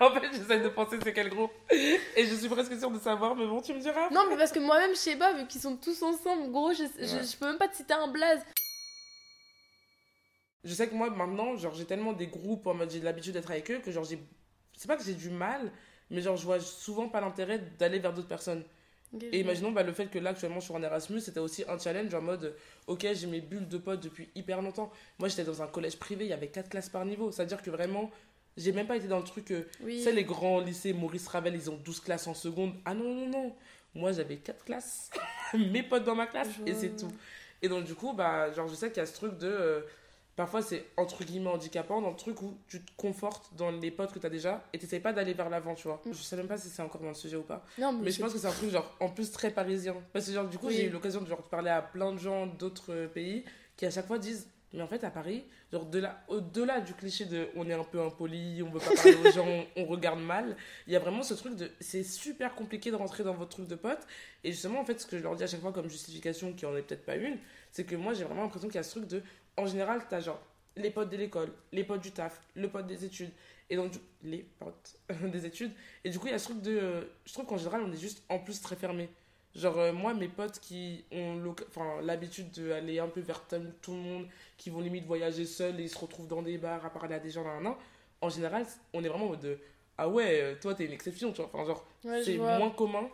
En 0.00 0.10
fait, 0.10 0.26
j'essaie 0.32 0.58
de 0.58 0.68
penser 0.68 0.98
c'est 1.02 1.12
quel 1.12 1.28
groupe. 1.28 1.52
Et 1.70 2.26
je 2.26 2.34
suis 2.34 2.48
presque 2.48 2.76
sûre 2.76 2.90
de 2.90 2.98
savoir, 2.98 3.36
mais 3.36 3.46
bon, 3.46 3.60
tu 3.62 3.72
me 3.72 3.78
diras. 3.78 4.10
non, 4.10 4.22
mais 4.28 4.36
parce 4.36 4.50
que 4.50 4.58
moi-même, 4.58 4.90
je 4.90 4.96
sais 4.96 5.16
pas, 5.16 5.32
vu 5.34 5.46
qu'ils 5.46 5.60
sont 5.60 5.76
tous 5.76 6.02
ensemble, 6.02 6.50
gros, 6.50 6.72
je, 6.72 6.82
je, 6.82 7.36
peux 7.36 7.46
même 7.46 7.58
pas 7.58 7.68
te 7.68 7.76
citer 7.76 7.94
un 7.94 8.08
blaze. 8.08 8.44
Je 10.64 10.74
sais 10.74 10.88
que 10.88 10.94
moi, 10.94 11.10
maintenant, 11.10 11.56
genre, 11.56 11.74
j'ai 11.74 11.84
tellement 11.84 12.12
des 12.12 12.26
groupes 12.26 12.66
en 12.66 12.74
mode 12.74 12.90
j'ai 12.90 13.00
l'habitude 13.00 13.34
d'être 13.34 13.50
avec 13.50 13.70
eux 13.70 13.78
que, 13.78 13.92
genre, 13.92 14.04
j'ai. 14.04 14.18
C'est 14.76 14.88
pas 14.88 14.96
que 14.96 15.04
j'ai 15.04 15.14
du 15.14 15.30
mal, 15.30 15.70
mais 16.10 16.20
genre, 16.20 16.36
je 16.36 16.44
vois 16.44 16.58
souvent 16.58 17.08
pas 17.08 17.20
l'intérêt 17.20 17.60
d'aller 17.78 18.00
vers 18.00 18.12
d'autres 18.12 18.28
personnes. 18.28 18.64
Et 19.32 19.40
imaginons 19.40 19.72
bah, 19.72 19.82
le 19.82 19.92
fait 19.92 20.06
que 20.06 20.18
là, 20.18 20.30
actuellement, 20.30 20.60
je 20.60 20.64
suis 20.66 20.74
en 20.74 20.82
Erasmus, 20.82 21.20
c'était 21.20 21.40
aussi 21.40 21.64
un 21.68 21.78
challenge 21.78 22.14
en 22.14 22.22
mode 22.22 22.54
Ok, 22.86 23.06
j'ai 23.12 23.26
mes 23.26 23.40
bulles 23.40 23.68
de 23.68 23.78
potes 23.78 24.00
depuis 24.02 24.28
hyper 24.34 24.60
longtemps. 24.62 24.90
Moi, 25.18 25.28
j'étais 25.28 25.44
dans 25.44 25.62
un 25.62 25.66
collège 25.66 25.96
privé, 25.98 26.24
il 26.24 26.28
y 26.30 26.32
avait 26.32 26.48
4 26.48 26.68
classes 26.68 26.88
par 26.88 27.04
niveau. 27.04 27.30
C'est-à-dire 27.32 27.62
que 27.62 27.70
vraiment, 27.70 28.10
j'ai 28.56 28.72
même 28.72 28.86
pas 28.86 28.96
été 28.96 29.06
dans 29.08 29.18
le 29.18 29.24
truc. 29.24 29.50
euh, 29.50 29.64
Oui. 29.82 29.96
Tu 29.98 30.02
sais, 30.04 30.12
les 30.12 30.24
grands 30.24 30.60
lycées 30.60 30.92
Maurice 30.92 31.28
Ravel, 31.28 31.54
ils 31.54 31.70
ont 31.70 31.76
12 31.76 32.00
classes 32.00 32.26
en 32.26 32.34
seconde. 32.34 32.74
Ah 32.84 32.94
non, 32.94 33.14
non, 33.14 33.28
non. 33.28 33.54
Moi, 33.94 34.12
j'avais 34.12 34.36
4 34.36 34.64
classes. 34.64 35.10
mes 35.54 35.82
potes 35.82 36.04
dans 36.04 36.14
ma 36.16 36.26
classe, 36.26 36.48
Je 36.66 36.70
et 36.70 36.74
c'est 36.74 36.96
tout. 36.96 37.10
Et 37.62 37.68
donc, 37.68 37.84
du 37.84 37.94
coup, 37.94 38.12
bah, 38.12 38.52
genre, 38.52 38.68
je 38.68 38.74
sais 38.74 38.88
qu'il 38.88 38.98
y 38.98 39.00
a 39.00 39.06
ce 39.06 39.14
truc 39.14 39.38
de. 39.38 39.46
euh, 39.48 39.80
parfois, 40.36 40.62
c'est 40.62 40.84
entre 40.96 41.24
guillemets 41.24 41.50
handicapant 41.50 42.00
dans 42.00 42.10
le 42.10 42.16
truc 42.16 42.42
où 42.42 42.56
tu 42.68 42.80
te 42.82 42.90
confortes 42.96 43.54
dans 43.56 43.70
les 43.70 43.90
potes 43.90 44.12
que 44.12 44.18
tu 44.18 44.26
as 44.26 44.30
déjà 44.30 44.64
et 44.72 44.78
t'essayes 44.78 45.00
pas 45.00 45.12
d'aller 45.12 45.34
vers 45.34 45.48
l'avant, 45.50 45.74
tu 45.74 45.88
vois. 45.88 46.00
Mm. 46.04 46.12
Je 46.12 46.22
sais 46.22 46.36
même 46.36 46.48
pas 46.48 46.58
si 46.58 46.68
c'est 46.68 46.82
encore 46.82 47.00
dans 47.00 47.08
le 47.08 47.14
sujet 47.14 47.36
ou 47.36 47.42
pas. 47.42 47.64
Non, 47.78 47.92
mais, 47.92 48.04
Mais 48.04 48.10
je 48.10 48.20
pense 48.20 48.32
que 48.32 48.38
c'est 48.38 48.46
un 48.46 48.52
truc, 48.52 48.70
genre, 48.70 48.96
en 49.00 49.08
plus 49.08 49.30
très 49.30 49.50
parisien. 49.50 49.94
Parce 50.12 50.26
que, 50.26 50.32
genre, 50.32 50.48
du 50.48 50.58
coup, 50.58 50.66
Oui. 50.68 50.74
j'ai 50.76 50.86
eu 50.86 50.90
l'occasion 50.90 51.20
de 51.20 51.26
genre, 51.26 51.42
parler 51.42 51.70
à 51.70 51.82
plein 51.82 52.12
de 52.12 52.18
gens 52.18 52.46
d'autres 52.46 52.92
euh, 52.92 53.08
pays 53.08 53.44
qui, 53.76 53.86
à 53.86 53.90
chaque 53.90 54.06
fois, 54.06 54.18
disent 54.18 54.48
Mais 54.72 54.82
en 54.82 54.88
fait, 54.88 55.04
à 55.04 55.10
Paris, 55.10 55.44
genre, 55.72 55.86
de 55.86 56.00
là- 56.00 56.24
au-delà 56.26 56.80
du 56.80 56.94
cliché 56.94 57.26
de 57.26 57.46
on 57.54 57.68
est 57.70 57.74
un 57.74 57.84
peu 57.84 58.00
impoli, 58.02 58.60
on 58.60 58.70
veut 58.70 58.80
pas 58.80 58.86
parler 58.96 59.14
aux 59.24 59.30
gens, 59.30 59.46
on 59.76 59.84
regarde 59.84 60.18
mal, 60.18 60.56
il 60.88 60.92
y 60.92 60.96
a 60.96 60.98
vraiment 60.98 61.22
ce 61.22 61.34
truc 61.34 61.54
de 61.54 61.70
c'est 61.78 62.02
super 62.02 62.56
compliqué 62.56 62.90
de 62.90 62.96
rentrer 62.96 63.22
dans 63.22 63.34
votre 63.34 63.50
truc 63.50 63.68
de 63.68 63.76
pote. 63.76 64.00
Et 64.42 64.50
justement, 64.50 64.80
en 64.80 64.84
fait, 64.84 65.00
ce 65.00 65.06
que 65.06 65.16
je 65.16 65.22
leur 65.22 65.36
dis 65.36 65.44
à 65.44 65.46
chaque 65.46 65.60
fois 65.60 65.72
comme 65.72 65.88
justification, 65.88 66.52
qui 66.54 66.66
en 66.66 66.76
est 66.76 66.82
peut-être 66.82 67.04
pas 67.06 67.14
une, 67.14 67.38
c'est 67.70 67.84
que 67.84 67.94
moi, 67.94 68.14
j'ai 68.14 68.24
vraiment 68.24 68.42
l'impression 68.42 68.66
qu'il 68.68 68.74
y 68.74 68.78
a 68.78 68.82
ce 68.82 68.90
truc 68.98 69.06
de 69.06 69.22
en 69.56 69.66
général, 69.66 70.02
t'as 70.08 70.20
genre 70.20 70.40
les 70.76 70.90
potes 70.90 71.10
de 71.10 71.16
l'école, 71.16 71.52
les 71.72 71.84
potes 71.84 72.00
du 72.02 72.10
taf, 72.10 72.40
le 72.54 72.68
pote 72.68 72.86
des 72.86 73.04
études. 73.04 73.30
Et 73.70 73.76
donc, 73.76 73.92
du- 73.92 74.00
les 74.24 74.44
potes 74.58 74.96
des 75.32 75.46
études. 75.46 75.72
Et 76.04 76.10
du 76.10 76.18
coup, 76.18 76.26
il 76.26 76.32
y 76.32 76.34
a 76.34 76.38
ce 76.38 76.46
truc 76.46 76.62
de. 76.62 76.76
euh, 76.76 77.02
je 77.24 77.32
trouve 77.32 77.46
qu'en 77.46 77.56
général, 77.56 77.82
on 77.84 77.92
est 77.92 77.96
juste 77.96 78.22
en 78.28 78.38
plus 78.38 78.60
très 78.60 78.76
fermé. 78.76 79.08
Genre, 79.54 79.78
euh, 79.78 79.92
moi, 79.92 80.14
mes 80.14 80.26
potes 80.28 80.58
qui 80.58 81.04
ont 81.12 81.40
l'habitude 82.02 82.50
d'aller 82.50 82.98
un 82.98 83.06
peu 83.08 83.20
vers 83.20 83.42
tout 83.80 83.92
le 83.92 83.98
monde, 83.98 84.26
qui 84.56 84.68
vont 84.70 84.80
limite 84.80 85.04
voyager 85.06 85.46
seuls 85.46 85.78
et 85.78 85.84
ils 85.84 85.88
se 85.88 85.96
retrouvent 85.98 86.26
dans 86.26 86.42
des 86.42 86.58
bars 86.58 86.84
à 86.84 86.90
parler 86.90 87.14
à 87.14 87.20
des 87.20 87.30
gens, 87.30 87.44
nan, 87.44 87.62
nan, 87.62 87.74
en 88.20 88.28
général, 88.28 88.66
on 88.92 89.04
est 89.04 89.08
vraiment 89.08 89.26
en 89.26 89.28
mode 89.30 89.40
de, 89.40 89.58
Ah 89.96 90.08
ouais, 90.08 90.40
euh, 90.42 90.54
toi, 90.60 90.74
t'es 90.74 90.86
une 90.86 90.92
exception, 90.92 91.30
tu 91.32 91.40
vois. 91.40 91.50
Enfin, 91.54 91.64
genre, 91.64 91.86
Ouais, 92.04 92.22
c'est 92.24 92.36
moins 92.36 92.70
commun. 92.70 93.08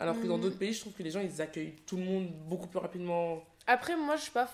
Alors 0.00 0.20
que 0.20 0.26
dans 0.26 0.34
Mhm. 0.36 0.42
d'autres 0.42 0.58
pays, 0.58 0.72
je 0.72 0.80
trouve 0.80 0.92
que 0.94 1.02
les 1.04 1.10
gens, 1.12 1.20
ils 1.20 1.40
accueillent 1.40 1.76
tout 1.86 1.96
le 1.96 2.02
monde 2.02 2.26
beaucoup 2.48 2.66
plus 2.66 2.80
rapidement. 2.80 3.44
Après, 3.68 3.96
moi, 3.96 4.16
je 4.16 4.22
suis 4.22 4.32
pas 4.32 4.48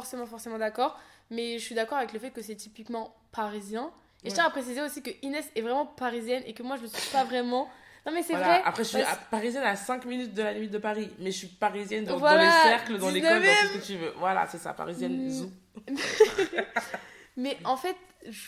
forcément, 0.00 0.26
forcément 0.26 0.58
d'accord, 0.58 0.98
mais 1.30 1.58
je 1.58 1.64
suis 1.64 1.74
d'accord 1.74 1.98
avec 1.98 2.12
le 2.12 2.18
fait 2.18 2.30
que 2.30 2.42
c'est 2.42 2.54
typiquement 2.56 3.14
parisien. 3.32 3.90
Et 4.24 4.30
je 4.30 4.34
tiens 4.34 4.44
à 4.46 4.50
préciser 4.50 4.82
aussi 4.82 5.02
que 5.02 5.10
Inès 5.22 5.48
est 5.54 5.60
vraiment 5.62 5.86
parisienne 5.86 6.42
et 6.46 6.52
que 6.52 6.62
moi, 6.62 6.76
je 6.76 6.82
le 6.82 6.88
suis 6.88 7.10
pas 7.12 7.24
vraiment. 7.24 7.68
Non, 8.04 8.12
mais 8.12 8.22
c'est 8.22 8.34
Voilà. 8.34 8.46
vrai. 8.58 8.62
Après, 8.64 8.84
je 8.84 8.88
suis 8.88 9.02
parce- 9.02 9.18
parisienne 9.30 9.62
à 9.64 9.74
5 9.76 10.04
minutes 10.04 10.34
de 10.34 10.42
la 10.42 10.52
limite 10.52 10.70
de 10.70 10.78
Paris. 10.78 11.10
Mais 11.18 11.30
je 11.32 11.38
suis 11.38 11.46
parisienne 11.48 12.04
dans, 12.04 12.12
dans 12.14 12.18
Voilà, 12.18 12.44
les 12.44 12.68
cercles, 12.70 12.98
dans 12.98 13.10
l'école, 13.10 13.30
dans 13.30 13.40
19e. 13.40 13.60
tout 13.62 13.66
ce 13.74 13.78
que 13.78 13.86
tu 13.86 13.96
veux. 13.98 14.12
Voilà, 14.18 14.46
c'est 14.46 14.58
ça, 14.58 14.72
parisienne. 14.74 15.26
Mm. 15.26 15.30
zou. 15.30 15.50
Mais 17.36 17.56
en 17.64 17.76
fait, 17.76 17.96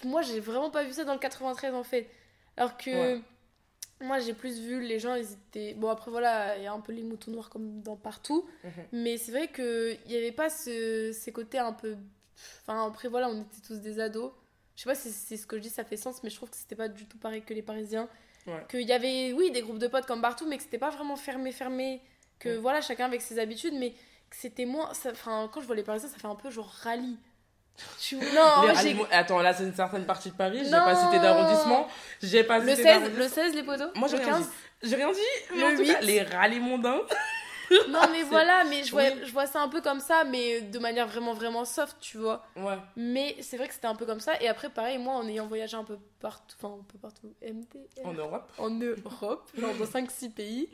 moi, 0.04 0.22
j'ai 0.22 0.40
vraiment 0.40 0.70
pas 0.70 0.84
vu 0.84 0.92
ça 0.92 1.04
dans 1.04 1.12
le 1.12 1.18
93 1.18 1.74
en 1.74 1.82
fait. 1.84 2.08
Alors 2.56 2.76
que 2.76 2.90
Ouais. 2.90 3.20
Moi, 4.00 4.18
j'ai 4.20 4.32
plus 4.34 4.60
vu 4.60 4.80
les 4.80 4.98
gens, 4.98 5.14
ils 5.14 5.32
étaient. 5.32 5.74
Bon, 5.74 5.88
après, 5.88 6.10
voilà, 6.10 6.56
il 6.56 6.62
y 6.62 6.66
a 6.66 6.72
un 6.72 6.80
peu 6.80 6.92
les 6.92 7.02
moutons 7.02 7.30
noirs 7.32 7.50
comme 7.50 7.80
dans 7.82 7.96
partout. 7.96 8.46
Mhm. 8.64 8.70
Mais 8.92 9.16
c'est 9.16 9.32
vrai 9.32 9.48
qu'il 9.48 9.98
n'y 10.06 10.16
avait 10.16 10.32
pas 10.32 10.50
ce, 10.50 11.10
ces 11.12 11.32
côtés 11.32 11.58
un 11.58 11.72
peu. 11.72 11.96
Enfin, 12.62 12.86
après, 12.86 13.08
voilà, 13.08 13.28
on 13.28 13.40
était 13.42 13.60
tous 13.66 13.78
des 13.80 13.98
ados. 14.00 14.30
Je 14.76 14.82
sais 14.82 14.88
pas 14.88 14.94
si 14.94 15.10
c'est 15.10 15.36
ce 15.36 15.46
que 15.46 15.56
je 15.56 15.62
dis, 15.62 15.70
ça 15.70 15.82
fait 15.84 15.96
sens, 15.96 16.22
mais 16.22 16.30
je 16.30 16.36
trouve 16.36 16.50
que 16.50 16.56
c'était 16.56 16.76
pas 16.76 16.86
du 16.88 17.06
tout 17.06 17.18
pareil 17.18 17.42
que 17.42 17.52
les 17.52 17.62
Parisiens. 17.62 18.08
Ouais. 18.46 18.64
Qu'il 18.70 18.82
y 18.82 18.92
avait, 18.92 19.32
oui, 19.32 19.50
des 19.50 19.60
groupes 19.62 19.78
de 19.80 19.88
potes 19.88 20.06
comme 20.06 20.22
partout, 20.22 20.46
mais 20.48 20.56
que 20.56 20.62
c'était 20.62 20.78
pas 20.78 20.90
vraiment 20.90 21.16
fermé, 21.16 21.50
fermé. 21.52 22.00
Que 22.38 22.50
Ouais. 22.50 22.56
voilà, 22.58 22.80
chacun 22.80 23.06
avec 23.06 23.20
ses 23.20 23.40
habitudes, 23.40 23.74
mais 23.74 23.90
que 24.30 24.36
c'était 24.36 24.64
moins. 24.66 24.94
ça- 24.94 25.10
Enfin, 25.10 25.50
quand 25.52 25.60
je 25.60 25.66
vois 25.66 25.74
les 25.74 25.82
Parisiens, 25.82 26.08
ça 26.08 26.16
fait 26.18 26.28
un 26.28 26.36
peu 26.36 26.50
genre 26.50 26.68
rallye. 26.68 27.16
Tu... 28.00 28.16
Non, 28.16 28.22
Les 28.82 28.96
Attends, 29.12 29.40
là, 29.40 29.52
c'est 29.54 29.64
une 29.64 29.74
certaine 29.74 30.04
partie 30.04 30.30
de 30.30 30.36
Paris. 30.36 30.60
J'ai 30.64 30.70
pas 30.70 30.94
cité 30.96 31.18
d'arrondissement. 31.18 31.88
J'ai 32.22 32.44
pas 32.44 32.58
le 32.58 32.68
cité 32.70 32.82
16, 32.82 32.84
d'arrondissement. 32.84 33.22
le 33.24 33.28
16, 33.28 33.54
les 33.54 33.62
poteaux 33.62 33.90
Moi, 33.94 34.08
j'ai 34.08 34.16
rien 34.16 34.26
15 34.26 34.40
dit. 34.42 34.48
J'ai 34.82 34.96
rien 34.96 35.12
dit. 35.12 35.18
mais 35.54 35.60
Le 35.60 35.66
en 35.66 35.76
tout 35.76 35.84
cas, 35.92 36.00
8. 36.00 36.06
les 36.06 36.22
rallyes 36.22 36.60
mondains. 36.60 37.00
Non, 37.90 38.00
mais 38.10 38.22
voilà, 38.30 38.64
mais 38.64 38.82
je 38.82 38.90
vois, 38.92 39.02
Oui. 39.02 39.20
je 39.26 39.30
vois 39.30 39.46
ça 39.46 39.60
un 39.60 39.68
peu 39.68 39.82
comme 39.82 40.00
ça, 40.00 40.24
mais 40.24 40.62
de 40.62 40.78
manière 40.78 41.06
vraiment, 41.06 41.34
vraiment 41.34 41.66
soft, 41.66 41.98
tu 42.00 42.16
vois. 42.16 42.42
Ouais. 42.56 42.78
Mais 42.96 43.36
c'est 43.42 43.58
vrai 43.58 43.68
que 43.68 43.74
c'était 43.74 43.88
un 43.88 43.94
peu 43.94 44.06
comme 44.06 44.20
ça. 44.20 44.40
Et 44.40 44.48
après, 44.48 44.70
pareil, 44.70 44.96
moi, 44.96 45.12
en 45.16 45.28
ayant 45.28 45.46
voyagé 45.46 45.76
un 45.76 45.84
peu 45.84 45.98
partout, 46.18 46.56
enfin, 46.58 46.76
un 46.80 46.84
peu 46.90 46.96
partout, 46.96 47.30
MT, 47.42 47.76
En 48.06 48.14
Europe. 48.14 48.50
en 48.56 48.70
Europe, 48.70 49.50
genre 49.54 49.74
dans 49.74 49.84
5-6 49.84 50.30
pays, 50.30 50.70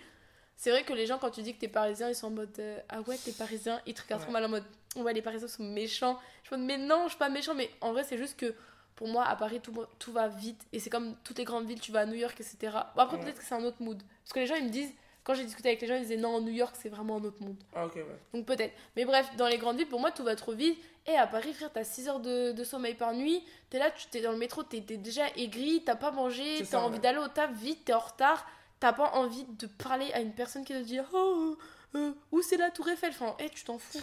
c'est 0.57 0.71
vrai 0.71 0.85
que 0.85 0.93
les 0.93 1.07
gens, 1.07 1.19
quand 1.19 1.31
tu 1.31 1.43
dis 1.43 1.53
que 1.57 1.59
t'es 1.63 1.67
parisien, 1.69 2.09
ils 2.09 2.15
sont 2.15 2.29
en 2.29 2.31
mode 2.31 2.55
euh, 2.61 2.79
Ah 2.89 3.01
ouais, 3.01 3.17
t'es 3.25 3.33
parisien, 3.33 3.81
ils 3.87 3.95
te 3.95 4.01
regardent 4.03 4.23
trop 4.23 4.29
Ouais. 4.31 4.35
mal 4.35 4.45
en 4.45 4.51
mode 4.51 4.65
Ouais, 4.97 5.13
les 5.13 5.23
parisiens 5.23 5.49
sont 5.49 5.65
méchants. 5.65 6.19
Je 6.45 6.55
me 6.55 6.61
dis 6.61 6.67
Mais 6.67 6.79
non, 6.79 7.05
je 7.05 7.11
suis 7.11 7.19
pas 7.19 7.29
méchant, 7.29 7.55
mais 7.55 7.71
en 7.81 7.93
vrai, 7.93 8.05
c'est 8.05 8.19
juste 8.19 8.37
que 8.39 8.55
pour 8.97 9.09
moi, 9.09 9.25
à 9.25 9.35
Paris, 9.35 9.61
tout, 9.61 9.75
tout 9.99 10.13
va 10.13 10.29
vite. 10.29 10.63
Et 10.73 10.79
c'est 10.79 10.91
comme 10.91 11.17
toutes 11.25 11.39
les 11.39 11.45
grandes 11.45 11.67
villes, 11.67 11.81
tu 11.81 11.91
vas 11.93 12.01
à 12.01 12.07
New 12.07 12.15
York, 12.15 12.41
etc. 12.41 12.57
Bon, 12.95 13.03
après, 13.03 13.17
Ouais. 13.17 13.25
peut-être 13.25 13.39
que 13.39 13.45
c'est 13.45 13.55
un 13.55 13.65
autre 13.65 13.81
mood. 13.83 14.01
Parce 14.23 14.33
que 14.33 14.39
les 14.41 14.47
gens, 14.47 14.55
ils 14.55 14.65
me 14.65 14.71
disent, 14.71 14.93
quand 15.25 15.35
j'ai 15.35 15.45
discuté 15.45 15.69
avec 15.71 15.81
les 15.81 15.89
gens, 15.89 15.95
ils 15.97 16.03
disaient 16.03 16.17
Non, 16.17 16.41
New 16.41 16.53
York, 16.53 16.77
c'est 16.81 16.89
vraiment 16.91 17.17
un 17.17 17.25
autre 17.25 17.43
monde. 17.43 17.57
Ah, 17.75 17.87
ok, 17.87 17.95
ouais. 17.97 18.07
Donc 18.33 18.47
peut-être. 18.47 18.73
Mais 18.95 19.05
bref, 19.05 19.29
dans 19.37 19.49
les 19.49 19.59
grandes 19.59 19.79
villes, 19.79 19.89
pour 19.89 20.01
moi, 20.01 20.13
tout 20.13 20.23
va 20.23 20.37
trop 20.37 20.53
vite. 20.53 20.79
Et 21.07 21.17
à 21.17 21.27
Paris, 21.27 21.53
frère, 21.53 21.71
t'as 21.73 21.85
6 21.85 22.09
heures 22.09 22.21
de, 22.21 22.53
de 22.53 22.65
sommeil 22.65 22.95
par 22.95 23.13
nuit. 23.15 23.43
T'es 23.69 23.79
là, 23.79 23.91
tu 23.91 24.07
t'es 24.09 24.21
dans 24.23 24.33
le 24.33 24.39
métro, 24.39 24.63
t'es 24.63 24.81
déjà 24.81 25.25
aigri, 25.37 25.83
t'as 25.85 25.97
pas 25.97 26.11
mangé, 26.13 26.65
t'as 26.71 26.79
envie 26.79 26.95
ouais. 26.95 26.99
d'aller 27.01 27.19
au 27.19 27.29
taf 27.29 27.51
vite, 27.53 27.85
t'es 27.85 27.93
en 27.93 27.99
retard. 27.99 28.47
T'as 28.81 28.93
pas 28.93 29.11
envie 29.15 29.45
de 29.59 29.67
parler 29.67 30.11
à 30.13 30.21
une 30.21 30.33
personne 30.33 30.65
qui 30.65 30.73
te 30.73 30.79
dit 30.79 30.99
Oh, 31.13 31.57
euh, 31.95 32.13
où 32.33 32.43
c'est 32.43 32.57
la 32.57 32.71
Tour 32.71 32.89
Eiffel? 32.89 33.11
Enfin, 33.11 33.35
hé, 33.39 33.49
tu 33.51 33.65
t'en 33.65 33.79
fous. 33.79 33.99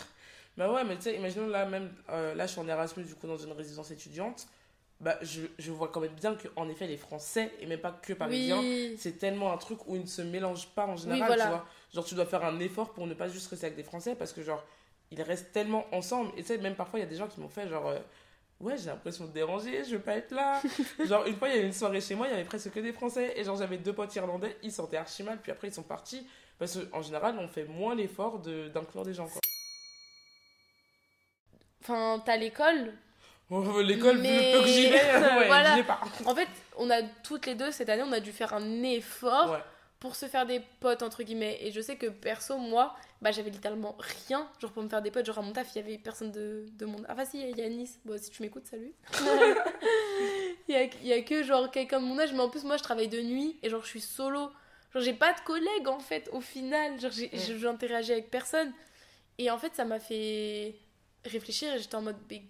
Bah 0.62 0.71
ouais, 0.71 0.84
mais 0.84 0.95
tu 0.95 1.02
sais, 1.02 1.15
imaginons 1.15 1.47
là, 1.47 1.65
même, 1.65 1.91
euh, 2.12 2.36
là, 2.36 2.45
je 2.45 2.52
suis 2.52 2.62
en 2.62 2.67
Erasmus, 2.67 3.04
du 3.04 3.15
coup, 3.15 3.26
dans 3.26 3.36
une 3.36 3.52
résidence 3.52 3.89
étudiante. 3.89 4.45
Bah, 5.00 5.17
je, 5.24 5.41
je 5.58 5.71
vois 5.71 5.88
quand 5.88 6.00
même 6.02 6.13
bien 6.13 6.36
qu'en 6.36 6.69
effet, 6.69 6.86
les 6.86 6.97
Français, 6.97 7.52
et 7.60 7.65
même 7.65 7.80
pas 7.80 7.91
que 7.91 8.13
parisiens, 8.13 8.60
Oui. 8.60 8.95
c'est 9.00 9.17
tellement 9.17 9.52
un 9.52 9.58
truc 9.58 9.80
où 9.88 9.95
ils 9.95 10.04
ne 10.04 10.06
se 10.08 10.21
mélangent 10.21 10.67
pas 10.67 10.86
en 10.86 10.95
général, 10.97 11.26
voilà. 11.26 11.43
tu 11.45 11.50
vois. 11.50 11.65
Genre, 11.95 12.06
tu 12.06 12.13
dois 12.13 12.28
faire 12.28 12.45
un 12.45 12.60
effort 12.60 12.93
pour 12.93 13.08
ne 13.08 13.15
pas 13.15 13.28
juste 13.28 13.47
rester 13.50 13.65
avec 13.65 13.76
des 13.76 13.82
Français 13.84 14.13
parce 14.13 14.34
que, 14.34 14.43
genre, 14.43 14.63
ils 15.10 15.19
restent 15.24 15.52
tellement 15.52 15.88
ensemble. 15.91 16.30
Et 16.38 16.43
tu 16.43 16.50
sais, 16.50 16.60
même 16.60 16.76
parfois, 16.76 17.00
il 17.00 17.02
y 17.02 17.06
a 17.08 17.10
des 17.10 17.15
gens 17.15 17.28
qui 17.28 17.39
m'ont 17.39 17.50
fait, 17.50 17.67
genre, 17.67 17.88
euh, 17.88 17.97
ouais, 18.60 18.78
j'ai 18.78 18.91
l'impression 18.91 19.26
de 19.26 19.32
déranger, 19.32 19.84
je 19.84 19.95
veux 19.95 20.02
pas 20.04 20.13
être 20.17 20.30
là. 20.32 20.62
genre, 21.08 21.26
une 21.26 21.36
fois, 21.38 21.50
il 21.50 21.56
y 21.56 21.58
a 21.58 21.62
eu 21.63 21.65
une 21.65 21.74
soirée 21.74 22.02
chez 22.02 22.13
moi, 22.13 22.28
il 22.28 22.32
y 22.34 22.36
avait 22.36 22.43
presque 22.45 22.69
que 22.71 22.80
des 22.80 22.93
Français. 22.93 23.34
Et 23.36 23.43
genre, 23.43 23.58
j'avais 23.58 23.80
deux 23.80 23.93
potes 23.93 24.15
irlandais, 24.15 24.56
ils 24.62 24.71
sortaient 24.71 24.97
archi 24.97 25.24
mal, 25.24 25.39
puis 25.41 25.52
après, 25.52 25.69
ils 25.69 25.74
sont 25.74 25.82
partis. 25.82 26.28
Parce 26.60 26.78
qu'en 26.78 27.02
général, 27.02 27.36
on 27.39 27.47
fait 27.47 27.63
moins 27.65 27.95
l'effort 27.95 28.38
de- 28.38 28.67
d'inclure 28.67 29.02
des 29.04 29.15
gens, 29.15 29.26
quoi. 29.28 29.41
Enfin, 31.81 32.21
t'as 32.25 32.37
l'école. 32.37 32.93
L'école, 33.83 34.15
vu 34.17 34.21
Mais- 34.21 34.53
le 34.53 34.57
peu 34.59 34.63
que 34.63 34.69
j'y 34.69 34.87
vais, 34.89 34.95
ouais, 35.13 35.47
Voilà. 35.47 35.71
j'y 35.71 35.81
vais 35.81 35.87
pas. 35.87 35.99
En 36.25 36.33
fait, 36.35 36.47
on 36.77 36.89
a 36.89 37.01
toutes 37.23 37.45
les 37.47 37.55
deux 37.55 37.71
cette 37.71 37.89
année, 37.89 38.03
on 38.05 38.11
a 38.13 38.19
dû 38.21 38.31
faire 38.31 38.53
un 38.53 38.83
effort 38.83 39.51
Ouais. 39.51 39.59
pour 39.99 40.15
se 40.15 40.27
faire 40.27 40.45
des 40.45 40.61
potes 40.79 41.01
entre 41.03 41.23
guillemets. 41.23 41.57
Et 41.61 41.71
je 41.71 41.81
sais 41.81 41.97
que 41.97 42.07
perso 42.07 42.57
moi 42.57 42.95
bah 43.21 43.29
j'avais 43.31 43.51
littéralement 43.51 43.95
rien 44.27 44.47
genre 44.59 44.71
pour 44.71 44.81
me 44.81 44.89
faire 44.89 45.01
des 45.01 45.11
potes. 45.11 45.25
Genre 45.25 45.37
à 45.37 45.41
mon 45.41 45.51
taf 45.51 45.67
il 45.75 45.79
y 45.79 45.81
avait 45.81 45.97
personne 45.97 46.31
de, 46.31 46.65
de 46.79 46.85
mon 46.85 46.95
ah 47.09 47.13
bah 47.13 47.25
si 47.25 47.39
il 47.41 47.57
y 47.57 47.61
a 47.61 47.67
Nice 47.69 47.99
bon 48.05 48.17
si 48.17 48.31
tu 48.31 48.41
m'écoutes 48.41 48.65
salut. 48.67 48.93
Il 50.67 50.75
y 50.75 50.77
a, 50.77 50.83
il 50.83 51.07
y 51.07 51.13
a 51.13 51.21
que 51.21 51.43
genre 51.43 51.69
quelqu'un 51.71 51.99
de 51.99 52.05
mon 52.05 52.17
âge. 52.19 52.31
Mais 52.33 52.39
en 52.39 52.49
plus 52.49 52.63
moi 52.63 52.77
je 52.77 52.83
travaille 52.83 53.07
de 53.09 53.19
nuit 53.21 53.57
et 53.61 53.69
genre 53.69 53.81
je 53.83 53.87
suis 53.89 54.01
solo. 54.01 54.49
Genre 54.93 55.03
j'ai 55.03 55.13
pas 55.13 55.33
de 55.33 55.39
collègues 55.41 55.87
en 55.87 55.99
fait 55.99 56.29
au 56.31 56.39
final. 56.41 56.99
Genre 56.99 57.11
j'interagis 57.59 58.13
avec 58.13 58.29
personne. 58.31 58.71
Et 59.37 59.49
en 59.51 59.57
fait 59.57 59.75
ça 59.75 59.83
m'a 59.85 59.99
fait 59.99 60.75
réfléchir 61.25 61.73
et 61.73 61.79
j'étais 61.79 61.95
en 61.95 62.01
mode 62.01 62.17
mais 62.29 62.43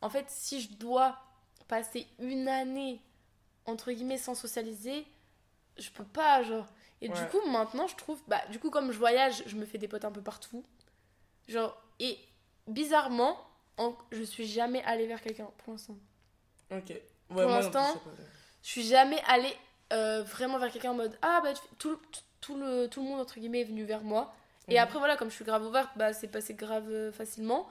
en 0.00 0.08
fait 0.10 0.26
si 0.28 0.60
je 0.60 0.72
dois 0.74 1.16
passer 1.68 2.06
une 2.18 2.48
année 2.48 3.00
entre 3.66 3.90
guillemets 3.92 4.18
sans 4.18 4.34
socialiser 4.34 5.06
je 5.76 5.90
peux 5.90 6.04
pas 6.04 6.42
genre 6.42 6.66
et 7.02 7.08
du 7.08 7.26
coup 7.30 7.40
maintenant 7.50 7.86
je 7.86 7.96
trouve 7.96 8.20
bah 8.28 8.40
du 8.50 8.58
coup 8.58 8.70
comme 8.70 8.92
je 8.92 8.98
voyage 8.98 9.42
je 9.46 9.56
me 9.56 9.66
fais 9.66 9.78
des 9.78 9.88
potes 9.88 10.04
un 10.04 10.12
peu 10.12 10.22
partout 10.22 10.64
genre 11.48 11.76
et 12.00 12.18
bizarrement 12.68 13.38
en- 13.76 13.94
je 14.12 14.22
suis 14.22 14.46
jamais 14.46 14.82
allée 14.84 15.06
vers 15.06 15.20
quelqu'un 15.20 15.48
pour 15.58 15.72
l'instant 15.72 15.96
Ok. 16.70 16.90
Ouais, 16.90 17.02
Pour 17.28 17.50
l'instant, 17.50 18.00
je 18.62 18.68
suis 18.68 18.82
jamais 18.82 19.20
allée 19.28 19.54
euh, 19.92 20.24
vraiment 20.24 20.58
vers 20.58 20.72
quelqu'un 20.72 20.90
en 20.90 20.94
mode 20.94 21.16
ah 21.22 21.40
bah 21.44 21.52
tout- 21.78 22.00
tout 22.40 22.56
le, 22.56 22.88
tout 22.88 23.02
le 23.02 23.08
monde, 23.08 23.20
entre 23.20 23.38
guillemets, 23.38 23.60
est 23.60 23.64
venu 23.64 23.84
vers 23.84 24.02
moi. 24.02 24.34
Et 24.68 24.74
Mhm. 24.74 24.82
après, 24.82 24.98
voilà, 24.98 25.16
comme 25.16 25.30
je 25.30 25.34
suis 25.36 25.44
grave 25.44 25.64
ouverte, 25.64 25.90
bah, 25.96 26.12
c'est 26.12 26.26
passé 26.26 26.54
grave 26.54 26.88
euh, 26.90 27.12
facilement. 27.12 27.68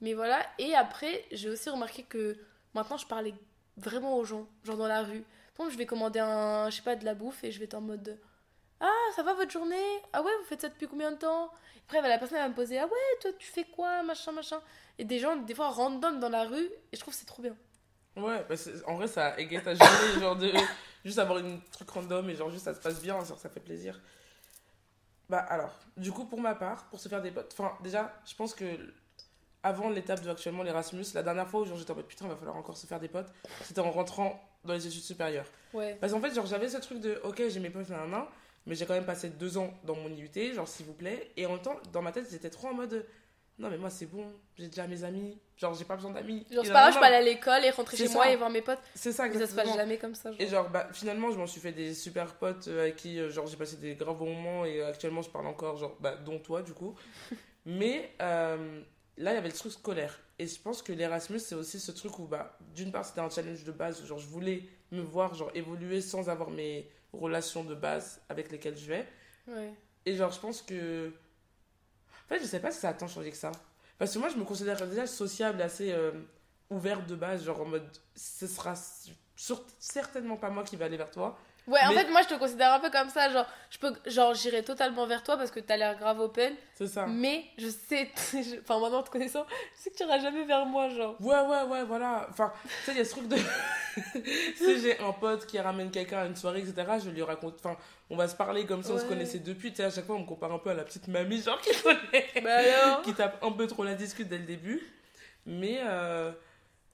Mais 0.00 0.14
voilà. 0.14 0.40
Et 0.58 0.74
après, 0.74 1.24
j'ai 1.30 1.48
aussi 1.50 1.68
remarqué 1.70 2.02
que 2.02 2.36
maintenant, 2.74 2.96
je 2.96 3.06
parlais 3.06 3.34
vraiment 3.76 4.16
aux 4.16 4.24
gens, 4.24 4.46
genre 4.64 4.76
dans 4.76 4.88
la 4.88 5.02
rue. 5.02 5.24
Par 5.56 5.68
je 5.70 5.76
vais 5.76 5.86
commander 5.86 6.20
un, 6.20 6.70
je 6.70 6.76
sais 6.76 6.82
pas, 6.82 6.96
de 6.96 7.04
la 7.04 7.14
bouffe 7.14 7.44
et 7.44 7.52
je 7.52 7.58
vais 7.58 7.66
être 7.66 7.74
en 7.74 7.82
mode 7.82 8.18
Ah, 8.80 8.88
ça 9.14 9.22
va 9.22 9.34
votre 9.34 9.50
journée? 9.50 10.00
Ah 10.12 10.22
ouais, 10.22 10.30
vous 10.38 10.44
faites 10.46 10.62
ça 10.62 10.68
depuis 10.68 10.88
combien 10.88 11.12
de 11.12 11.16
temps? 11.18 11.50
Après, 11.86 12.00
la 12.00 12.18
personne 12.18 12.38
va 12.38 12.48
me 12.48 12.54
poser 12.54 12.78
Ah 12.78 12.86
ouais, 12.86 13.18
toi, 13.20 13.30
tu 13.38 13.46
fais 13.46 13.64
quoi? 13.64 14.02
Machin, 14.02 14.32
machin. 14.32 14.60
Et 14.98 15.04
des 15.04 15.18
gens, 15.18 15.36
des 15.36 15.54
fois, 15.54 15.70
random 15.70 16.18
dans 16.18 16.28
la 16.30 16.44
rue. 16.44 16.68
Et 16.92 16.96
je 16.96 17.00
trouve 17.00 17.12
que 17.12 17.20
c'est 17.20 17.26
trop 17.26 17.42
bien. 17.42 17.56
Ouais, 18.16 18.44
bah, 18.48 18.54
en 18.86 18.96
vrai, 18.96 19.06
ça 19.06 19.38
égaye 19.38 19.62
ta 19.62 19.74
journée, 19.74 20.20
genre 20.20 20.36
de 20.36 20.50
juste 21.04 21.18
avoir 21.18 21.38
une 21.38 21.60
truc 21.70 21.90
random 21.90 22.28
et 22.28 22.34
genre 22.34 22.50
juste 22.50 22.64
ça 22.64 22.74
se 22.74 22.80
passe 22.80 23.00
bien, 23.00 23.22
genre 23.24 23.38
ça 23.38 23.48
fait 23.48 23.60
plaisir. 23.60 24.00
Bah 25.28 25.38
alors, 25.48 25.72
du 25.96 26.10
coup, 26.10 26.24
pour 26.24 26.40
ma 26.40 26.54
part, 26.54 26.86
pour 26.86 26.98
se 26.98 27.08
faire 27.08 27.22
des 27.22 27.30
potes, 27.30 27.54
enfin, 27.56 27.76
déjà, 27.82 28.12
je 28.26 28.34
pense 28.34 28.52
que 28.52 28.64
avant 29.62 29.90
l'étape 29.90 30.22
de 30.22 30.30
actuellement 30.30 30.62
l'Erasmus, 30.62 31.04
la 31.14 31.22
dernière 31.22 31.48
fois 31.48 31.60
où 31.60 31.76
j'étais 31.76 31.90
en 31.90 31.96
mode 31.96 32.06
putain, 32.06 32.26
il 32.26 32.30
va 32.30 32.36
falloir 32.36 32.56
encore 32.56 32.76
se 32.76 32.86
faire 32.86 33.00
des 33.00 33.08
potes, 33.08 33.32
c'était 33.62 33.80
en 33.80 33.90
rentrant 33.90 34.42
dans 34.64 34.74
les 34.74 34.86
études 34.86 35.02
supérieures. 35.02 35.46
Ouais. 35.72 35.96
Parce 36.00 36.12
qu'en 36.12 36.20
fait, 36.20 36.34
genre 36.34 36.46
j'avais 36.46 36.68
ce 36.68 36.78
truc 36.78 37.00
de 37.00 37.20
ok, 37.24 37.42
j'ai 37.48 37.60
mes 37.60 37.70
potes, 37.70 37.88
nan, 37.88 38.24
mais 38.66 38.74
j'ai 38.74 38.86
quand 38.86 38.94
même 38.94 39.06
passé 39.06 39.30
deux 39.30 39.58
ans 39.58 39.72
dans 39.84 39.94
mon 39.94 40.08
IUT, 40.08 40.54
genre 40.54 40.68
s'il 40.68 40.86
vous 40.86 40.94
plaît, 40.94 41.30
et 41.36 41.46
en 41.46 41.52
même 41.52 41.62
temps, 41.62 41.76
dans 41.92 42.02
ma 42.02 42.12
tête, 42.12 42.26
j'étais 42.30 42.50
trop 42.50 42.68
en 42.68 42.74
mode 42.74 43.04
non, 43.60 43.68
mais 43.68 43.76
moi 43.76 43.90
c'est 43.90 44.06
bon, 44.06 44.24
j'ai 44.56 44.68
déjà 44.68 44.86
mes 44.86 45.04
amis, 45.04 45.38
genre 45.58 45.74
j'ai 45.74 45.84
pas 45.84 45.94
besoin 45.94 46.12
d'amis. 46.12 46.46
Genre, 46.50 46.64
c'est 46.64 46.72
pas 46.72 46.80
grave, 46.80 46.94
je 46.94 46.98
peux 46.98 47.04
aller 47.04 47.16
à 47.16 47.20
l'école 47.20 47.62
et 47.62 47.68
rentrer 47.68 47.98
chez 47.98 48.08
moi 48.08 48.30
et 48.30 48.36
voir 48.36 48.48
mes 48.48 48.62
potes. 48.62 48.78
C'est 48.94 49.12
ça, 49.12 49.28
Mais 49.28 49.34
ça 49.34 49.40
se 49.40 49.54
passe 49.54 49.64
exactement. 49.64 49.76
jamais 49.76 49.98
comme 49.98 50.14
ça. 50.14 50.30
genre. 50.30 50.40
Et 50.40 50.46
genre, 50.46 50.70
bah, 50.70 50.88
finalement, 50.94 51.30
je 51.30 51.36
m'en 51.36 51.46
suis 51.46 51.60
fait 51.60 51.72
des 51.72 51.92
super 51.92 52.36
potes 52.36 52.68
euh, 52.68 52.80
avec 52.84 52.96
qui 52.96 53.18
euh, 53.18 53.28
genre, 53.28 53.46
j'ai 53.46 53.58
passé 53.58 53.76
des 53.76 53.96
graves 53.96 54.18
moments 54.18 54.64
et 54.64 54.80
euh, 54.80 54.88
actuellement, 54.88 55.20
je 55.20 55.28
parle 55.28 55.46
encore, 55.46 55.76
genre, 55.76 55.94
bah, 56.00 56.16
dont 56.16 56.38
toi, 56.38 56.62
du 56.62 56.72
coup. 56.72 56.94
Mais 57.66 58.10
euh, 58.22 58.80
là, 59.20 59.32
il 59.32 59.34
y 59.34 59.38
avait 59.38 59.48
le 59.48 59.54
truc 59.54 59.72
scolaire. 59.72 60.18
Et 60.38 60.46
je 60.46 60.58
pense 60.60 60.82
que 60.82 60.92
l'Erasmus, 60.92 61.38
c'est 61.38 61.54
aussi 61.54 61.78
ce 61.78 61.92
truc 61.92 62.18
où, 62.18 62.26
bah, 62.26 62.58
d'une 62.74 62.90
part, 62.90 63.04
c'était 63.04 63.20
un 63.20 63.28
challenge 63.28 63.64
de 63.64 63.72
base. 63.72 64.04
Genre, 64.06 64.18
je 64.18 64.26
voulais 64.26 64.64
me 64.90 65.02
voir, 65.02 65.34
genre, 65.34 65.50
évoluer 65.54 66.00
sans 66.00 66.28
avoir 66.30 66.50
mes 66.50 66.90
relations 67.12 67.62
de 67.62 67.74
base 67.74 68.20
avec 68.28 68.50
lesquelles 68.50 68.76
je 68.76 68.86
vais. 68.86 69.06
Ouais. 69.46 69.74
Et 70.06 70.16
genre, 70.16 70.32
je 70.32 70.40
pense 70.40 70.62
que. 70.62 71.12
En 72.24 72.28
fait, 72.28 72.40
je 72.40 72.46
sais 72.46 72.60
pas 72.60 72.70
si 72.70 72.80
ça 72.80 72.88
a 72.88 72.94
tant 72.94 73.08
changé 73.08 73.30
que 73.30 73.36
ça. 73.36 73.52
Parce 73.98 74.14
que 74.14 74.18
moi, 74.18 74.28
je 74.28 74.36
me 74.36 74.44
considère 74.44 74.86
déjà 74.88 75.06
sociable, 75.06 75.60
assez 75.60 75.92
euh, 75.92 76.12
ouverte 76.70 77.06
de 77.06 77.14
base, 77.14 77.44
genre 77.44 77.60
en 77.60 77.66
mode. 77.66 77.88
Ce 78.14 78.46
sera 78.46 78.74
certainement 79.78 80.36
pas 80.36 80.50
moi 80.50 80.64
qui 80.64 80.76
va 80.76 80.86
aller 80.86 80.96
vers 80.96 81.10
toi. 81.10 81.38
Ouais, 81.66 81.78
en 81.86 81.92
fait, 81.92 82.08
moi, 82.10 82.22
je 82.22 82.28
te 82.28 82.34
considère 82.38 82.72
un 82.72 82.80
peu 82.80 82.90
comme 82.90 83.10
ça. 83.10 83.30
Genre, 83.30 83.46
je 83.70 83.78
peux, 83.78 83.92
genre, 84.06 84.34
j'irai 84.34 84.64
totalement 84.64 85.06
vers 85.06 85.22
toi 85.22 85.36
parce 85.36 85.50
que 85.50 85.60
t'as 85.60 85.76
l'air 85.76 85.96
grave 85.98 86.18
open. 86.20 86.54
C'est 86.74 86.86
ça. 86.88 87.06
Mais 87.06 87.44
je 87.58 87.68
sais, 87.68 88.10
je- 88.32 88.60
enfin, 88.60 88.80
maintenant, 88.80 89.02
te 89.02 89.10
connaissant, 89.10 89.46
je 89.76 89.82
sais 89.82 89.90
que 89.90 89.96
tu 89.96 90.02
iras 90.02 90.18
jamais 90.18 90.44
vers 90.44 90.64
moi, 90.66 90.88
genre. 90.88 91.16
Ouais, 91.20 91.38
ouais, 91.40 91.62
ouais, 91.64 91.84
voilà. 91.84 92.26
Enfin, 92.30 92.52
tu 92.64 92.70
sais, 92.86 92.92
il 92.92 92.98
y 92.98 93.00
a 93.00 93.04
ce 93.04 93.10
truc 93.10 93.28
de. 93.28 93.36
si 94.56 94.80
j'ai 94.80 94.98
un 95.00 95.12
pote 95.12 95.46
qui 95.46 95.58
ramène 95.58 95.90
quelqu'un 95.90 96.20
à 96.20 96.26
une 96.26 96.36
soirée, 96.36 96.60
etc., 96.60 96.86
je 97.04 97.10
lui 97.10 97.22
raconte. 97.22 97.54
Enfin, 97.62 97.76
on 98.08 98.16
va 98.16 98.26
se 98.28 98.34
parler 98.34 98.66
comme 98.66 98.82
si 98.82 98.90
on 98.90 98.98
se 98.98 99.04
connaissait 99.04 99.38
depuis. 99.38 99.70
Tu 99.70 99.76
sais, 99.76 99.84
à 99.84 99.90
chaque 99.90 100.06
fois, 100.06 100.16
on 100.16 100.20
me 100.20 100.26
compare 100.26 100.52
un 100.52 100.58
peu 100.58 100.70
à 100.70 100.74
la 100.74 100.84
petite 100.84 101.08
mamie, 101.08 101.42
genre 101.42 101.60
qui 101.60 101.70
connaît. 101.82 102.26
Bah 102.42 102.56
alors 102.56 103.02
qui 103.02 103.14
tape 103.14 103.42
un 103.44 103.52
peu 103.52 103.66
trop 103.66 103.84
la 103.84 103.94
discute 103.94 104.28
dès 104.28 104.38
le 104.38 104.44
début. 104.44 104.82
Mais 105.46 105.80
euh, 105.84 106.32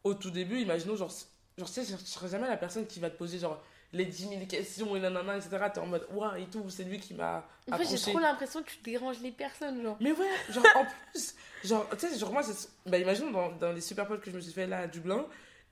au 0.05 0.15
tout 0.15 0.31
début, 0.31 0.61
imaginons, 0.61 0.97
genre, 0.97 1.11
genre 1.59 1.69
tu 1.69 1.75
sais, 1.75 1.85
je 1.85 1.93
ne 1.93 1.99
serai 1.99 2.29
jamais 2.29 2.49
la 2.49 2.57
personne 2.57 2.87
qui 2.87 3.01
va 3.01 3.11
te 3.11 3.17
poser 3.17 3.39
genre 3.39 3.63
les 3.93 4.05
10 4.05 4.29
000 4.29 4.47
questions 4.47 4.95
et 4.97 5.01
nanana, 5.01 5.37
etc. 5.37 5.57
T'es 5.73 5.79
en 5.81 5.87
mode, 5.87 6.07
waouh, 6.13 6.35
et 6.37 6.47
tout, 6.47 6.69
c'est 6.69 6.83
lui 6.85 6.99
qui 6.99 7.15
m'a 7.15 7.49
En 7.71 7.79
fait, 7.79 7.87
j'ai 7.87 7.99
trop 8.13 8.19
l'impression 8.19 8.63
que 8.63 8.69
tu 8.71 8.79
déranges 8.83 9.21
les 9.21 9.31
personnes, 9.33 9.81
genre. 9.83 9.97
Mais 10.01 10.13
ouais, 10.13 10.29
genre 10.51 10.65
en 10.75 10.85
plus, 11.13 11.35
genre, 11.65 11.89
tu 11.91 11.99
sais, 12.09 12.19
genre 12.19 12.33
moi, 12.33 12.43
c'est- 12.43 12.69
bah, 12.85 12.99
imaginons 12.99 13.31
dans, 13.31 13.53
dans 13.53 13.73
les 13.73 13.81
super 13.81 14.07
potes 14.07 14.21
que 14.21 14.31
je 14.31 14.37
me 14.37 14.41
suis 14.41 14.53
fait 14.53 14.67
là 14.67 14.81
à 14.81 14.87
Dublin, 14.89 15.25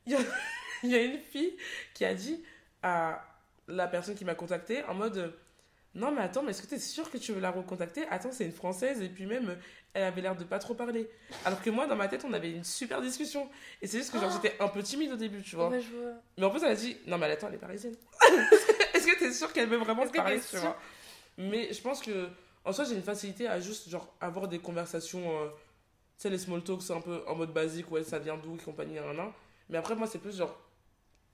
il 0.06 0.12
y 0.12 0.16
a, 0.16 0.20
y 0.84 0.94
a 0.94 1.02
une 1.02 1.18
fille 1.18 1.56
qui 1.92 2.04
a 2.04 2.14
dit 2.14 2.42
à 2.82 3.22
la 3.66 3.88
personne 3.88 4.14
qui 4.14 4.24
m'a 4.24 4.34
contacté 4.36 4.84
en 4.84 4.94
mode 4.94 5.34
Non, 5.94 6.10
mais 6.10 6.22
attends, 6.22 6.42
mais 6.42 6.50
est-ce 6.50 6.62
que 6.62 6.66
t'es 6.66 6.78
sûr 6.78 7.08
que 7.10 7.18
tu 7.18 7.32
veux 7.32 7.40
la 7.40 7.52
recontacter? 7.52 8.04
Attends, 8.10 8.32
c'est 8.32 8.44
une 8.44 8.52
française, 8.52 9.00
et 9.00 9.08
puis 9.08 9.26
même, 9.26 9.56
elle 9.92 10.02
avait 10.02 10.20
l'air 10.22 10.34
de 10.34 10.42
pas 10.42 10.58
trop 10.58 10.74
parler. 10.74 11.08
Alors 11.44 11.62
que 11.62 11.70
moi, 11.70 11.86
dans 11.86 11.94
ma 11.94 12.08
tête, 12.08 12.24
on 12.24 12.32
avait 12.32 12.50
une 12.50 12.64
super 12.64 13.00
discussion. 13.00 13.48
Et 13.80 13.86
c'est 13.86 13.98
juste 13.98 14.12
que 14.12 14.18
genre, 14.18 14.30
Oh. 14.32 14.40
j'étais 14.42 14.60
un 14.60 14.66
peu 14.68 14.82
timide 14.82 15.12
au 15.12 15.16
début, 15.16 15.40
tu 15.42 15.54
vois. 15.54 15.68
Ouais, 15.68 15.80
je 15.80 15.90
vois. 15.94 16.12
Mais 16.36 16.44
en 16.44 16.50
plus, 16.50 16.62
elle 16.64 16.72
a 16.72 16.74
dit 16.74 16.96
Non, 17.06 17.16
mais 17.16 17.26
attends, 17.30 17.46
elle 17.48 17.54
est 17.54 17.58
parisienne. 17.58 17.94
Est-ce 18.94 19.06
que 19.06 19.18
t'es 19.18 19.32
sûr 19.32 19.52
qu'elle 19.52 19.68
veut 19.68 19.76
vraiment 19.76 20.04
te 20.06 20.12
parler, 20.16 20.40
tu 20.40 20.56
vois? 20.56 20.76
Mais 21.38 21.72
je 21.72 21.80
pense 21.80 22.00
que, 22.00 22.28
en 22.64 22.72
soi, 22.72 22.84
j'ai 22.84 22.94
une 22.96 23.02
facilité 23.02 23.46
à 23.46 23.60
juste, 23.60 23.88
genre, 23.88 24.12
avoir 24.20 24.48
des 24.48 24.58
conversations. 24.58 25.42
euh, 25.42 25.46
tu 26.16 26.22
sais, 26.22 26.30
les 26.30 26.38
small 26.38 26.62
talks, 26.64 26.82
c'est 26.82 26.92
un 26.92 27.00
peu 27.00 27.22
en 27.28 27.34
mode 27.36 27.52
basique, 27.52 27.90
ouais, 27.92 28.02
ça 28.02 28.18
vient 28.18 28.36
d'où, 28.36 28.56
et 28.56 28.58
compagnie, 28.62 28.94
nan, 28.94 29.14
nan. 29.16 29.30
Mais 29.68 29.78
après, 29.78 29.94
moi, 29.94 30.06
c'est 30.08 30.18
plus 30.18 30.36
genre 30.36 30.58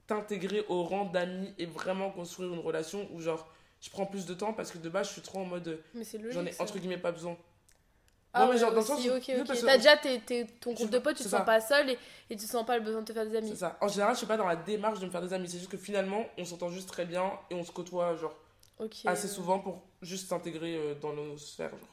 t'intégrer 0.07 0.65
au 0.69 0.83
rang 0.83 1.05
d'amis 1.07 1.55
et 1.59 1.67
vraiment 1.67 2.11
construire 2.11 2.53
une 2.53 2.59
relation 2.61 3.09
où, 3.13 3.21
genre, 3.21 3.47
je 3.81 3.91
prends 3.91 4.07
plus 4.07 4.27
de 4.27 4.35
temps 4.35 4.53
parce 4.53 4.71
que 4.71 4.79
de 4.79 4.89
base, 4.89 5.09
je 5.09 5.13
suis 5.15 5.23
trop 5.23 5.41
en 5.41 5.45
mode. 5.45 5.83
Mais 5.95 6.05
c'est 6.05 6.19
logique. 6.19 6.33
J'en 6.39 6.45
ai 6.47 6.55
entre 6.61 6.79
guillemets 6.79 6.99
pas 6.99 7.13
besoin. 7.13 7.37
Ah 8.33 8.47
Ouais, 8.47 8.53
mais 8.53 8.59
genre, 8.61 8.71
dans 8.71 8.81
le 8.81 8.87
sens 8.87 9.01
ok, 9.01 9.13
ok. 9.13 9.45
parce 9.47 9.61
que- 9.61 9.67
T'as 9.67 9.77
déjà 9.77 9.97
tes- 9.97 10.21
tes- 10.21 10.47
ton 10.47 10.73
groupe 10.73 10.91
de 10.91 10.99
potes, 11.01 11.17
tu 11.17 11.25
te 11.25 11.29
c'est 11.29 11.31
sens 11.31 11.41
ça. 11.41 11.45
pas 11.45 11.61
seul 11.61 11.91
et, 11.91 11.99
et 12.31 12.37
tu 12.37 12.47
sens 12.47 12.65
pas 12.65 12.79
le 12.79 12.85
besoin 12.85 13.01
de 13.01 13.07
te 13.07 13.13
faire 13.13 13.25
des 13.25 13.33
C'est 13.33 13.37
amis. 13.39 13.57
ça. 13.57 13.77
En 13.81 13.89
général, 13.89 14.15
je 14.15 14.19
suis 14.19 14.27
pas 14.27 14.37
dans 14.37 14.47
la 14.47 14.55
démarche 14.55 15.01
de 15.01 15.07
me 15.07 15.11
faire 15.11 15.21
des 15.23 15.33
amis. 15.33 15.49
C'est 15.49 15.59
juste 15.59 15.71
que 15.71 15.77
finalement, 15.77 16.25
on 16.39 16.45
s'entend 16.45 16.69
juste 16.71 16.89
très 16.89 17.07
bien 17.07 17.33
et 17.51 17.55
on 17.57 17.65
se 17.65 17.73
côtoie, 17.73 18.15
genre, 18.15 18.37
assez 19.05 19.27
souvent 19.27 19.59
pour 19.59 19.83
juste 20.01 20.29
s'intégrer 20.29 20.77
euh, 20.77 20.95
dans 20.95 21.13
nos 21.13 21.37
sphères, 21.39 21.71
genre. 21.71 21.89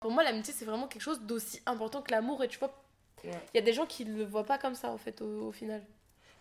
Pour 0.00 0.10
moi, 0.10 0.22
l'amitié, 0.24 0.52
c'est 0.52 0.64
vraiment 0.64 0.88
quelque 0.88 1.02
chose 1.02 1.20
d'aussi 1.22 1.60
important 1.64 2.02
que 2.02 2.10
l'amour. 2.10 2.42
Et 2.42 2.48
tu 2.48 2.58
vois, 2.58 2.74
il 3.24 3.30
Ouais. 3.30 3.40
y 3.54 3.58
a 3.58 3.62
des 3.62 3.72
gens 3.72 3.86
qui 3.86 4.04
le 4.04 4.24
voient 4.24 4.44
pas 4.44 4.58
comme 4.58 4.74
ça, 4.74 4.90
en 4.90 4.98
fait, 4.98 5.22
au, 5.22 5.46
au 5.48 5.52
final. 5.52 5.82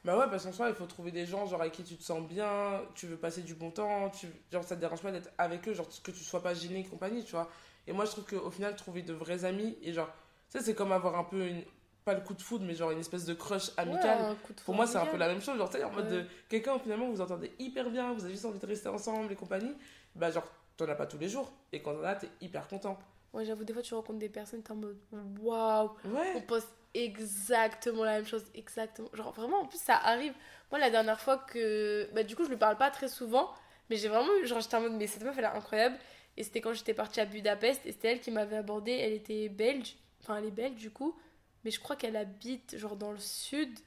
Bah 0.03 0.17
ouais, 0.17 0.25
parce 0.29 0.45
qu'en 0.45 0.51
soi, 0.51 0.69
il 0.69 0.75
faut 0.75 0.87
trouver 0.87 1.11
des 1.11 1.25
gens 1.25 1.45
genre 1.45 1.61
avec 1.61 1.73
qui 1.73 1.83
tu 1.83 1.95
te 1.95 2.03
sens 2.03 2.21
bien, 2.27 2.81
tu 2.95 3.05
veux 3.05 3.17
passer 3.17 3.41
du 3.43 3.53
bon 3.53 3.69
temps, 3.69 4.09
tu... 4.09 4.27
genre 4.51 4.63
ça 4.63 4.75
te 4.75 4.81
dérange 4.81 5.01
pas 5.01 5.11
d'être 5.11 5.29
avec 5.37 5.67
eux, 5.67 5.73
genre 5.73 5.87
que 6.03 6.11
tu 6.11 6.23
sois 6.23 6.41
pas 6.41 6.55
gêné 6.55 6.79
et 6.79 6.85
compagnie, 6.85 7.23
tu 7.23 7.31
vois. 7.31 7.49
Et 7.85 7.93
moi, 7.93 8.05
je 8.05 8.11
trouve 8.11 8.25
qu'au 8.25 8.49
final, 8.49 8.75
trouver 8.75 9.03
de 9.03 9.13
vrais 9.13 9.45
amis, 9.45 9.77
et 9.83 9.93
genre, 9.93 10.09
sais, 10.51 10.61
c'est 10.61 10.75
comme 10.75 10.91
avoir 10.91 11.17
un 11.17 11.23
peu 11.23 11.47
une. 11.47 11.63
Pas 12.03 12.15
le 12.15 12.21
coup 12.21 12.33
de 12.33 12.41
foudre, 12.41 12.65
mais 12.65 12.73
genre 12.73 12.89
une 12.89 12.99
espèce 12.99 13.25
de 13.25 13.35
crush 13.35 13.69
amical. 13.77 14.19
Ouais, 14.21 14.25
un 14.29 14.35
coup 14.35 14.53
de 14.53 14.61
Pour 14.61 14.73
moi, 14.73 14.87
c'est 14.87 14.97
un 14.97 15.05
peu 15.05 15.17
la 15.17 15.27
même 15.27 15.39
chose. 15.39 15.55
Genre, 15.59 15.69
tu 15.69 15.77
sais, 15.77 15.83
en 15.83 15.91
mode 15.91 16.05
Ouais. 16.05 16.23
de 16.23 16.25
quelqu'un, 16.49 16.79
finalement, 16.79 17.07
vous 17.11 17.21
entendez 17.21 17.53
hyper 17.59 17.91
bien, 17.91 18.11
vous 18.13 18.23
avez 18.23 18.33
juste 18.33 18.45
envie 18.45 18.57
de 18.57 18.65
rester 18.65 18.89
ensemble 18.89 19.31
et 19.31 19.35
compagnie. 19.35 19.75
Bah, 20.15 20.31
genre, 20.31 20.47
t'en 20.77 20.89
as 20.89 20.95
pas 20.95 21.05
tous 21.05 21.19
les 21.19 21.29
jours. 21.29 21.53
Et 21.71 21.83
quand 21.83 21.93
t'en 21.93 22.03
as, 22.03 22.15
t'es 22.15 22.29
hyper 22.41 22.67
content. 22.67 22.97
Ouais, 23.33 23.45
j'avoue, 23.45 23.63
des 23.63 23.73
fois, 23.73 23.81
tu 23.81 23.93
rencontres 23.93 24.19
des 24.19 24.29
personnes, 24.29 24.61
t'es 24.61 24.71
en 24.71 24.75
mode 24.75 24.99
waouh, 25.41 25.91
on 26.35 26.41
pense 26.41 26.67
exactement 26.93 28.03
la 28.03 28.17
même 28.17 28.25
chose, 28.25 28.43
exactement. 28.53 29.09
Genre, 29.13 29.31
vraiment, 29.31 29.61
en 29.61 29.65
plus, 29.65 29.79
ça 29.79 29.95
arrive. 29.95 30.33
Moi, 30.69 30.79
la 30.79 30.89
dernière 30.89 31.19
fois 31.19 31.37
que. 31.37 32.09
Bah, 32.13 32.23
du 32.23 32.35
coup, 32.35 32.43
je 32.43 32.49
lui 32.49 32.57
parle 32.57 32.77
pas 32.77 32.91
très 32.91 33.07
souvent, 33.07 33.49
mais 33.89 33.95
j'ai 33.95 34.09
vraiment 34.09 34.35
eu. 34.41 34.45
Genre, 34.45 34.59
j'étais 34.59 34.75
en 34.75 34.81
mode, 34.81 34.93
mais 34.93 35.07
cette 35.07 35.23
meuf, 35.23 35.37
elle 35.37 35.45
est 35.45 35.47
incroyable. 35.47 35.97
Et 36.37 36.43
c'était 36.43 36.61
quand 36.61 36.73
j'étais 36.73 36.93
partie 36.93 37.19
à 37.21 37.25
Budapest, 37.25 37.85
et 37.85 37.91
c'était 37.91 38.13
elle 38.13 38.19
qui 38.19 38.31
m'avait 38.31 38.57
abordée. 38.57 38.91
Elle 38.91 39.13
était 39.13 39.47
belge, 39.49 39.95
enfin, 40.21 40.37
elle 40.37 40.45
est 40.45 40.51
belge, 40.51 40.75
du 40.75 40.91
coup, 40.91 41.17
mais 41.63 41.71
je 41.71 41.79
crois 41.79 41.95
qu'elle 41.95 42.15
habite, 42.17 42.77
genre, 42.77 42.95
dans 42.97 43.11
le 43.11 43.19
sud, 43.19 43.79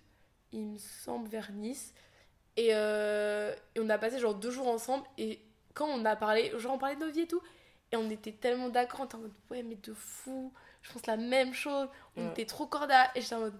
il 0.53 0.63
me 0.63 0.79
semble, 0.79 1.29
vers 1.29 1.53
Nice. 1.53 1.93
Et, 2.57 2.69
euh, 2.73 3.55
et 3.75 3.81
on 3.81 3.89
a 3.91 3.99
passé, 3.99 4.19
genre, 4.19 4.35
deux 4.35 4.51
jours 4.51 4.69
ensemble, 4.69 5.05
et 5.19 5.41
quand 5.75 5.87
on 5.89 6.05
a 6.05 6.17
parlé, 6.17 6.53
genre, 6.59 6.75
on 6.75 6.79
parlait 6.79 6.97
de 6.97 7.05
nos 7.05 7.11
vies 7.11 7.23
et 7.23 7.27
tout, 7.27 7.43
et 7.95 7.97
on 7.97 8.11
était 8.11 8.33
tellement 8.33 8.69
d'accord, 8.69 9.01
on 9.01 9.05
était 9.07 9.15
en 9.15 9.21
mode, 9.21 9.33
ouais, 9.51 9.63
mais 9.63 9.77
de 9.77 9.95
fou, 9.95 10.53
je 10.83 10.93
pense 10.93 11.07
la 11.07 11.17
même 11.17 11.55
chose, 11.55 11.89
on 12.17 12.25
Ouais. 12.27 12.31
était 12.33 12.45
trop 12.47 12.67
corda, 12.67 13.11
et 13.15 13.21
j'étais 13.21 13.35
en 13.37 13.41
mode, 13.41 13.55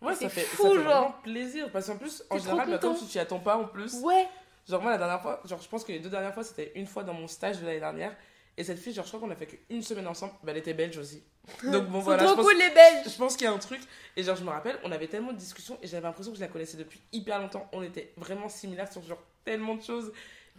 Ouais, 0.00 0.14
C'est 0.16 0.24
ça 0.24 0.30
fait, 0.30 0.40
fou, 0.40 0.64
ça 0.64 0.68
fait 0.70 0.76
vraiment 0.78 1.12
plaisir. 1.22 1.70
Parce 1.70 1.86
qu'en 1.86 1.96
plus, 1.96 2.24
en 2.28 2.36
général, 2.36 2.68
bah, 2.68 2.78
comme 2.78 2.98
tu 2.98 3.04
t'y 3.04 3.20
attends 3.20 3.38
pas 3.38 3.56
en 3.56 3.64
plus. 3.66 3.94
ouais, 4.02 4.28
Genre, 4.68 4.82
moi, 4.82 4.90
la 4.90 4.98
dernière 4.98 5.22
fois, 5.22 5.40
genre, 5.44 5.60
je 5.62 5.68
pense 5.68 5.84
que 5.84 5.92
les 5.92 6.00
deux 6.00 6.08
dernières 6.10 6.34
fois, 6.34 6.42
c'était 6.42 6.72
une 6.74 6.86
fois 6.86 7.04
dans 7.04 7.14
mon 7.14 7.28
stage 7.28 7.60
de 7.60 7.66
l'année 7.66 7.78
dernière. 7.80 8.16
Et 8.56 8.64
cette 8.64 8.78
fille, 8.80 8.92
genre, 8.92 9.04
je 9.04 9.10
crois 9.10 9.20
qu'on 9.20 9.30
a 9.32 9.36
fait 9.36 9.46
qu'une 9.46 9.80
semaine 9.82 10.08
ensemble. 10.08 10.32
Bah, 10.42 10.50
elle 10.50 10.58
était 10.58 10.74
belge 10.74 10.98
aussi. 10.98 11.22
Donc, 11.70 11.84
bon, 11.86 12.00
voilà. 12.00 12.22
Je 12.24 12.26
trop 12.26 12.36
pense, 12.36 12.46
cool 12.46 12.58
les 12.58 12.70
Belges. 12.70 13.04
je 13.12 13.16
pense 13.16 13.36
qu'il 13.36 13.44
y 13.44 13.48
a 13.48 13.52
un 13.52 13.58
truc. 13.58 13.80
Et 14.16 14.24
genre, 14.24 14.34
je 14.36 14.42
me 14.42 14.50
rappelle, 14.50 14.76
on 14.82 14.90
avait 14.90 15.06
tellement 15.06 15.32
de 15.32 15.38
discussions 15.38 15.78
et 15.82 15.86
j'avais 15.86 16.02
l'impression 16.02 16.32
que 16.32 16.38
je 16.38 16.42
la 16.42 16.48
connaissais 16.48 16.76
depuis 16.76 17.00
hyper 17.12 17.38
longtemps. 17.40 17.68
On 17.72 17.82
était 17.82 18.12
vraiment 18.16 18.48
similaires 18.48 18.90
sur 18.92 19.02
genre 19.04 19.22
tellement 19.44 19.76
de 19.76 19.82
choses. 19.82 20.12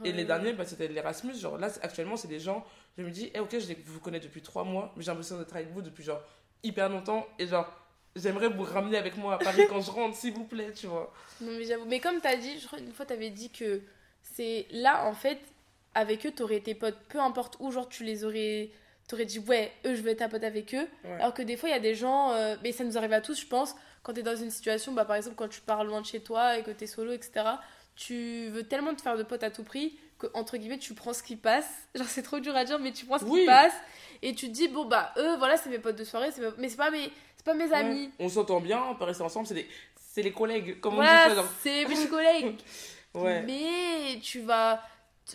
Et 0.03 0.11
les 0.11 0.25
derniers, 0.25 0.53
bah, 0.53 0.65
c'était 0.65 0.87
l'Erasmus. 0.87 1.35
Genre, 1.35 1.57
là, 1.57 1.69
actuellement, 1.81 2.17
c'est 2.17 2.27
des 2.27 2.39
gens. 2.39 2.65
Je 2.97 3.03
me 3.03 3.11
dis, 3.11 3.31
eh, 3.33 3.39
ok, 3.39 3.51
je 3.59 3.67
les- 3.67 3.77
vous 3.85 3.99
connais 3.99 4.19
depuis 4.19 4.41
trois 4.41 4.63
mois, 4.63 4.91
mais 4.95 5.03
j'ai 5.03 5.11
l'impression 5.11 5.37
d'être 5.37 5.55
avec 5.55 5.69
vous 5.71 5.81
depuis 5.81 6.03
genre 6.03 6.21
hyper 6.63 6.89
longtemps. 6.89 7.27
Et 7.39 7.47
genre, 7.47 7.67
j'aimerais 8.15 8.47
vous 8.49 8.63
ramener 8.63 8.97
avec 8.97 9.17
moi 9.17 9.35
à 9.35 9.37
Paris 9.37 9.63
quand 9.69 9.81
je 9.81 9.91
rentre, 9.91 10.15
s'il 10.17 10.33
vous 10.33 10.45
plaît, 10.45 10.71
tu 10.73 10.87
vois. 10.87 11.13
Non 11.41 11.51
mais 11.57 11.63
j'avoue, 11.65 11.85
mais 11.85 11.99
comme 11.99 12.19
t'as 12.21 12.35
dit, 12.35 12.59
je 12.59 12.67
crois 12.67 12.79
une 12.79 12.91
fois 12.91 13.05
t'avais 13.05 13.29
dit 13.31 13.49
que 13.49 13.81
c'est 14.21 14.67
là 14.71 15.05
en 15.07 15.13
fait, 15.13 15.39
avec 15.95 16.25
eux 16.25 16.31
t'aurais 16.31 16.57
été 16.57 16.75
pote, 16.75 16.95
peu 17.09 17.19
importe 17.19 17.57
où, 17.59 17.71
genre 17.71 17.89
tu 17.89 18.03
les 18.03 18.23
aurais, 18.23 18.69
t'aurais 19.07 19.25
dit 19.25 19.39
ouais, 19.39 19.71
eux 19.85 19.95
je 19.95 20.01
veux 20.01 20.09
être 20.11 20.27
pote 20.29 20.43
avec 20.43 20.73
eux. 20.75 20.87
Ouais. 21.03 21.13
Alors 21.19 21.33
que 21.33 21.41
des 21.41 21.57
fois 21.57 21.69
il 21.69 21.71
y 21.71 21.75
a 21.75 21.79
des 21.79 21.95
gens, 21.95 22.31
euh, 22.33 22.55
mais 22.63 22.71
ça 22.71 22.83
nous 22.83 22.97
arrive 22.97 23.13
à 23.13 23.21
tous 23.21 23.39
je 23.41 23.47
pense, 23.47 23.75
quand 24.03 24.13
t'es 24.13 24.23
dans 24.23 24.35
une 24.35 24.51
situation, 24.51 24.91
bah 24.93 25.05
par 25.05 25.15
exemple 25.15 25.35
quand 25.35 25.49
tu 25.49 25.61
pars 25.61 25.83
loin 25.83 26.01
de 26.01 26.05
chez 26.05 26.19
toi 26.21 26.57
et 26.57 26.63
que 26.63 26.71
t'es 26.71 26.87
solo, 26.87 27.11
etc. 27.13 27.45
tu 27.95 28.47
veux 28.49 28.63
tellement 28.63 28.93
te 28.95 29.01
faire 29.01 29.17
de 29.17 29.23
potes 29.23 29.43
à 29.43 29.49
tout 29.51 29.63
prix 29.63 29.97
que, 30.19 30.27
entre 30.33 30.57
guillemets, 30.57 30.77
tu 30.79 30.93
prends 30.93 31.13
ce 31.13 31.23
qui 31.23 31.35
passe. 31.35 31.67
Genre, 31.95 32.07
c'est 32.07 32.23
trop 32.23 32.39
dur 32.39 32.55
à 32.55 32.63
dire, 32.65 32.79
mais 32.79 32.91
tu 32.91 33.05
prends 33.05 33.19
ce 33.19 33.25
Oui. 33.25 33.41
qui 33.41 33.45
passe. 33.45 33.73
Et 34.21 34.33
tu 34.33 34.47
te 34.47 34.51
dis, 34.53 34.67
bon, 34.67 34.85
bah, 34.85 35.13
eux, 35.17 35.35
voilà, 35.37 35.57
c'est 35.57 35.69
mes 35.69 35.79
potes 35.79 35.95
de 35.97 36.03
soirée, 36.03 36.31
c'est 36.31 36.41
pas- 36.41 36.55
mais 36.57 36.69
c'est 36.69 36.77
pas 36.77 36.91
mes, 36.91 37.11
c'est 37.35 37.45
pas 37.45 37.53
mes 37.53 37.71
amis. 37.73 38.09
On 38.19 38.29
s'entend 38.29 38.61
bien, 38.61 38.81
on 38.89 38.95
peut 38.95 39.03
rester 39.03 39.23
ensemble, 39.23 39.47
c'est 39.47 39.53
des... 39.53 39.67
c'est 39.97 40.21
les 40.21 40.31
collègues, 40.31 40.79
comme 40.79 40.93
on 40.93 41.01
dit. 41.01 41.03
Voilà, 41.07 41.27
tu 41.29 41.33
vois, 41.33 41.43
genre. 41.43 41.51
c'est 41.61 41.85
mes 41.85 42.07
collègues. 42.09 42.55
Ouais. 43.15 43.43
Mais 43.43 44.19
tu 44.23 44.39
vas. 44.39 44.81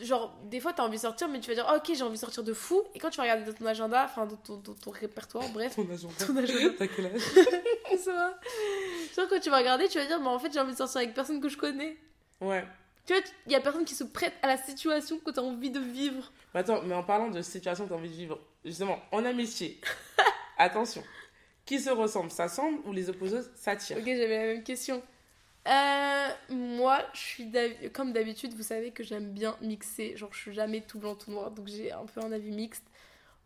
Genre, 0.03 0.37
des 0.47 0.59
fois, 0.59 0.73
t'as 0.73 0.83
envie 0.83 0.97
de 0.97 1.01
sortir, 1.03 1.29
mais 1.29 1.39
tu 1.39 1.49
vas 1.49 1.55
dire, 1.55 1.73
ok, 1.77 1.95
j'ai 1.95 2.03
envie 2.03 2.15
de 2.15 2.19
sortir 2.19 2.43
de 2.43 2.53
fou. 2.53 2.83
Et 2.93 2.99
quand 2.99 3.09
tu 3.09 3.19
vas 3.19 3.23
regarder 3.23 3.45
dans 3.45 3.57
ton 3.57 3.67
agenda, 3.67 4.05
enfin, 4.05 4.27
dans 4.27 4.35
ton, 4.35 4.57
dans 4.57 4.75
ton 4.75 4.91
répertoire, 4.91 5.49
bref, 5.51 5.77
Ton 5.77 5.89
agenda. 5.89 6.13
ton 6.27 6.37
agenda, 6.39 6.75
T'as 6.77 6.87
quel 6.89 7.07
âge? 7.07 7.21
Ça 8.01 8.13
va. 8.13 8.39
Genre, 9.17 9.29
quand 9.31 9.39
tu 9.39 9.49
vas 9.49 9.59
regarder, 9.59 9.87
tu 9.89 9.97
vas 9.99 10.07
dire, 10.07 10.19
mais 10.21 10.27
en 10.27 10.41
fait, 10.41 10.53
j'ai 10.53 10.59
envie 10.59 10.73
de 10.73 10.77
sortir 10.77 10.97
avec 11.03 11.15
personne 11.15 11.41
que 11.41 11.49
je 11.49 11.57
connais. 11.57 11.97
Ouais. 12.41 12.65
Tu 13.07 13.15
vois, 13.15 13.23
il 13.47 13.53
y 13.53 13.55
a 13.55 13.61
personne 13.61 13.85
qui 13.85 13.95
se 13.95 14.05
prête 14.05 14.35
à 14.43 14.47
la 14.49 14.57
situation 14.59 15.19
que 15.19 15.31
t'as 15.31 15.41
envie 15.41 15.71
de 15.71 15.81
vivre. 15.81 16.31
Mais 16.53 16.61
attends, 16.61 16.83
mais 16.83 16.95
en 16.95 17.03
parlant 17.03 17.31
de 17.31 17.41
situation 17.43 17.85
que 17.85 17.91
t'as 17.91 17.97
envie 17.97 18.11
de 18.11 18.15
vivre, 18.15 18.39
justement, 18.65 18.99
en 19.13 19.25
amitié, 19.25 19.81
attention, 20.59 21.03
qui 21.65 21.81
se 21.81 21.91
ressemble, 21.91 22.31
s'assemble 22.31 22.81
ou 22.85 22.93
les 22.93 23.09
opposés 23.09 23.41
s'attirent? 23.55 23.99
Ok, 23.99 24.05
j'avais 24.05 24.39
la 24.39 24.55
même 24.55 24.63
question. 24.63 25.03
Euh, 25.67 26.29
moi, 26.51 27.03
je 27.13 27.19
suis 27.19 27.53
comme 27.93 28.13
d'habitude, 28.13 28.55
vous 28.55 28.63
savez 28.63 28.91
que 28.91 29.03
j'aime 29.03 29.33
bien 29.33 29.57
mixer. 29.61 30.17
Genre, 30.17 30.33
je 30.33 30.39
suis 30.39 30.55
jamais 30.55 30.81
tout 30.81 30.99
blanc, 30.99 31.15
tout 31.15 31.31
noir. 31.31 31.51
Donc, 31.51 31.67
j'ai 31.67 31.93
un 31.93 32.07
peu 32.07 32.21
un 32.21 32.33
avis 32.33 32.51
mixte. 32.51 32.85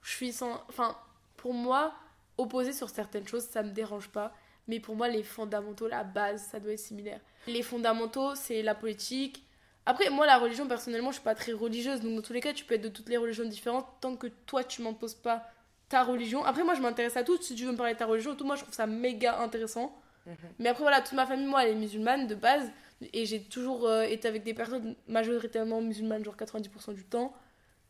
Je 0.03 0.11
suis 0.11 0.33
sans. 0.33 0.63
Enfin, 0.69 0.97
pour 1.37 1.53
moi, 1.55 1.95
opposé 2.39 2.73
sur 2.73 2.91
certaines 2.91 3.27
choses, 3.27 3.45
ça 3.45 3.63
me 3.63 3.71
dérange 3.71 4.09
pas. 4.09 4.33
Mais 4.69 4.79
pour 4.79 4.95
moi, 4.95 5.09
les 5.09 5.25
fondamentaux, 5.25 5.89
la 5.89 6.05
base, 6.05 6.45
ça 6.45 6.61
doit 6.61 6.73
être 6.73 6.79
similaire. 6.79 7.21
Les 7.47 7.63
fondamentaux, 7.63 8.35
c'est 8.35 8.63
la 8.63 8.75
politique. 8.75 9.43
Après, 9.85 10.11
moi, 10.11 10.27
la 10.27 10.39
religion, 10.39 10.67
personnellement, 10.69 11.11
je 11.11 11.15
suis 11.17 11.25
pas 11.25 11.35
très 11.35 11.53
religieuse. 11.53 12.01
Donc, 12.01 12.15
dans 12.15 12.23
tous 12.23 12.33
les 12.33 12.41
cas, 12.41 12.53
tu 12.53 12.65
peux 12.65 12.75
être 12.75 12.83
de 12.83 12.89
toutes 12.89 13.09
les 13.09 13.17
religions 13.17 13.45
différentes 13.45 13.87
tant 14.01 14.15
que 14.17 14.29
toi, 14.47 14.63
tu 14.63 14.81
m'imposes 14.83 15.15
pas 15.15 15.45
ta 15.89 16.05
religion. 16.05 16.45
Après, 16.45 16.63
moi, 16.63 16.75
je 16.75 16.81
m'intéresse 16.81 17.17
à 17.17 17.25
tout. 17.25 17.37
Si 17.43 17.55
tu 17.57 17.65
veux 17.65 17.73
me 17.73 17.77
parler 17.77 17.95
de 17.95 17.99
ta 17.99 18.07
religion, 18.07 18.35
tout, 18.37 18.45
moi, 18.45 18.55
je 18.57 18.63
trouve 18.63 18.75
ça 18.75 18.87
méga 18.87 19.41
intéressant. 19.41 19.95
Mhm. 20.27 20.37
Mais 20.61 20.69
après, 20.69 20.83
voilà, 20.85 21.01
toute 21.01 21.15
ma 21.15 21.27
famille, 21.27 21.47
moi, 21.47 21.65
elle 21.65 21.73
est 21.73 21.79
musulmane 21.81 22.27
de 22.29 22.35
base. 22.37 22.71
Et 23.13 23.27
j'ai 23.27 23.43
toujours 23.43 23.89
euh, 23.89 24.03
été 24.03 24.29
avec 24.29 24.45
des 24.45 24.55
personnes 24.55 24.95
majoritairement 25.09 25.81
musulmanes, 25.81 26.25
genre 26.25 26.37
90% 26.37 26.95
du 26.95 27.05
temps. 27.05 27.35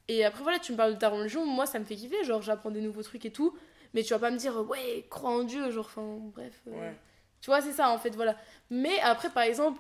Et 0.09 0.25
après, 0.25 0.43
voilà, 0.43 0.59
tu 0.59 0.73
me 0.73 0.79
parles 0.79 0.95
de 0.95 0.99
ta 0.99 1.11
religion, 1.11 1.45
moi, 1.45 1.67
ça 1.67 1.79
me 1.79 1.85
fait 1.85 1.95
kiffer. 1.97 2.25
Genre, 2.25 2.41
j'apprends 2.41 2.71
des 2.71 2.81
nouveaux 2.81 3.03
trucs 3.03 3.27
et 3.27 3.31
tout. 3.31 3.55
Mais 3.93 4.03
tu 4.03 4.15
vas 4.15 4.19
pas 4.19 4.31
me 4.31 4.39
dire, 4.39 4.57
ouais, 4.69 5.07
crois 5.11 5.31
en 5.31 5.43
Dieu. 5.45 5.71
Genre, 5.71 5.85
enfin, 5.85 6.17
bref. 6.35 6.55
euh, 6.69 6.71
Ouais. 6.81 6.95
Tu 7.43 7.51
vois, 7.51 7.61
c'est 7.61 7.73
ça, 7.73 7.91
en 7.91 7.99
fait, 7.99 8.15
voilà. 8.15 8.37
Mais 8.71 8.99
après, 9.01 9.29
par 9.29 9.43
exemple, 9.43 9.79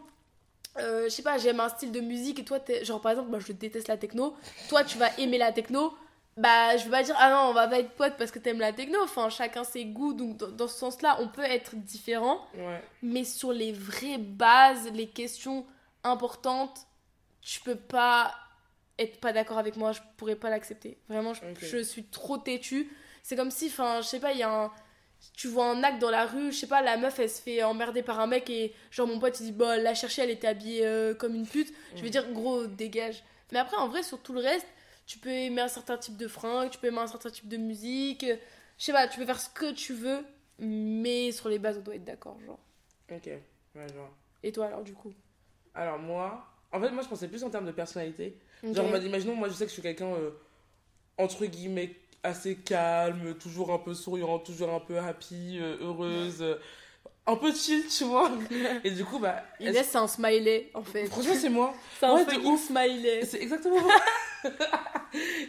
euh, 0.78 1.04
je 1.04 1.08
sais 1.08 1.22
pas, 1.22 1.38
j'aime 1.38 1.60
un 1.60 1.68
style 1.70 1.92
de 1.92 2.00
musique 2.00 2.38
et 2.40 2.44
toi, 2.44 2.58
genre, 2.82 3.00
par 3.00 3.12
exemple, 3.12 3.30
moi, 3.30 3.38
je 3.38 3.52
déteste 3.52 3.88
la 3.88 3.96
techno. 3.96 4.36
Toi, 4.68 4.84
tu 4.84 4.98
vas 4.98 5.08
aimer 5.18 5.38
la 5.38 5.52
techno. 5.52 5.94
Bah, 6.36 6.76
je 6.78 6.84
vais 6.84 6.90
pas 6.90 7.02
dire, 7.02 7.14
ah 7.18 7.30
non, 7.30 7.50
on 7.50 7.52
va 7.52 7.68
pas 7.68 7.78
être 7.78 7.90
potes 7.92 8.16
parce 8.18 8.30
que 8.30 8.38
t'aimes 8.38 8.58
la 8.58 8.72
techno. 8.72 8.98
Enfin, 9.02 9.28
chacun 9.30 9.64
ses 9.64 9.84
goûts. 9.84 10.12
Donc, 10.14 10.36
dans, 10.38 10.48
dans 10.48 10.66
ce 10.68 10.76
sens-là, 10.78 11.18
on 11.20 11.28
peut 11.28 11.42
être 11.44 11.76
différent 11.76 12.40
Ouais. 12.54 12.82
mais 13.02 13.24
sur 13.24 13.52
les 13.52 13.72
vraies 13.72 14.18
bases, 14.18 14.90
les 14.92 15.08
questions 15.08 15.64
importantes, 16.04 16.86
tu 17.42 17.60
peux 17.60 17.76
pas 17.76 18.34
être 18.98 19.20
pas 19.20 19.32
d'accord 19.32 19.58
avec 19.58 19.76
moi, 19.76 19.92
je 19.92 20.00
pourrais 20.16 20.36
pas 20.36 20.50
l'accepter. 20.50 20.98
Vraiment, 21.08 21.32
je, 21.34 21.40
je 21.66 21.78
suis 21.82 22.04
trop 22.04 22.38
têtue. 22.38 22.90
C'est 23.22 23.36
comme 23.36 23.50
si, 23.50 23.66
enfin, 23.66 24.00
je 24.00 24.06
sais 24.06 24.20
pas, 24.20 24.32
il 24.32 24.38
y 24.38 24.42
a 24.42 24.50
un. 24.64 24.72
Tu 25.36 25.48
vois 25.48 25.66
un 25.70 25.82
acte 25.82 26.00
dans 26.00 26.10
la 26.10 26.26
rue, 26.26 26.52
je 26.52 26.56
sais 26.58 26.66
pas, 26.66 26.82
la 26.82 26.96
meuf 26.96 27.18
elle 27.18 27.30
se 27.30 27.40
fait 27.40 27.62
emmerder 27.62 28.02
par 28.02 28.20
un 28.20 28.26
mec 28.26 28.48
et 28.50 28.74
genre 28.90 29.06
mon 29.06 29.18
pote 29.18 29.38
il 29.40 29.46
dit, 29.46 29.52
bah 29.52 29.76
la 29.76 29.94
chercher, 29.94 30.22
elle 30.22 30.30
était 30.30 30.48
habillée 30.48 30.86
euh, 30.86 31.14
comme 31.14 31.34
une 31.34 31.46
pute. 31.46 31.72
Je 31.94 32.00
vais 32.00 32.06
Mhm. 32.06 32.10
dire, 32.10 32.32
gros, 32.32 32.66
dégage. 32.66 33.22
Mais 33.52 33.58
après, 33.58 33.76
en 33.76 33.88
vrai, 33.88 34.02
sur 34.02 34.20
tout 34.20 34.32
le 34.32 34.40
reste, 34.40 34.66
tu 35.06 35.18
peux 35.18 35.30
aimer 35.30 35.60
un 35.62 35.68
certain 35.68 35.96
type 35.98 36.16
de 36.16 36.26
fringues, 36.28 36.70
tu 36.70 36.78
peux 36.78 36.88
aimer 36.88 36.98
un 36.98 37.06
certain 37.06 37.30
type 37.30 37.48
de 37.48 37.56
musique. 37.56 38.24
Je 38.78 38.84
sais 38.84 38.92
pas, 38.92 39.06
tu 39.08 39.18
peux 39.18 39.26
faire 39.26 39.40
ce 39.40 39.50
que 39.50 39.72
tu 39.72 39.92
veux, 39.94 40.24
mais 40.58 41.32
sur 41.32 41.48
les 41.48 41.58
bases, 41.58 41.78
on 41.78 41.82
doit 41.82 41.94
être 41.96 42.04
d'accord, 42.04 42.38
genre. 42.46 42.58
Ok. 43.10 43.26
Ouais, 43.26 43.86
vois. 43.94 44.10
Et 44.42 44.52
toi 44.52 44.66
alors, 44.66 44.82
du 44.82 44.92
coup? 44.94 45.12
Alors, 45.74 45.98
moi, 45.98 46.46
en 46.72 46.80
fait, 46.80 46.90
moi, 46.90 47.02
je 47.02 47.08
pensais 47.08 47.28
plus 47.28 47.44
en 47.44 47.50
termes 47.50 47.66
de 47.66 47.72
personnalité. 47.72 48.36
Ok. 48.64 48.74
Genre, 48.74 48.86
imaginons, 48.96 49.34
moi, 49.34 49.48
je 49.48 49.54
sais 49.54 49.64
que 49.64 49.68
je 49.70 49.74
suis 49.74 49.82
quelqu'un, 49.82 50.12
euh, 50.14 50.30
entre 51.18 51.44
guillemets, 51.46 51.94
assez 52.22 52.56
calme, 52.56 53.34
toujours 53.34 53.72
un 53.72 53.78
peu 53.78 53.94
souriant, 53.94 54.38
toujours 54.38 54.72
un 54.72 54.80
peu 54.80 54.98
happy, 54.98 55.58
euh, 55.60 55.76
heureuse, 55.80 56.40
euh, 56.40 56.56
un 57.26 57.36
peu 57.36 57.52
chill, 57.52 57.86
tu 57.86 58.04
vois. 58.04 58.30
Et 58.84 58.90
du 58.90 59.04
coup, 59.04 59.18
bah. 59.18 59.42
Inès, 59.60 59.88
c'est 59.88 59.98
un 59.98 60.06
smiley, 60.06 60.70
en 60.74 60.82
fait. 60.82 61.06
Franchement, 61.06 61.34
c'est 61.34 61.48
moi. 61.48 61.74
C'est 62.00 62.06
un 62.06 62.14
ouais, 62.14 62.24
de 62.24 62.30
fucking 62.30 62.58
smiley. 62.58 63.24
C'est 63.24 63.42
exactement 63.42 63.80
moi. 63.80 63.94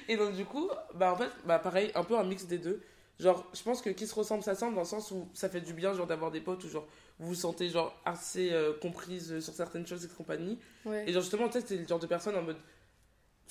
et 0.07 0.17
donc, 0.17 0.33
du 0.33 0.45
coup, 0.45 0.69
bah, 0.93 1.13
en 1.13 1.15
fait, 1.15 1.29
bah, 1.45 1.57
pareil, 1.57 1.91
un 1.95 2.03
peu 2.03 2.17
un 2.17 2.23
mix 2.23 2.45
des 2.45 2.59
deux. 2.59 2.81
Genre, 3.19 3.45
je 3.53 3.61
pense 3.63 3.81
que 3.81 3.89
qui 3.89 4.05
se 4.07 4.13
ressemble, 4.13 4.43
s'assemble 4.43 4.75
dans 4.75 4.81
le 4.81 4.87
sens 4.87 5.11
où 5.11 5.29
ça 5.33 5.49
fait 5.49 5.61
du 5.61 5.73
bien, 5.73 5.93
genre, 5.93 6.07
d'avoir 6.07 6.31
des 6.31 6.41
potes 6.41 6.63
où, 6.63 6.69
genre, 6.69 6.87
vous 7.19 7.29
vous 7.29 7.35
sentez, 7.35 7.69
genre, 7.69 7.99
assez 8.05 8.51
euh, 8.51 8.73
comprise 8.79 9.39
sur 9.39 9.53
certaines 9.53 9.87
choses 9.87 10.05
et 10.05 10.07
compagnie. 10.07 10.59
Ouais. 10.85 11.05
Et 11.07 11.13
genre, 11.13 11.21
justement, 11.21 11.47
tu 11.47 11.59
sais, 11.59 11.65
c'est 11.67 11.77
le 11.77 11.87
genre 11.87 11.99
de 11.99 12.07
personne 12.07 12.35
en 12.35 12.41
mode. 12.41 12.57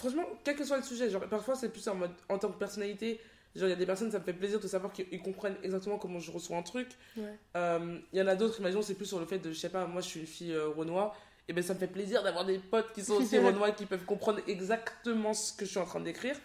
Franchement, 0.02 0.24
quel 0.42 0.56
que 0.56 0.64
soit 0.64 0.78
le 0.78 0.82
sujet, 0.82 1.08
genre, 1.10 1.22
parfois 1.28 1.54
c'est 1.54 1.68
plus 1.68 1.86
en 1.86 1.94
mode. 1.94 2.10
En 2.28 2.36
tant 2.36 2.50
que 2.50 2.58
personnalité, 2.58 3.20
genre, 3.54 3.68
il 3.68 3.70
y 3.70 3.72
a 3.72 3.76
des 3.76 3.86
personnes, 3.86 4.10
ça 4.10 4.18
me 4.18 4.24
fait 4.24 4.32
plaisir 4.32 4.58
de 4.58 4.66
savoir 4.66 4.92
qu'ils 4.92 5.22
comprennent 5.22 5.54
exactement 5.62 5.96
comment 5.96 6.18
je 6.18 6.32
reçois 6.32 6.56
un 6.56 6.62
truc. 6.62 6.88
Ouais. 7.16 7.38
Euh, 7.56 7.98
Il 8.12 8.18
y 8.18 8.22
en 8.22 8.26
a 8.26 8.34
d'autres, 8.34 8.58
imaginons, 8.58 8.82
c'est 8.82 8.94
plus 8.94 9.06
sur 9.06 9.20
le 9.20 9.26
fait 9.26 9.38
de, 9.38 9.52
je 9.52 9.58
sais 9.58 9.68
pas, 9.68 9.86
moi 9.86 10.00
je 10.00 10.08
suis 10.08 10.20
une 10.20 10.26
fille 10.26 10.52
euh, 10.52 10.70
renois, 10.70 11.14
et 11.46 11.52
ben 11.52 11.62
ça 11.62 11.74
me 11.74 11.78
fait 11.78 11.86
plaisir 11.86 12.24
d'avoir 12.24 12.44
des 12.44 12.58
potes 12.58 12.92
qui 12.92 13.04
sont 13.04 13.14
aussi 13.14 13.38
renois, 13.46 13.70
qui 13.70 13.86
peuvent 13.86 14.04
comprendre 14.04 14.40
exactement 14.48 15.34
ce 15.34 15.52
que 15.52 15.64
je 15.64 15.70
suis 15.70 15.78
en 15.78 15.86
train 15.86 16.00
d'écrire. 16.00 16.36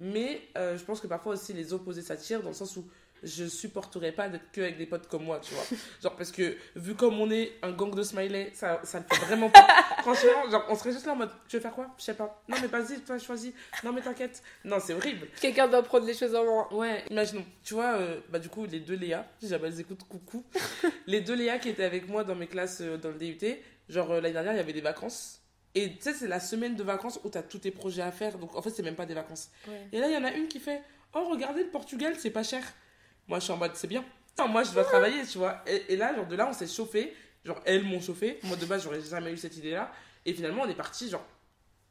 Mais 0.00 0.42
euh, 0.58 0.76
je 0.76 0.84
pense 0.84 1.00
que 1.00 1.06
parfois 1.06 1.34
aussi 1.34 1.52
les 1.52 1.72
opposés 1.72 2.02
s'attirent 2.02 2.42
dans 2.42 2.48
le 2.50 2.54
sens 2.54 2.76
où 2.76 2.84
je 3.26 3.46
supporterais 3.46 4.12
pas 4.12 4.28
d'être 4.28 4.50
que 4.52 4.60
avec 4.60 4.78
des 4.78 4.86
potes 4.86 5.08
comme 5.08 5.24
moi, 5.24 5.40
tu 5.40 5.52
vois. 5.54 5.64
Genre, 6.02 6.14
parce 6.16 6.30
que 6.30 6.56
vu 6.76 6.94
comme 6.94 7.20
on 7.20 7.30
est 7.30 7.54
un 7.62 7.72
gang 7.72 7.94
de 7.94 8.02
smiley, 8.02 8.50
ça, 8.54 8.80
ça 8.84 9.00
me 9.00 9.04
fait 9.04 9.24
vraiment 9.26 9.50
pas. 9.50 9.66
Franchement, 9.98 10.48
genre, 10.50 10.64
on 10.68 10.74
serait 10.76 10.92
juste 10.92 11.06
là 11.06 11.12
en 11.12 11.16
mode, 11.16 11.30
tu 11.48 11.56
veux 11.56 11.62
faire 11.62 11.74
quoi? 11.74 11.88
Je 11.98 12.04
sais 12.04 12.14
pas. 12.14 12.42
Non, 12.48 12.56
mais 12.60 12.68
vas-y, 12.68 13.00
toi, 13.00 13.18
choisis. 13.18 13.52
Non, 13.84 13.92
mais 13.92 14.00
t'inquiète. 14.00 14.42
Non, 14.64 14.78
c'est 14.80 14.94
horrible. 14.94 15.26
Quelqu'un 15.40 15.66
doit 15.66 15.82
prendre 15.82 16.06
les 16.06 16.14
choses 16.14 16.34
en 16.34 16.44
main. 16.44 16.68
Ouais, 16.70 17.04
imaginons, 17.10 17.44
tu 17.64 17.74
vois, 17.74 17.94
euh, 17.96 18.20
bah 18.28 18.38
du 18.38 18.48
coup, 18.48 18.64
les 18.64 18.80
deux 18.80 18.96
Léa, 18.96 19.26
si 19.40 19.48
jamais 19.48 19.68
elles 19.68 19.80
écoutent, 19.80 20.04
coucou. 20.08 20.44
les 21.06 21.20
deux 21.20 21.34
Léa 21.34 21.58
qui 21.58 21.68
étaient 21.68 21.84
avec 21.84 22.08
moi 22.08 22.22
dans 22.22 22.36
mes 22.36 22.46
classes 22.46 22.80
euh, 22.80 22.96
dans 22.96 23.10
le 23.10 23.16
DUT, 23.16 23.38
genre 23.88 24.12
euh, 24.12 24.20
l'année 24.20 24.34
dernière, 24.34 24.52
il 24.52 24.58
y 24.58 24.60
avait 24.60 24.72
des 24.72 24.80
vacances. 24.80 25.42
Et 25.74 25.96
tu 25.96 26.02
sais, 26.02 26.14
c'est 26.14 26.28
la 26.28 26.40
semaine 26.40 26.74
de 26.74 26.82
vacances 26.82 27.20
où 27.24 27.28
t'as 27.28 27.42
tous 27.42 27.58
tes 27.58 27.70
projets 27.70 28.02
à 28.02 28.12
faire, 28.12 28.38
donc 28.38 28.56
en 28.56 28.62
fait, 28.62 28.70
c'est 28.70 28.82
même 28.82 28.94
pas 28.94 29.04
des 29.04 29.12
vacances. 29.12 29.50
Ouais. 29.68 29.88
Et 29.92 29.98
là, 29.98 30.08
il 30.08 30.14
y 30.14 30.16
en 30.16 30.24
a 30.24 30.32
une 30.32 30.48
qui 30.48 30.60
fait 30.60 30.82
Oh, 31.14 31.28
regardez, 31.30 31.62
le 31.62 31.70
Portugal, 31.70 32.14
c'est 32.18 32.30
pas 32.30 32.42
cher. 32.42 32.62
Moi, 33.28 33.38
je 33.38 33.44
suis 33.44 33.52
en 33.52 33.56
mode 33.56 33.74
C'est 33.74 33.86
bien. 33.88 34.04
Non, 34.38 34.48
moi, 34.48 34.62
je 34.64 34.72
dois 34.72 34.84
travailler, 34.84 35.24
tu 35.24 35.38
vois. 35.38 35.62
Et, 35.66 35.94
et 35.94 35.96
là, 35.96 36.14
genre, 36.14 36.26
de 36.26 36.36
là, 36.36 36.48
on 36.48 36.52
s'est 36.52 36.66
chauffé. 36.66 37.14
Genre, 37.44 37.60
elles 37.64 37.84
m'ont 37.84 38.00
chauffé. 38.00 38.38
Moi, 38.42 38.56
de 38.56 38.66
base, 38.66 38.82
j'aurais 38.84 39.00
jamais 39.00 39.32
eu 39.32 39.36
cette 39.36 39.56
idée-là. 39.56 39.90
Et 40.24 40.34
finalement, 40.34 40.62
on 40.62 40.68
est 40.68 40.74
parti, 40.74 41.08
genre, 41.08 41.24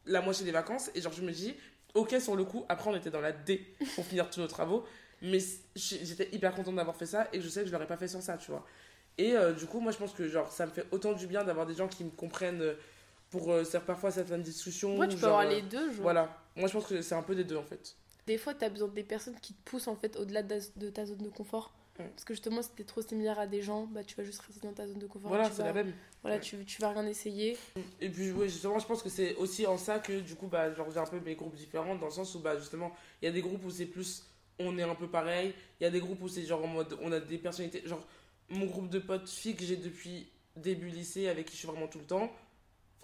la 0.06 0.22
moitié 0.22 0.46
des 0.46 0.52
vacances. 0.52 0.92
Et 0.96 1.02
genre, 1.02 1.14
je 1.14 1.22
me 1.22 1.32
dis 1.32 1.56
Ok, 1.96 2.14
sur 2.20 2.36
le 2.36 2.44
coup, 2.44 2.66
après, 2.68 2.90
on 2.90 2.96
était 2.96 3.10
dans 3.10 3.22
la 3.22 3.32
D 3.32 3.66
pour 3.96 4.06
finir 4.06 4.30
tous 4.30 4.42
nos 4.42 4.48
travaux. 4.48 4.86
Mais 5.22 5.40
j'étais 5.76 6.30
hyper 6.34 6.54
contente 6.54 6.76
d'avoir 6.76 6.96
fait 6.96 7.06
ça. 7.06 7.28
Et 7.32 7.42
je 7.42 7.48
sais 7.48 7.62
que 7.62 7.68
je 7.68 7.72
l'aurais 7.72 7.88
pas 7.88 7.98
fait 7.98 8.10
sans 8.10 8.22
ça, 8.22 8.38
tu 8.38 8.52
vois. 8.52 8.66
Et 9.18 9.36
euh, 9.36 9.54
du 9.54 9.66
coup, 9.66 9.80
moi, 9.80 9.94
je 9.94 9.98
pense 9.98 10.14
que, 10.14 10.28
genre, 10.28 10.52
ça 10.52 10.66
me 10.66 10.72
fait 10.72 10.86
autant 10.92 11.14
du 11.14 11.26
bien 11.26 11.44
d'avoir 11.46 11.66
des 11.66 11.74
gens 11.74 11.88
qui 11.88 12.04
me 12.04 12.10
comprennent 12.10 12.62
euh, 12.62 12.74
pour 13.30 13.52
euh, 13.52 13.64
faire 13.64 13.84
parfois 13.84 14.12
certaines 14.12 14.42
discussions. 14.42 14.96
Moi, 14.96 15.08
tu 15.08 15.16
peux 15.16 15.26
avoir 15.26 15.48
euh, 15.48 15.50
les 15.50 15.62
deux. 15.62 15.92
Genre. 15.94 16.02
Voilà. 16.02 16.38
Moi, 16.58 16.68
je 16.68 16.74
pense 16.74 16.86
que 16.86 17.02
c'est 17.02 17.16
un 17.16 17.24
peu 17.24 17.34
des 17.34 17.46
deux, 17.46 17.56
en 17.56 17.64
fait. 17.64 17.96
Des 18.28 18.38
fois, 18.38 18.54
t'as 18.56 18.70
besoin 18.70 18.88
des 18.88 19.04
personnes 19.04 19.36
qui 19.40 19.54
te 19.54 19.70
poussent 19.70 19.88
en 19.88 19.96
fait 19.96 20.16
au-delà 20.18 20.42
de, 20.44 20.90
ta 20.90 21.06
zone 21.06 21.20
de 21.20 21.30
confort. 21.30 21.74
Ouais. 22.00 22.08
Parce 22.10 22.26
que 22.26 22.34
justement, 22.34 22.62
si 22.62 22.70
t'es 22.72 22.84
trop 22.84 23.02
similaire 23.02 23.40
à 23.40 23.48
des 23.48 23.62
gens, 23.62 23.86
bah 23.86 24.04
tu 24.04 24.16
vas 24.16 24.24
juste 24.24 24.42
rester 24.42 24.68
dans 24.68 24.74
ta 24.74 24.88
zone 24.88 25.00
de 25.00 25.08
confort. 25.08 25.30
Voilà, 25.30 25.48
tu 25.48 25.56
c'est 25.56 25.62
vas, 25.62 25.68
la 25.68 25.74
même. 25.74 25.94
Voilà, 26.22 26.38
Ouais. 26.38 26.42
tu, 26.42 26.66
tu 26.66 26.82
vas 26.82 26.90
rien 26.90 27.06
essayer. 27.06 27.56
Et 28.02 28.10
puis, 28.10 28.34
justement, 28.44 28.80
je 28.80 28.86
pense 28.88 29.02
que 29.04 29.10
c'est 29.10 29.36
aussi 29.36 29.66
en 29.68 29.78
ça 29.78 30.00
que, 30.00 30.20
du 30.20 30.36
coup, 30.36 30.48
bah, 30.48 30.74
genre, 30.74 30.90
j'ai 30.92 31.00
un 31.00 31.06
peu 31.06 31.20
mes 31.20 31.36
groupes 31.36 31.56
différents, 31.56 31.96
dans 31.96 32.08
le 32.08 32.12
sens 32.12 32.34
où, 32.36 32.40
bah, 32.40 32.58
justement, 32.58 32.92
il 33.22 33.26
y 33.26 33.28
a 33.30 33.32
des 33.32 33.42
groupes 33.42 33.64
où 33.64 33.70
c'est 33.70 33.86
plus, 33.86 34.24
on 34.60 34.78
est 34.78 34.84
un 34.84 34.96
peu 34.96 35.08
pareil. 35.08 35.54
Il 35.80 35.84
y 35.84 35.88
a 35.88 35.92
des 35.92 36.00
groupes 36.02 36.22
où 36.22 36.28
c'est 36.28 36.44
genre 36.46 36.64
en 36.64 36.68
mode, 36.68 36.98
on 37.02 37.12
a 37.12 37.20
des 37.20 37.38
personnalités. 37.38 37.88
Genre, 37.88 38.06
mon 38.50 38.66
groupe 38.66 38.90
de 38.90 39.00
potes 39.00 39.30
filles 39.30 39.56
que 39.56 39.64
j'ai 39.64 39.78
depuis 39.78 40.28
début 40.58 40.90
lycée, 40.90 41.28
avec 41.28 41.46
qui 41.46 41.54
je 41.54 41.60
suis 41.60 41.68
vraiment 41.68 41.88
tout 41.88 42.00
le 42.00 42.06
temps, 42.06 42.32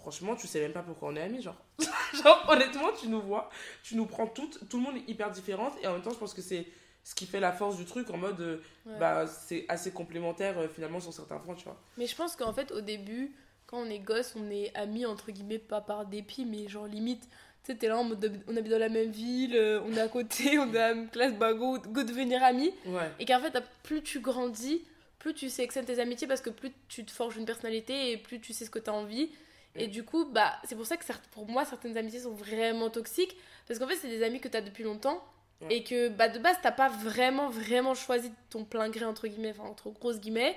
franchement, 0.02 0.36
tu 0.36 0.46
sais 0.46 0.60
même 0.60 0.72
pas 0.72 0.82
pourquoi 0.82 1.08
on 1.08 1.16
est 1.16 1.22
amis, 1.22 1.40
genre. 1.42 1.56
genre, 2.24 2.44
honnêtement, 2.48 2.90
tu 3.00 3.08
nous 3.08 3.20
vois, 3.20 3.48
tu 3.82 3.96
nous 3.96 4.04
prends 4.06 4.26
toutes, 4.26 4.68
tout 4.68 4.76
le 4.76 4.82
monde 4.82 4.96
est 4.96 5.08
hyper 5.10 5.30
différente, 5.30 5.72
et 5.82 5.86
en 5.86 5.94
même 5.94 6.02
temps, 6.02 6.10
je 6.12 6.18
pense 6.18 6.34
que 6.34 6.42
c'est 6.42 6.66
ce 7.04 7.14
qui 7.14 7.26
fait 7.26 7.40
la 7.40 7.52
force 7.52 7.76
du 7.76 7.84
truc, 7.84 8.10
en 8.10 8.16
mode, 8.18 8.40
euh, 8.40 8.56
Ouais. 8.86 8.98
bah, 8.98 9.26
c'est 9.26 9.64
assez 9.68 9.90
complémentaire, 9.92 10.58
euh, 10.58 10.68
finalement, 10.68 11.00
sur 11.00 11.12
certains 11.12 11.38
points, 11.38 11.54
tu 11.54 11.64
vois. 11.64 11.80
Mais 11.96 12.06
je 12.06 12.14
pense 12.14 12.36
qu'en 12.36 12.52
fait, 12.52 12.70
au 12.72 12.80
début, 12.80 13.32
quand 13.66 13.78
on 13.78 13.86
est 13.90 13.98
gosse, 14.00 14.34
on 14.36 14.50
est 14.50 14.70
amis 14.76 15.06
entre 15.06 15.30
guillemets, 15.32 15.58
pas 15.58 15.80
par 15.80 16.04
dépit, 16.06 16.44
mais 16.44 16.68
genre 16.68 16.86
limite. 16.86 17.22
Tu 17.64 17.70
sais, 17.72 17.78
t'es 17.78 17.86
là 17.88 17.96
en 17.96 18.04
mode 18.04 18.18
de- 18.20 18.32
on 18.48 18.56
habite 18.56 18.72
dans 18.72 18.78
la 18.78 18.88
même 18.88 19.10
ville, 19.12 19.54
euh, 19.56 19.80
on 19.86 19.92
est 19.96 20.00
à 20.00 20.08
côté, 20.08 20.58
on 20.58 20.74
est 20.74 20.78
à 20.78 20.88
la 20.88 20.94
même 20.94 21.08
classe, 21.08 21.32
bah 21.34 21.54
go, 21.54 21.78
go 21.78 22.02
devenir 22.02 22.42
amis. 22.42 22.72
Ouais. 22.86 23.10
Et 23.20 23.24
qu'en 23.24 23.38
fait, 23.40 23.56
plus 23.84 24.02
tu 24.02 24.18
grandis, 24.20 24.82
plus 25.20 25.32
tu 25.32 25.48
sais 25.48 25.66
que 25.68 25.72
c'est 25.72 25.84
tes 25.84 26.00
amitiés 26.00 26.26
parce 26.26 26.40
que 26.40 26.50
plus 26.50 26.72
tu 26.88 27.04
te 27.04 27.12
forges 27.12 27.36
une 27.36 27.44
personnalité 27.46 28.10
et 28.10 28.16
plus 28.16 28.40
tu 28.40 28.52
sais 28.52 28.64
ce 28.64 28.70
que 28.70 28.80
tu 28.80 28.90
as 28.90 28.92
envie. 28.92 29.30
Et 29.74 29.86
du 29.88 30.04
coup, 30.04 30.26
bah, 30.26 30.52
c'est 30.64 30.76
pour 30.76 30.86
ça 30.86 30.96
que 30.96 31.04
certes- 31.04 31.24
pour 31.32 31.46
moi, 31.48 31.64
certaines 31.64 31.96
amitiés 31.96 32.20
sont 32.20 32.32
vraiment 32.34 32.90
toxiques. 32.90 33.36
Parce 33.66 33.78
qu'en 33.80 33.86
fait, 33.86 33.96
c'est 33.96 34.08
des 34.08 34.22
amis 34.22 34.40
que 34.40 34.48
tu 34.48 34.56
as 34.56 34.60
depuis 34.60 34.84
longtemps. 34.84 35.22
Ouais. 35.62 35.76
Et 35.76 35.82
que 35.84 36.08
bah, 36.08 36.28
de 36.28 36.38
base, 36.38 36.56
t'as 36.62 36.72
pas 36.72 36.88
vraiment, 36.88 37.48
vraiment 37.48 37.94
choisi 37.94 38.32
ton 38.50 38.64
plein 38.64 38.88
gré, 38.90 39.04
entre 39.04 39.28
guillemets, 39.28 39.54
enfin, 39.56 39.68
entre 39.68 39.90
grosses 39.90 40.20
guillemets. 40.20 40.56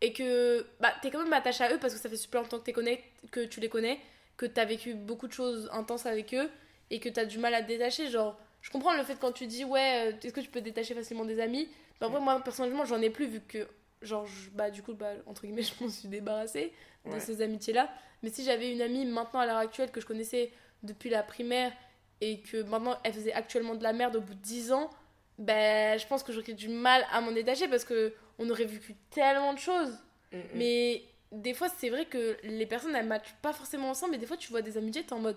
Et 0.00 0.12
que 0.12 0.64
bah, 0.80 0.94
t'es 1.02 1.10
quand 1.10 1.22
même 1.22 1.32
attaché 1.32 1.64
à 1.64 1.74
eux 1.74 1.78
parce 1.78 1.92
que 1.92 1.98
ça 2.00 2.08
fait 2.08 2.16
super 2.16 2.40
longtemps 2.42 2.60
que, 2.60 2.70
connais, 2.70 3.02
que 3.32 3.44
tu 3.44 3.58
les 3.60 3.68
connais, 3.68 3.98
que 4.36 4.46
t'as 4.46 4.64
vécu 4.64 4.94
beaucoup 4.94 5.26
de 5.26 5.32
choses 5.32 5.68
intenses 5.72 6.06
avec 6.06 6.34
eux 6.34 6.48
et 6.90 7.00
que 7.00 7.08
t'as 7.08 7.24
du 7.24 7.38
mal 7.38 7.52
à 7.52 7.62
te 7.62 7.66
détacher. 7.66 8.08
Genre, 8.08 8.38
je 8.62 8.70
comprends 8.70 8.94
le 8.94 9.02
fait 9.02 9.18
quand 9.20 9.32
tu 9.32 9.46
dis, 9.46 9.64
ouais, 9.64 10.12
euh, 10.12 10.16
est-ce 10.22 10.32
que 10.32 10.40
tu 10.40 10.48
peux 10.48 10.60
te 10.60 10.64
détacher 10.64 10.94
facilement 10.94 11.24
des 11.24 11.40
amis? 11.40 11.68
Mais 12.00 12.06
en 12.06 12.10
vrai, 12.10 12.20
moi, 12.20 12.40
personnellement, 12.40 12.84
j'en 12.84 13.02
ai 13.02 13.10
plus 13.10 13.26
vu 13.26 13.40
que, 13.40 13.66
genre, 14.02 14.26
je- 14.26 14.50
bah, 14.50 14.70
du 14.70 14.82
coup, 14.82 14.94
bah, 14.94 15.10
entre 15.26 15.42
guillemets, 15.42 15.62
je 15.62 15.72
m'en 15.82 15.90
suis 15.90 16.08
débarrassée 16.08 16.72
de 17.04 17.10
Ouais. 17.12 17.20
ces 17.20 17.42
amitiés-là. 17.42 17.88
Mais 18.22 18.30
si 18.30 18.44
j'avais 18.44 18.72
une 18.72 18.82
amie 18.82 19.04
maintenant 19.06 19.40
à 19.40 19.46
l'heure 19.46 19.56
actuelle 19.58 19.90
que 19.90 20.00
je 20.00 20.06
connaissais 20.06 20.50
depuis 20.82 21.10
la 21.10 21.22
primaire 21.22 21.72
et 22.20 22.40
que 22.40 22.62
maintenant 22.62 22.96
elle 23.04 23.12
faisait 23.12 23.32
actuellement 23.32 23.74
de 23.76 23.82
la 23.82 23.92
merde 23.92 24.16
au 24.16 24.20
bout 24.20 24.34
de 24.34 24.40
10 24.40 24.72
ans, 24.72 24.90
ben 25.38 25.96
je 25.98 26.06
pense 26.06 26.22
que 26.24 26.32
j'aurais 26.32 26.52
du 26.52 26.68
mal 26.68 27.04
à 27.12 27.20
m'en 27.20 27.30
détacher 27.30 27.68
parce 27.68 27.84
que 27.84 28.12
on 28.40 28.48
aurait 28.50 28.64
vécu 28.64 28.94
tellement 29.10 29.52
de 29.54 29.58
choses. 29.58 29.96
Mm, 30.32 30.36
mm. 30.38 30.42
Mais 30.54 31.02
des 31.30 31.54
fois, 31.54 31.68
c'est 31.68 31.90
vrai 31.90 32.06
que 32.06 32.36
les 32.42 32.66
personnes 32.66 32.94
elles 32.96 33.06
matchent 33.06 33.34
pas 33.40 33.52
forcément 33.52 33.90
ensemble 33.90 34.16
et 34.16 34.18
des 34.18 34.26
fois 34.26 34.36
tu 34.36 34.50
vois 34.50 34.62
des 34.62 34.76
amitiés, 34.76 35.04
t'es 35.04 35.12
en 35.12 35.20
mode 35.20 35.36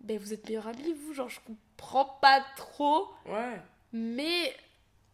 ben 0.00 0.18
vous 0.18 0.34
êtes 0.34 0.44
meilleurs 0.46 0.66
amis, 0.66 0.92
vous, 0.92 1.14
genre 1.14 1.30
je 1.30 1.40
comprends 1.46 2.04
pas 2.20 2.44
trop, 2.56 3.08
Ouais. 3.26 3.58
mais 3.94 4.54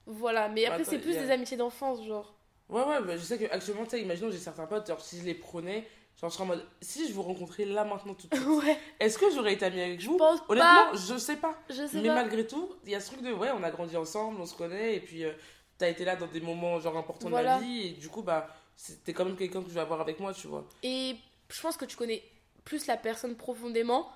voilà. 0.07 0.49
Mais 0.49 0.65
après, 0.67 0.81
Attends, 0.83 0.91
c'est 0.91 0.99
plus 0.99 1.17
a- 1.17 1.21
des 1.23 1.31
amitiés 1.31 1.57
d'enfance, 1.57 2.05
genre. 2.05 2.35
Ouais, 2.73 2.83
ouais, 2.85 3.01
bah, 3.03 3.16
je 3.16 3.23
sais 3.23 3.39
qu'actuellement, 3.39 3.85
tu 3.85 3.91
sais, 3.91 4.01
imaginons, 4.03 4.31
j'ai 4.31 4.39
certains 4.39 4.66
potes, 4.66 4.87
genre, 4.89 5.01
si 5.01 5.18
je 5.18 5.25
les 5.25 5.35
prenais, 5.35 5.87
genre, 6.20 6.31
je 6.31 6.35
serais 6.35 6.45
en 6.45 6.47
mode, 6.49 6.64
si 6.81 7.07
je 7.07 7.12
vous 7.12 7.23
rencontrais 7.23 7.64
là, 7.66 7.85
maintenant, 7.85 8.14
tout 8.14 8.27
de 8.29 8.35
suite, 8.35 8.49
ouais, 8.49 8.79
est-ce 8.99 9.18
que 9.18 9.31
j'aurais 9.35 9.53
été 9.53 9.64
amie 9.66 9.81
avec 9.83 10.01
je 10.01 10.09
vous? 10.09 10.16
pense 10.16 10.41
Honnêtement, 10.49 10.91
pas. 10.91 10.97
je 10.97 11.16
sais 11.18 11.37
pas. 11.37 11.55
Je 11.68 11.87
sais 11.87 12.01
Mais 12.01 12.09
pas. 12.09 12.14
malgré 12.14 12.47
tout, 12.47 12.75
il 12.85 12.91
y 12.91 12.95
a 12.95 13.01
ce 13.01 13.09
truc 13.12 13.23
de, 13.23 13.33
ouais, 13.33 13.51
on 13.57 13.62
a 13.62 13.70
grandi 13.70 13.97
ensemble, 13.97 14.41
on 14.41 14.47
se 14.47 14.55
connaît, 14.57 14.97
et 14.97 15.01
puis, 15.01 15.25
euh, 15.25 15.33
t'as 15.79 15.89
été 15.89 16.05
là 16.05 16.16
dans 16.16 16.27
des 16.27 16.41
moments, 16.41 16.81
genre, 16.81 16.97
importants 16.97 17.29
Voilà. 17.29 17.57
de 17.57 17.61
ma 17.61 17.66
vie, 17.66 17.87
et 17.89 17.91
du 17.91 18.09
coup, 18.09 18.23
bah, 18.23 18.49
t'es 19.05 19.12
quand 19.12 19.25
même 19.27 19.37
quelqu'un 19.37 19.62
que 19.62 19.68
je 19.68 19.75
vais 19.75 19.81
avoir 19.81 20.01
avec 20.01 20.18
moi, 20.18 20.33
tu 20.33 20.47
vois. 20.47 20.64
Et 20.83 21.16
je 21.51 21.61
pense 21.61 21.77
que 21.77 21.85
tu 21.85 21.97
connais 21.97 22.23
plus 22.64 22.87
la 22.87 22.97
personne 22.97 23.37
profondément. 23.37 24.09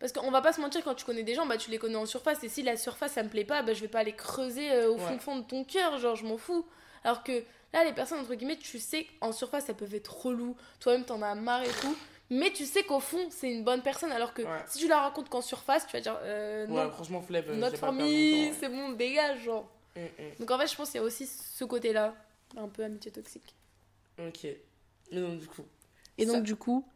Parce 0.00 0.12
qu'on 0.12 0.30
va 0.30 0.42
pas 0.42 0.52
se 0.52 0.60
mentir, 0.60 0.82
quand 0.84 0.94
tu 0.94 1.04
connais 1.06 1.22
des 1.22 1.34
gens, 1.34 1.46
bah 1.46 1.56
tu 1.56 1.70
les 1.70 1.78
connais 1.78 1.96
en 1.96 2.04
surface. 2.04 2.42
Et 2.44 2.48
si 2.50 2.62
la 2.62 2.76
surface 2.76 3.12
ça 3.12 3.22
me 3.22 3.28
plaît 3.30 3.44
pas, 3.44 3.62
bah 3.62 3.72
je 3.72 3.80
vais 3.80 3.88
pas 3.88 4.00
aller 4.00 4.12
creuser 4.12 4.70
euh, 4.70 4.90
au 4.90 4.98
fond 4.98 5.36
de 5.36 5.42
ton 5.44 5.64
cœur, 5.64 5.96
genre 5.98 6.14
je 6.14 6.26
m'en 6.26 6.36
fous. 6.36 6.66
Alors 7.04 7.22
que 7.22 7.42
là, 7.74 7.84
les 7.84 7.92
personnes, 7.92 8.20
entre 8.20 8.34
guillemets, 8.34 8.56
tu 8.56 8.78
sais 8.78 9.06
qu'en 9.20 9.32
surface, 9.32 9.68
elles 9.68 9.74
peuvent 9.76 9.94
être 9.94 10.16
relou. 10.24 10.56
Toi-même, 10.80 11.04
t'en 11.04 11.20
as 11.22 11.34
marre 11.34 11.62
et 11.62 11.70
tout. 11.80 11.96
Mais 12.30 12.50
tu 12.52 12.64
sais 12.64 12.82
qu'au 12.84 13.00
fond, 13.00 13.28
c'est 13.30 13.52
une 13.52 13.64
bonne 13.64 13.82
personne. 13.82 14.10
Alors 14.10 14.32
que 14.32 14.42
Ouais. 14.42 14.62
si 14.66 14.78
tu 14.78 14.88
la 14.88 14.98
racontes 15.00 15.28
qu'en 15.28 15.42
surface, 15.42 15.86
tu 15.86 15.92
vas 15.92 16.00
dire 16.00 16.18
euh, 16.22 16.66
Ouais, 16.66 16.84
non, 16.84 16.90
franchement, 16.90 17.20
flemme. 17.20 17.44
euh, 17.48 17.56
notre 17.56 17.76
famille, 17.76 18.54
c'est 18.58 18.68
bon, 18.70 18.92
dégage, 18.92 19.42
genre. 19.44 19.68
ouais. 19.94 20.10
Mm, 20.18 20.38
Donc 20.40 20.50
en 20.50 20.58
fait, 20.58 20.66
je 20.66 20.74
pense 20.74 20.90
qu'il 20.90 21.00
y 21.00 21.04
a 21.04 21.06
aussi 21.06 21.26
ce 21.26 21.64
côté-là, 21.64 22.14
un 22.56 22.68
peu 22.68 22.82
amitié 22.84 23.12
toxique. 23.12 23.54
mm. 24.18 24.28
Ok. 24.28 24.46
Mais 25.12 25.20
donc, 25.20 25.38
du 25.38 25.46
coup. 25.46 25.64
Et 26.16 26.24
donc, 26.26 26.42
du 26.44 26.56
coup, 26.56 26.88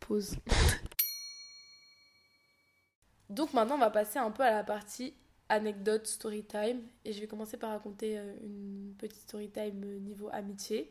pause. 0.00 0.36
donc, 3.30 3.52
maintenant, 3.54 3.76
on 3.76 3.78
va 3.78 3.90
passer 3.90 4.18
un 4.18 4.30
peu 4.30 4.42
à 4.42 4.50
la 4.50 4.64
partie 4.64 5.14
anecdote, 5.50 6.06
story 6.06 6.44
time. 6.44 6.80
Et 7.04 7.12
je 7.12 7.20
vais 7.20 7.26
commencer 7.26 7.56
par 7.56 7.70
raconter 7.70 8.18
euh, 8.18 8.32
une 8.42 8.94
petite 8.98 9.20
story 9.20 9.50
time 9.50 9.82
euh, 9.84 9.98
niveau 9.98 10.30
amitié. 10.32 10.90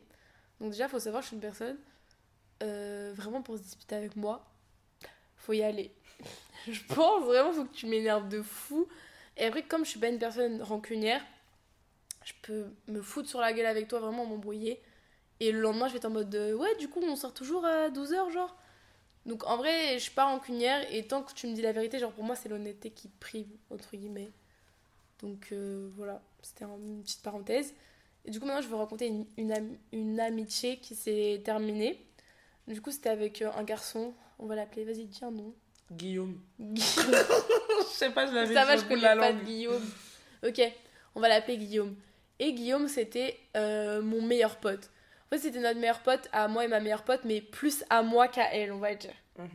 Donc, 0.59 0.71
déjà, 0.71 0.85
il 0.85 0.89
faut 0.89 0.99
savoir, 0.99 1.23
je 1.23 1.27
suis 1.27 1.35
une 1.35 1.41
personne, 1.41 1.77
euh, 2.61 3.13
vraiment 3.15 3.41
pour 3.41 3.57
se 3.57 3.63
disputer 3.63 3.95
avec 3.95 4.15
moi, 4.15 4.45
faut 5.37 5.53
y 5.53 5.63
aller. 5.63 5.91
je 6.67 6.81
pense 6.93 7.23
vraiment, 7.23 7.53
faut 7.53 7.65
que 7.65 7.73
tu 7.73 7.87
m'énerves 7.87 8.29
de 8.29 8.41
fou. 8.41 8.87
Et 9.37 9.45
après, 9.45 9.63
comme 9.63 9.85
je 9.85 9.91
suis 9.91 9.99
pas 9.99 10.09
une 10.09 10.19
personne 10.19 10.61
rancunière, 10.61 11.25
je 12.25 12.33
peux 12.41 12.65
me 12.87 13.01
foutre 13.01 13.29
sur 13.29 13.39
la 13.39 13.53
gueule 13.53 13.65
avec 13.65 13.87
toi, 13.87 13.99
vraiment 13.99 14.25
m'embrouiller. 14.25 14.81
Et 15.39 15.53
le 15.53 15.61
lendemain, 15.61 15.87
je 15.87 15.93
vais 15.93 15.97
être 15.97 16.05
en 16.05 16.09
mode 16.09 16.29
de, 16.29 16.53
ouais, 16.53 16.75
du 16.75 16.89
coup, 16.89 16.99
on 17.01 17.15
sort 17.15 17.33
toujours 17.33 17.65
à 17.65 17.89
12h, 17.89 18.31
genre. 18.31 18.55
Donc 19.25 19.45
en 19.45 19.57
vrai, 19.57 19.93
je 19.93 19.99
suis 19.99 20.11
pas 20.11 20.25
rancunière 20.25 20.85
et 20.91 21.05
tant 21.05 21.21
que 21.21 21.33
tu 21.33 21.47
me 21.47 21.53
dis 21.53 21.61
la 21.61 21.71
vérité, 21.71 21.99
genre 21.99 22.11
pour 22.11 22.23
moi, 22.23 22.35
c'est 22.35 22.49
l'honnêteté 22.49 22.89
qui 22.89 23.09
prime, 23.19 23.49
entre 23.69 23.95
guillemets. 23.95 24.31
Donc 25.21 25.49
euh, 25.51 25.89
voilà, 25.95 26.21
c'était 26.41 26.63
un- 26.65 26.77
une 26.77 27.01
petite 27.03 27.21
parenthèse. 27.21 27.73
Et 28.25 28.31
du 28.31 28.39
coup, 28.39 28.45
maintenant, 28.45 28.61
je 28.61 28.67
vais 28.67 28.75
raconter 28.75 29.07
une, 29.07 29.25
une, 29.37 29.51
am- 29.51 29.77
une 29.91 30.19
amitié 30.19 30.77
qui 30.77 30.95
s'est 30.95 31.41
terminée. 31.43 32.05
Du 32.67 32.81
coup, 32.81 32.91
c'était 32.91 33.09
avec 33.09 33.41
euh, 33.41 33.49
un 33.55 33.63
garçon, 33.63 34.13
on 34.37 34.45
va 34.45 34.55
l'appeler, 34.55 34.83
vas-y, 34.85 35.05
dis 35.05 35.23
un 35.23 35.31
nom. 35.31 35.53
Guillaume. 35.91 36.39
Guillaume. 36.59 37.15
je 37.79 37.93
sais 37.93 38.11
pas, 38.11 38.27
je 38.27 38.33
l'avais 38.33 38.53
Ça 38.53 38.65
va, 38.65 38.77
je 38.77 38.83
connais 38.83 39.01
la 39.01 39.15
pas 39.17 39.31
langue. 39.31 39.39
de 39.41 39.45
Guillaume. 39.45 39.83
Ok, 40.45 40.61
on 41.15 41.19
va 41.19 41.27
l'appeler 41.29 41.57
Guillaume. 41.57 41.95
Et 42.37 42.53
Guillaume, 42.53 42.87
c'était 42.87 43.37
euh, 43.57 44.01
mon 44.01 44.21
meilleur 44.21 44.57
pote. 44.57 44.89
En 45.25 45.29
fait, 45.35 45.39
c'était 45.41 45.59
notre 45.59 45.79
meilleur 45.79 45.99
pote 46.01 46.29
à 46.31 46.47
moi 46.47 46.63
et 46.65 46.67
ma 46.67 46.79
meilleure 46.79 47.03
pote, 47.03 47.21
mais 47.25 47.41
plus 47.41 47.83
à 47.89 48.03
moi 48.03 48.27
qu'à 48.27 48.53
elle, 48.53 48.71
on 48.71 48.77
va 48.79 48.93
dire. 48.95 49.13
Mhm. 49.37 49.47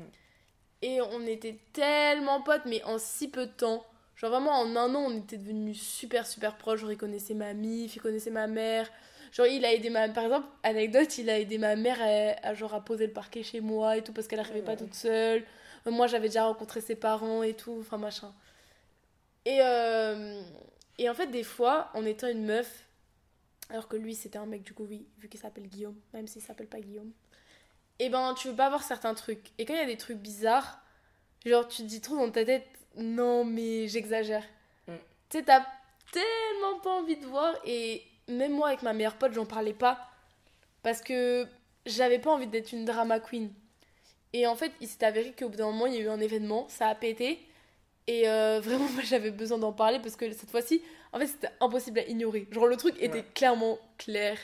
Et 0.83 1.01
on 1.01 1.21
était 1.27 1.59
tellement 1.73 2.43
potes, 2.43 2.65
mais 2.67 2.83
en 2.85 2.99
si 2.99 3.29
peu 3.29 3.47
de 3.47 3.53
temps. 3.53 3.85
Genre 4.17 4.31
vraiment, 4.31 4.53
en 4.53 4.77
un 4.77 4.95
an, 4.95 5.07
on 5.09 5.17
était 5.19 5.39
devenus 5.39 5.81
super, 5.81 6.27
super 6.27 6.57
proches. 6.57 6.81
Genre, 6.81 6.93
il 6.93 6.99
connaissait 6.99 7.35
ma 7.35 7.53
mif, 7.55 7.97
il 7.97 8.01
connaissait 8.01 8.31
ma 8.31 8.47
mère. 8.47 8.91
Genre, 9.33 9.47
il 9.47 9.65
a 9.65 9.73
aidé 9.73 9.91
ma... 9.91 10.09
Par 10.09 10.25
exemple, 10.25 10.47
anecdote, 10.62 11.19
il 11.19 11.29
a 11.31 11.39
aidé 11.41 11.59
ma 11.59 11.75
mère 11.77 11.99
à, 12.01 12.49
à, 12.49 12.55
genre, 12.55 12.75
à 12.75 12.85
poser 12.85 13.07
le 13.07 13.12
parquet 13.12 13.43
chez 13.43 13.61
moi 13.61 13.97
et 13.97 14.03
tout, 14.05 14.12
parce 14.12 14.29
qu'elle 14.29 14.39
n'arrivait 14.39 14.62
pas 14.62 14.77
toute 14.77 14.95
seule. 14.95 15.45
Euh, 15.87 15.91
Moi, 15.91 16.07
j'avais 16.07 16.29
déjà 16.29 16.45
rencontré 16.45 16.81
ses 16.81 16.95
parents 16.95 17.43
et 17.43 17.55
tout, 17.55 17.79
enfin, 17.81 17.99
machin. 17.99 18.33
Et, 19.45 19.59
euh, 19.61 20.41
et 20.99 21.09
en 21.11 21.15
fait, 21.15 21.27
des 21.27 21.43
fois, 21.43 21.91
en 21.95 22.05
étant 22.05 22.29
une 22.29 22.45
meuf, 22.45 22.85
alors 23.71 23.89
que 23.89 23.97
lui, 23.97 24.15
c'était 24.15 24.39
un 24.39 24.47
mec, 24.47 24.62
du 24.62 24.73
coup, 24.75 24.85
oui, 24.89 25.07
vu 25.19 25.29
qu'il 25.29 25.41
s'appelle 25.41 25.67
Guillaume, 25.69 25.97
même 26.12 26.27
s'il 26.27 26.43
s'appelle 26.43 26.69
pas 26.69 26.81
Guillaume, 26.81 27.11
et 27.99 28.09
ben, 28.09 28.35
tu 28.35 28.49
veux 28.49 28.55
pas 28.57 28.69
voir 28.69 28.83
certains 28.83 29.15
trucs. 29.15 29.51
Et 29.59 29.65
quand 29.65 29.75
il 29.75 29.81
y 29.81 29.83
a 29.83 29.87
des 29.87 29.97
trucs 29.97 30.19
bizarres, 30.19 30.81
genre, 31.45 31.67
tu 31.69 31.83
te 31.83 31.89
dis 31.89 32.01
trop 32.01 32.17
dans 32.17 32.31
ta 32.31 32.45
tête, 32.45 32.67
non, 32.97 33.45
mais 33.45 33.89
j'exagère. 33.89 34.45
Mm. 34.89 34.93
Tu 35.31 35.39
sais, 35.39 35.45
t'as 35.45 35.65
tellement 36.13 36.79
pas 36.83 36.91
envie 36.91 37.17
de 37.17 37.27
voir, 37.27 37.55
et 37.65 38.03
même 38.29 38.53
moi, 38.53 38.69
avec 38.69 38.83
ma 38.83 38.93
meilleure 38.93 39.17
pote, 39.17 39.33
j'en 39.33 39.47
parlais 39.47 39.73
pas, 39.73 40.09
parce 40.83 41.01
que 41.03 41.47
j'avais 41.87 42.19
pas 42.19 42.31
envie 42.33 42.47
d'être 42.47 42.73
une 42.73 42.85
drama 42.85 43.21
queen. 43.21 43.51
Et 44.33 44.47
en 44.47 44.57
fait, 44.57 44.73
il 44.81 44.89
s'est 44.89 45.05
avéré 45.05 45.33
qu'au 45.33 45.49
bout 45.49 45.57
d'un 45.57 45.67
moment, 45.67 45.87
il 45.87 45.95
y 45.95 45.99
a 45.99 46.01
eu 46.01 46.09
un 46.09 46.21
événement, 46.21 46.67
ça 46.69 46.89
a 46.89 46.95
pété. 46.95 47.39
Et 48.07 48.29
euh, 48.29 48.61
vraiment, 48.65 48.89
moi, 48.91 49.03
j'avais 49.05 49.31
besoin 49.31 49.59
d'en 49.59 49.73
parler 49.73 49.99
parce 50.01 50.17
que 50.17 50.31
cette 50.33 50.51
fois-ci, 50.51 50.83
en 51.13 51.19
fait, 51.19 51.27
c'était 51.29 51.51
impossible 51.61 52.01
à 52.01 52.07
ignorer. 52.07 52.49
Genre, 52.51 52.67
le 52.67 52.77
truc 52.77 52.97
était 53.01 53.19
Ouais. 53.19 53.25
clairement 53.35 53.79
clair. 53.99 54.37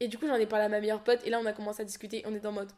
Et 0.00 0.08
du 0.08 0.18
coup, 0.18 0.26
j'en 0.26 0.34
ai 0.34 0.46
parlé 0.46 0.66
à 0.66 0.68
ma 0.68 0.80
meilleure 0.80 1.02
pote. 1.02 1.20
Et 1.24 1.30
là, 1.30 1.40
on 1.40 1.46
a 1.46 1.52
commencé 1.54 1.80
à 1.80 1.84
discuter. 1.84 2.22
On 2.26 2.34
est 2.34 2.44
en 2.44 2.52
mode. 2.52 2.70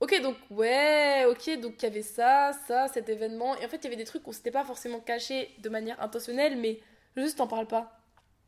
Ok, 0.00 0.20
donc, 0.22 0.36
ouais, 0.50 1.24
ok, 1.26 1.60
donc 1.60 1.74
il 1.78 1.82
y 1.84 1.86
avait 1.86 2.02
ça, 2.02 2.52
ça, 2.66 2.88
cet 2.88 3.08
événement. 3.08 3.56
Et 3.56 3.64
en 3.64 3.68
fait, 3.68 3.76
il 3.78 3.84
y 3.84 3.86
avait 3.86 3.96
des 3.96 4.04
trucs 4.04 4.22
qu'on 4.22 4.32
s'était 4.32 4.50
pas 4.50 4.64
forcément 4.64 5.00
cachés 5.00 5.50
de 5.58 5.68
manière 5.68 6.00
intentionnelle, 6.02 6.56
mais 6.56 6.80
juste 7.16 7.38
t'en 7.38 7.46
parles 7.46 7.68
pas. 7.68 8.00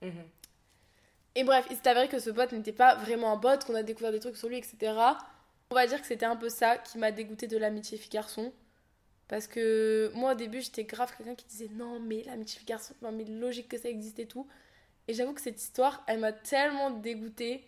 Mhm. 0.03 0.25
Et 1.37 1.45
bref, 1.45 1.67
il 1.71 1.77
s'est 1.77 1.89
avéré 1.89 2.09
que 2.09 2.19
ce 2.19 2.31
pote 2.31 2.53
n'était 2.53 2.73
pas 2.73 2.95
vraiment 2.97 3.33
un 3.33 3.37
pote, 3.37 3.65
qu'on 3.65 3.75
a 3.75 3.83
découvert 3.83 4.11
des 4.13 4.21
trucs 4.21 4.37
sur 4.37 4.49
lui, 4.49 4.57
etc. 4.57 4.93
On 5.71 5.75
va 5.75 5.87
dire 5.87 6.01
que 6.01 6.07
c'était 6.07 6.27
un 6.27 6.37
peu 6.37 6.49
ça 6.49 6.79
qui 6.79 6.99
m'a 6.99 7.13
dégoûté 7.13 7.47
de 7.47 7.59
l'amitié 7.59 7.99
fille-garçon. 7.99 8.53
Parce 9.29 9.47
que 9.47 10.11
moi, 10.15 10.33
au 10.33 10.35
début, 10.35 10.61
j'étais 10.61 10.85
grave 10.85 11.13
quelqu'un 11.17 11.35
qui 11.35 11.47
disait 11.47 11.69
non, 11.75 12.01
mais 12.01 12.23
l'amitié 12.25 12.59
fille-garçon, 12.59 12.95
non, 13.03 13.13
mais 13.13 13.25
logique 13.25 13.69
que 13.69 13.79
ça 13.79 13.89
existe 13.89 14.19
et 14.19 14.27
tout. 14.27 14.47
Et 15.09 15.15
j'avoue 15.15 15.35
que 15.35 15.41
cette 15.41 15.61
histoire, 15.61 16.03
elle 16.07 16.21
m'a 16.21 16.33
tellement 16.33 16.91
dégoûtée 16.91 17.65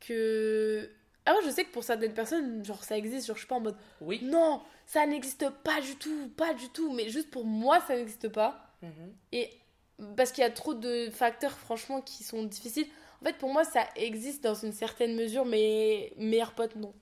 que. 0.00 0.90
Alors, 1.26 1.40
je 1.44 1.50
sais 1.50 1.64
que 1.64 1.72
pour 1.72 1.84
certaines 1.84 2.14
personnes, 2.14 2.64
genre, 2.64 2.82
ça 2.84 2.96
existe, 2.96 3.26
genre, 3.26 3.36
je 3.36 3.40
suis 3.40 3.48
pas 3.48 3.56
en 3.56 3.60
mode 3.60 3.76
Oui. 4.00 4.20
non, 4.22 4.62
ça 4.86 5.04
n'existe 5.06 5.50
pas 5.64 5.80
du 5.80 5.96
tout, 5.96 6.28
pas 6.36 6.54
du 6.54 6.68
tout, 6.70 6.92
mais 6.92 7.08
juste 7.10 7.30
pour 7.30 7.44
moi, 7.44 7.80
ça 7.80 7.96
n'existe 7.96 8.28
pas. 8.28 8.70
Mhm. 8.82 9.12
Et 9.32 9.50
parce 10.16 10.30
qu'il 10.30 10.42
y 10.42 10.46
a 10.46 10.50
trop 10.50 10.74
de 10.74 11.10
facteurs, 11.10 11.52
franchement, 11.58 12.00
qui 12.00 12.22
sont 12.24 12.42
difficiles. 12.44 12.86
En 13.20 13.24
fait, 13.24 13.36
pour 13.38 13.52
moi, 13.52 13.64
ça 13.64 13.84
existe 13.96 14.44
dans 14.44 14.54
une 14.54 14.72
certaine 14.72 15.16
mesure, 15.16 15.44
mais 15.44 16.12
meilleur 16.16 16.52
pote, 16.52 16.76
non. 16.76 16.94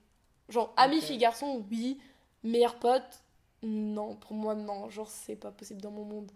Genre, 0.48 0.72
ami, 0.76 0.98
Ok. 0.98 1.02
fille, 1.04 1.18
garçon, 1.18 1.64
oui. 1.70 2.00
Meilleur 2.42 2.76
pote, 2.78 3.22
non. 3.62 4.16
Pour 4.16 4.32
moi, 4.34 4.54
non. 4.54 4.88
Genre, 4.88 5.08
c'est 5.08 5.36
pas 5.36 5.50
possible 5.50 5.80
dans 5.82 5.90
mon 5.90 6.04
monde. 6.04 6.30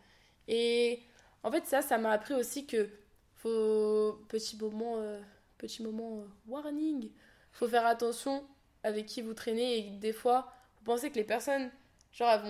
Et 0.49 1.01
en 1.43 1.51
fait, 1.51 1.65
ça, 1.67 1.81
ça 1.81 1.97
m'a 1.97 2.11
appris 2.11 2.35
aussi 2.35 2.67
que 2.67 2.89
faut. 3.37 4.19
Petit 4.29 4.57
moment, 4.57 4.97
euh, 4.97 5.21
petit 5.59 5.83
moment 5.83 6.19
euh, 6.19 6.27
warning. 6.49 7.11
Faut 7.53 7.69
faire 7.69 7.87
attention 7.87 8.45
avec 8.83 9.07
qui 9.07 9.23
vous 9.23 9.35
traînez. 9.35 9.79
Et 9.79 9.83
des 9.91 10.13
fois, 10.13 10.53
vous 10.79 10.85
pensez 10.85 11.11
que 11.11 11.17
les 11.17 11.25
personnes, 11.25 11.71
genre, 12.13 12.41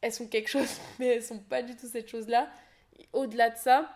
elles 0.00 0.12
sont 0.12 0.26
quelque 0.26 0.48
chose, 0.48 0.68
mais 0.98 1.08
elles 1.08 1.22
sont 1.22 1.38
pas 1.38 1.62
du 1.62 1.76
tout 1.76 1.86
cette 1.86 2.08
chose-là. 2.08 2.48
Au-delà 3.12 3.50
de 3.50 3.56
ça, 3.56 3.92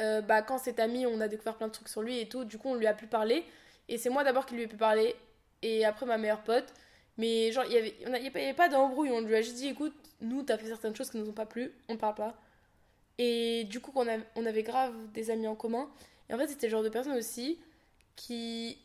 euh, 0.00 0.20
bah, 0.20 0.42
quand 0.42 0.58
cet 0.58 0.78
ami, 0.80 1.06
on 1.06 1.20
a 1.20 1.28
découvert 1.28 1.56
plein 1.56 1.68
de 1.68 1.72
trucs 1.72 1.88
sur 1.88 2.02
lui 2.02 2.18
et 2.18 2.28
tout, 2.28 2.44
du 2.44 2.58
coup, 2.58 2.68
on 2.68 2.74
lui 2.74 2.86
a 2.86 2.94
pu 2.94 3.06
parler. 3.06 3.44
Et 3.88 3.98
c'est 3.98 4.10
moi 4.10 4.22
d'abord 4.24 4.46
qui 4.46 4.54
lui 4.54 4.62
ai 4.62 4.66
pu 4.66 4.76
parler, 4.76 5.16
et 5.62 5.84
après 5.84 6.06
ma 6.06 6.18
meilleure 6.18 6.42
pote. 6.42 6.72
Mais 7.16 7.50
genre, 7.50 7.64
il 7.64 7.72
y 7.72 7.76
avait, 7.76 7.96
on 8.06 8.54
pas 8.54 8.68
d'embrouille. 8.68 9.10
On 9.10 9.20
lui 9.20 9.34
a 9.34 9.42
juste 9.42 9.56
dit, 9.56 9.68
écoute, 9.68 9.94
nous, 10.20 10.42
t'as 10.42 10.56
fait 10.56 10.68
certaines 10.68 10.94
choses 10.94 11.10
qui 11.10 11.18
nous 11.18 11.28
ont 11.28 11.32
pas 11.32 11.46
plu, 11.46 11.72
on 11.88 11.96
parle 11.96 12.14
pas. 12.14 12.40
Et 13.18 13.64
du 13.64 13.80
coup, 13.80 13.90
on, 13.96 14.06
on 14.36 14.46
avait 14.46 14.62
grave 14.62 14.94
des 15.12 15.30
amis 15.30 15.48
en 15.48 15.56
commun. 15.56 15.90
Et 16.30 16.34
en 16.34 16.38
fait, 16.38 16.46
c'était 16.48 16.68
le 16.68 16.70
genre 16.70 16.82
de 16.84 16.88
personne 16.88 17.14
aussi 17.14 17.58
qui, 18.14 18.78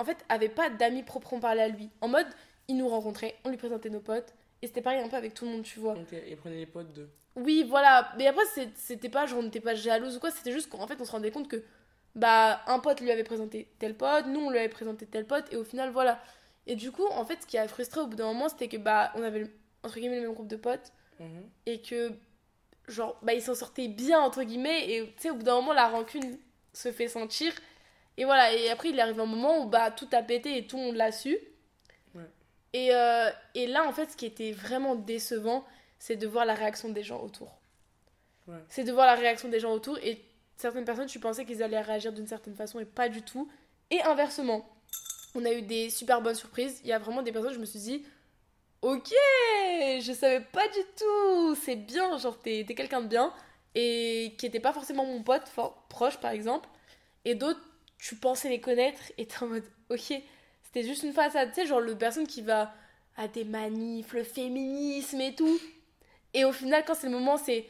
en 0.00 0.04
fait, 0.04 0.24
avait 0.28 0.48
pas 0.48 0.70
d'amis 0.70 1.02
proprement 1.04 1.40
parlé 1.40 1.60
à 1.60 1.68
lui. 1.68 1.90
En 2.00 2.08
mode, 2.08 2.26
il 2.68 2.76
nous 2.76 2.88
rencontrait, 2.88 3.36
on 3.44 3.50
lui 3.50 3.56
présentait 3.56 3.90
nos 3.90 4.00
potes. 4.00 4.34
Et 4.62 4.66
c'était 4.66 4.82
pareil 4.82 5.00
un 5.00 5.08
peu 5.08 5.16
avec 5.16 5.32
tout 5.34 5.44
le 5.44 5.52
monde, 5.52 5.62
tu 5.62 5.78
vois. 5.78 5.92
Ok, 5.94 6.12
et 6.12 6.36
prenez 6.36 6.56
les 6.56 6.66
potes 6.66 6.92
de. 6.92 7.08
Oui, 7.36 7.64
voilà. 7.68 8.12
Mais 8.18 8.26
après, 8.26 8.42
c'était 8.74 9.08
pas 9.08 9.26
genre 9.26 9.38
on 9.38 9.42
n'était 9.44 9.60
pas 9.60 9.74
jalouse 9.74 10.16
ou 10.16 10.20
quoi, 10.20 10.30
c'était 10.30 10.52
juste 10.52 10.68
qu'en 10.68 10.86
fait, 10.86 11.00
on 11.00 11.04
se 11.04 11.12
rendait 11.12 11.30
compte 11.30 11.48
que 11.48 11.62
bah 12.16 12.60
un 12.66 12.78
pote 12.80 13.00
lui 13.00 13.10
avait 13.10 13.24
présenté 13.24 13.68
tel 13.78 13.94
pote, 13.94 14.26
nous 14.26 14.40
on 14.40 14.50
lui 14.50 14.58
avait 14.58 14.68
présenté 14.68 15.06
tel 15.06 15.26
pote, 15.26 15.44
et 15.52 15.56
au 15.56 15.64
final, 15.64 15.90
voilà. 15.90 16.20
Et 16.66 16.74
du 16.76 16.90
coup, 16.92 17.06
en 17.06 17.24
fait, 17.24 17.40
ce 17.42 17.46
qui 17.46 17.56
a 17.56 17.66
frustré 17.68 18.00
au 18.00 18.06
bout 18.06 18.16
d'un 18.16 18.26
moment, 18.26 18.48
c'était 18.48 18.68
que 18.68 18.76
bah 18.76 19.12
on 19.14 19.22
avait 19.22 19.46
entre 19.82 19.94
guillemets 19.98 20.16
le 20.16 20.22
même 20.26 20.34
groupe 20.34 20.48
de 20.48 20.56
potes 20.56 20.92
Mhm. 21.20 21.42
et 21.66 21.80
que 21.82 22.12
genre 22.88 23.16
bah 23.22 23.34
ils 23.34 23.42
s'en 23.42 23.54
sortaient 23.54 23.88
bien 23.88 24.20
entre 24.20 24.42
guillemets 24.42 24.90
et 24.90 25.06
tu 25.16 25.22
sais 25.22 25.30
au 25.30 25.34
bout 25.34 25.42
d'un 25.42 25.54
moment 25.56 25.72
la 25.74 25.86
rancune 25.88 26.38
se 26.72 26.90
fait 26.92 27.08
sentir 27.08 27.52
et 28.16 28.24
voilà 28.24 28.52
et 28.52 28.70
après 28.70 28.90
il 28.90 29.00
arrive 29.00 29.20
un 29.20 29.26
moment 29.26 29.62
où 29.62 29.68
bah 29.68 29.90
tout 29.90 30.08
a 30.12 30.22
pété 30.22 30.56
et 30.56 30.66
tout 30.66 30.76
le 30.76 30.84
monde 30.84 30.96
l'a 30.96 31.12
su. 31.12 31.38
Ouais. 32.14 32.24
et, 32.72 32.94
euh, 32.94 33.30
et 33.54 33.66
là 33.66 33.86
en 33.86 33.92
fait 33.92 34.10
ce 34.10 34.16
qui 34.16 34.26
était 34.26 34.52
vraiment 34.52 34.94
décevant 34.94 35.64
c'est 35.98 36.16
de 36.16 36.26
voir 36.26 36.44
la 36.44 36.54
réaction 36.54 36.88
des 36.88 37.02
gens 37.02 37.20
autour. 37.22 37.58
Ouais. 38.48 38.58
c'est 38.68 38.84
de 38.84 38.92
voir 38.92 39.06
la 39.06 39.14
réaction 39.14 39.48
des 39.48 39.60
gens 39.60 39.72
autour 39.72 39.98
et 39.98 40.24
certaines 40.56 40.84
personnes 40.84 41.06
tu 41.06 41.20
pensais 41.20 41.44
qu'ils 41.44 41.62
allaient 41.62 41.80
réagir 41.80 42.12
d'une 42.12 42.26
certaine 42.26 42.54
façon 42.54 42.80
et 42.80 42.84
pas 42.84 43.08
du 43.08 43.22
tout. 43.22 43.50
Et 43.90 44.00
inversement 44.02 44.68
on 45.34 45.44
a 45.44 45.52
eu 45.52 45.62
des 45.62 45.90
super 45.90 46.20
bonnes 46.20 46.34
surprises. 46.34 46.80
Il 46.82 46.88
y 46.88 46.92
a 46.92 46.98
vraiment 46.98 47.22
des 47.22 47.32
personnes 47.32 47.54
je 47.54 47.58
me 47.58 47.64
suis 47.66 47.78
dit 47.78 48.04
ok 48.82 49.12
je 50.00 50.12
savais 50.12 50.40
pas 50.40 50.66
du 50.68 50.80
tout. 50.98 51.54
C'est 51.54 51.76
bien 51.76 52.18
genre 52.18 52.38
t'es 52.40 52.64
quelqu'un 52.64 53.00
de 53.02 53.06
bien 53.08 53.32
et 53.74 54.34
qui 54.38 54.46
était 54.46 54.60
pas 54.60 54.72
forcément 54.72 55.04
mon 55.06 55.22
pote 55.22 55.48
fort 55.48 55.86
proche 55.88 56.18
par 56.18 56.32
exemple. 56.32 56.68
Et 57.24 57.34
d'autres 57.34 57.60
tu 58.02 58.16
pensais 58.16 58.48
les 58.48 58.60
connaître 58.60 59.00
et 59.18 59.26
t'es 59.26 59.42
en 59.42 59.46
mode 59.48 59.64
ok 59.90 60.12
c'était 60.62 60.82
juste 60.84 61.02
une 61.02 61.12
façade 61.12 61.50
tu 61.50 61.60
sais 61.60 61.66
genre 61.66 61.80
le 61.80 61.96
personne 61.96 62.26
qui 62.26 62.42
va 62.42 62.72
à 63.16 63.28
des 63.28 63.44
manifs 63.44 64.12
le 64.12 64.24
féminisme 64.24 65.20
et 65.20 65.34
tout 65.34 65.58
et 66.34 66.44
au 66.44 66.52
final 66.52 66.84
quand 66.86 66.94
c'est 66.94 67.08
le 67.08 67.12
moment 67.12 67.36
c'est 67.36 67.62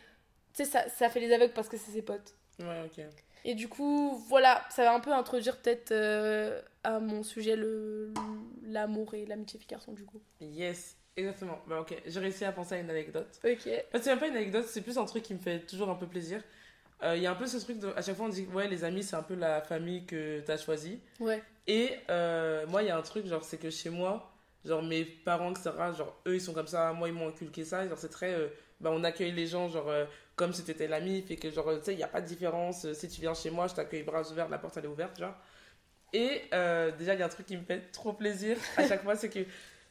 tu 0.55 0.65
sais 0.65 0.65
ça, 0.65 0.89
ça 0.89 1.09
fait 1.09 1.21
les 1.21 1.33
aveugles 1.33 1.53
parce 1.55 1.69
que 1.69 1.77
c'est 1.77 1.93
ses 1.93 2.03
potes 2.03 2.35
Ouais, 2.59 2.83
ok. 2.85 3.03
et 3.47 3.55
du 3.55 3.69
coup, 3.69 4.23
voilà, 4.29 4.63
ça 4.69 4.83
va 4.85 4.93
un 4.93 5.01
peu 5.01 5.13
introduire 5.13 5.57
peut-être 5.63 5.93
euh, 5.93 6.61
à 6.85 7.01
mon 7.01 7.23
sujet 7.23 7.57
le 7.57 8.13
l'amour 8.65 9.15
et 9.15 9.25
l'amitié 9.25 9.59
fille-garçon 9.59 9.93
du 9.93 10.05
coup. 10.05 10.21
Yes, 10.43 10.97
exactement. 11.17 11.59
Bah, 11.67 11.81
ok, 11.81 11.97
j'ai 12.05 12.21
réussi 12.21 12.45
à 12.45 12.53
penser 12.53 12.75
à 12.75 12.79
une 12.79 12.91
anecdote. 12.91 13.41
Ok. 13.45 13.61
C'est 13.65 14.07
même 14.07 14.19
pas 14.19 14.29
une 14.29 14.37
anecdote, 14.37 14.67
c'est 14.69 14.83
plus 14.83 14.99
un 14.99 15.07
truc 15.07 15.23
qui 15.23 15.33
me 15.33 15.39
fait 15.39 15.61
toujours 15.61 15.89
un 15.89 15.95
peu 15.95 16.07
plaisir. 16.07 16.43
Euh, 17.03 17.17
Il 17.17 17.23
y 17.23 17.27
a 17.27 17.31
un 17.31 17.35
peu 17.35 17.47
ce 17.47 17.57
truc 17.59 17.79
de. 17.79 17.89
À 17.97 18.03
chaque 18.03 18.17
fois, 18.17 18.27
on 18.27 18.31
dit 18.31 18.47
ouais, 18.53 18.69
les 18.69 18.85
amis, 18.85 19.03
c'est 19.03 19.17
un 19.17 19.23
peu 19.23 19.35
la 19.35 19.61
famille 19.63 20.05
que 20.07 20.41
t'as 20.41 20.57
choisie. 20.59 21.01
Ouais. 21.19 21.43
Et 21.67 21.93
euh, 22.11 22.67
moi, 22.67 22.83
il 22.83 22.89
y 22.89 22.91
a 22.91 22.97
un 22.97 23.03
truc, 23.03 23.27
genre, 23.27 23.45
c'est 23.45 23.59
que 23.59 23.71
chez 23.71 23.91
moi, 23.91 24.33
genre, 24.65 24.83
mes 24.83 25.05
parents, 25.05 25.51
etc., 25.51 25.71
genre, 25.97 26.21
eux, 26.27 26.35
ils 26.35 26.41
sont 26.41 26.53
comme 26.53 26.67
ça, 26.67 26.93
moi, 26.93 27.09
ils 27.09 27.15
m'ont 27.15 27.29
inculqué 27.29 27.65
ça. 27.65 27.87
Genre, 27.89 27.99
c'est 27.99 28.09
très. 28.11 28.35
euh, 28.35 28.49
bah, 28.81 28.91
on 28.93 29.05
accueille 29.05 29.33
les 29.33 29.47
gens, 29.47 29.69
genre, 29.69 29.89
euh, 29.89 30.05
comme 30.37 30.53
si 30.53 30.65
t'étais 30.65 30.89
l'ami, 30.89 31.23
fait 31.23 31.37
que, 31.37 31.51
genre, 31.51 31.71
tu 31.79 31.85
sais, 31.85 31.93
il 31.95 31.99
n'y 31.99 32.03
a 32.03 32.09
pas 32.09 32.21
de 32.21 32.27
différence. 32.27 32.85
Euh, 32.87 32.95
Si 32.95 33.09
tu 33.09 33.21
viens 33.21 33.35
chez 33.35 33.51
moi, 33.51 33.67
je 33.69 33.75
t'accueille 33.75 34.03
bras 34.03 34.23
ouverts, 34.31 34.49
la 34.49 34.59
porte, 34.59 34.77
elle 34.77 34.85
est 34.85 34.89
ouverte, 34.89 35.19
genre. 35.19 35.35
Et 36.13 36.43
euh, 36.53 36.91
déjà, 36.99 37.15
il 37.15 37.21
y 37.21 37.23
a 37.23 37.27
un 37.27 37.31
truc 37.31 37.47
qui 37.47 37.57
me 37.57 37.63
fait 37.65 37.93
trop 37.93 38.13
plaisir 38.13 38.57
à 38.77 38.87
chaque 38.87 39.03
fois, 39.03 39.15
c'est 39.17 39.29
que, 39.29 39.41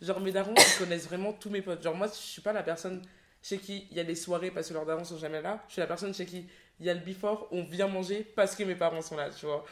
genre, 0.02 0.20
mes 0.20 0.32
darons, 0.32 0.54
ils 0.56 0.80
connaissent 0.80 1.08
vraiment 1.08 1.34
tous 1.34 1.50
mes 1.50 1.62
potes. 1.62 1.82
Genre, 1.82 1.96
moi, 1.96 2.08
je 2.08 2.14
suis 2.14 2.42
pas 2.42 2.52
la 2.54 2.64
personne 2.64 3.02
chez 3.42 3.58
qui 3.58 3.88
il 3.90 3.96
y 3.96 4.00
a 4.02 4.04
les 4.04 4.16
soirées 4.16 4.52
parce 4.52 4.68
que 4.68 4.74
leurs 4.74 4.86
darons 4.86 5.06
sont 5.06 5.18
jamais 5.18 5.42
là. 5.42 5.64
Je 5.68 5.74
suis 5.74 5.80
la 5.80 5.88
personne 5.88 6.14
chez 6.14 6.26
qui 6.26 6.46
il 6.80 6.86
y 6.86 6.90
a 6.90 6.94
le 6.94 7.00
before, 7.02 7.48
on 7.52 7.64
vient 7.64 7.88
manger 7.88 8.26
parce 8.36 8.56
que 8.56 8.64
mes 8.64 8.76
parents 8.76 9.02
sont 9.02 9.18
là, 9.18 9.30
tu 9.30 9.46
vois. 9.46 9.66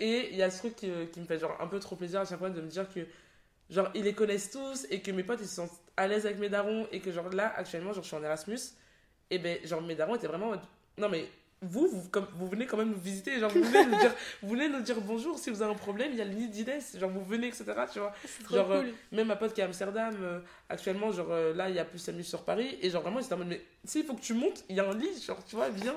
Et 0.00 0.30
il 0.30 0.36
y 0.36 0.42
a 0.42 0.50
ce 0.50 0.58
truc 0.58 0.76
qui, 0.76 0.90
qui 1.12 1.20
me 1.20 1.24
fait 1.24 1.38
genre 1.38 1.56
un 1.60 1.66
peu 1.66 1.80
trop 1.80 1.96
plaisir 1.96 2.20
à 2.20 2.24
chaque 2.24 2.38
fois 2.38 2.50
de 2.50 2.60
me 2.60 2.68
dire 2.68 2.88
que 2.88 3.00
genre 3.70 3.88
ils 3.94 4.04
les 4.04 4.12
connaissent 4.12 4.50
tous 4.50 4.86
et 4.90 5.00
que 5.00 5.10
mes 5.10 5.24
potes 5.24 5.40
ils 5.40 5.48
se 5.48 5.54
sentent 5.56 5.80
à 5.96 6.06
l'aise 6.06 6.26
avec 6.26 6.38
mes 6.38 6.48
darons 6.48 6.86
et 6.92 7.00
que 7.00 7.10
genre 7.10 7.30
là 7.30 7.52
actuellement 7.56 7.92
genre 7.92 8.02
je 8.02 8.08
suis 8.08 8.16
en 8.16 8.22
Erasmus 8.22 8.58
et 9.30 9.38
ben 9.38 9.58
genre 9.64 9.80
mes 9.80 9.94
darons 9.94 10.16
étaient 10.16 10.26
vraiment 10.26 10.52
non 10.98 11.08
mais 11.08 11.28
vous, 11.62 11.88
vous, 11.88 12.08
comme, 12.10 12.26
vous 12.34 12.46
venez 12.48 12.66
quand 12.66 12.76
même 12.76 12.90
nous 12.90 13.00
visiter, 13.00 13.38
genre 13.38 13.50
vous 13.50 13.62
venez 13.62 13.86
nous 13.86 13.98
dire, 13.98 14.14
vous 14.42 14.50
venez 14.50 14.68
nous 14.68 14.80
dire 14.80 15.00
bonjour 15.00 15.38
si 15.38 15.50
vous 15.50 15.62
avez 15.62 15.72
un 15.72 15.76
problème, 15.76 16.12
il 16.12 16.18
y 16.18 16.20
a 16.20 16.24
le 16.24 16.34
nid 16.34 16.48
d'Inès, 16.48 16.98
genre 16.98 17.10
vous 17.10 17.24
venez, 17.24 17.48
etc. 17.48 17.64
Tu 17.92 17.98
vois. 17.98 18.14
Genre, 18.50 18.70
euh, 18.70 18.82
cool. 18.82 18.92
Même 19.12 19.28
ma 19.28 19.36
pote 19.36 19.54
qui 19.54 19.60
est 19.60 19.64
à 19.64 19.66
Amsterdam, 19.66 20.14
euh, 20.20 20.40
actuellement, 20.68 21.10
genre 21.10 21.28
euh, 21.30 21.54
là, 21.54 21.70
il 21.70 21.76
y 21.76 21.78
a 21.78 21.84
plus 21.84 21.98
Samus 21.98 22.24
sur 22.24 22.44
Paris. 22.44 22.78
Et 22.82 22.90
genre 22.90 23.02
vraiment, 23.02 23.20
j'étais 23.20 23.34
en 23.34 23.38
mode, 23.38 23.48
mais 23.48 23.62
s'il 23.84 24.04
faut 24.04 24.14
que 24.14 24.20
tu 24.20 24.34
montes, 24.34 24.64
il 24.68 24.76
y 24.76 24.80
a 24.80 24.88
un 24.88 24.94
lit, 24.94 25.22
genre, 25.26 25.42
tu 25.44 25.56
vois, 25.56 25.70
viens. 25.70 25.96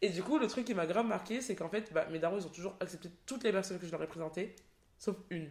Et 0.00 0.10
du 0.10 0.22
coup, 0.22 0.38
le 0.38 0.46
truc 0.46 0.64
qui 0.64 0.74
m'a 0.74 0.86
grave 0.86 1.06
marqué, 1.06 1.40
c'est 1.40 1.56
qu'en 1.56 1.68
fait, 1.68 1.92
bah, 1.92 2.06
mes 2.10 2.18
darons, 2.18 2.38
ils 2.38 2.46
ont 2.46 2.50
toujours 2.50 2.76
accepté 2.80 3.10
toutes 3.26 3.42
les 3.42 3.52
personnes 3.52 3.78
que 3.78 3.86
je 3.86 3.90
leur 3.90 4.02
ai 4.02 4.06
présentées, 4.06 4.54
sauf 4.98 5.16
une. 5.30 5.50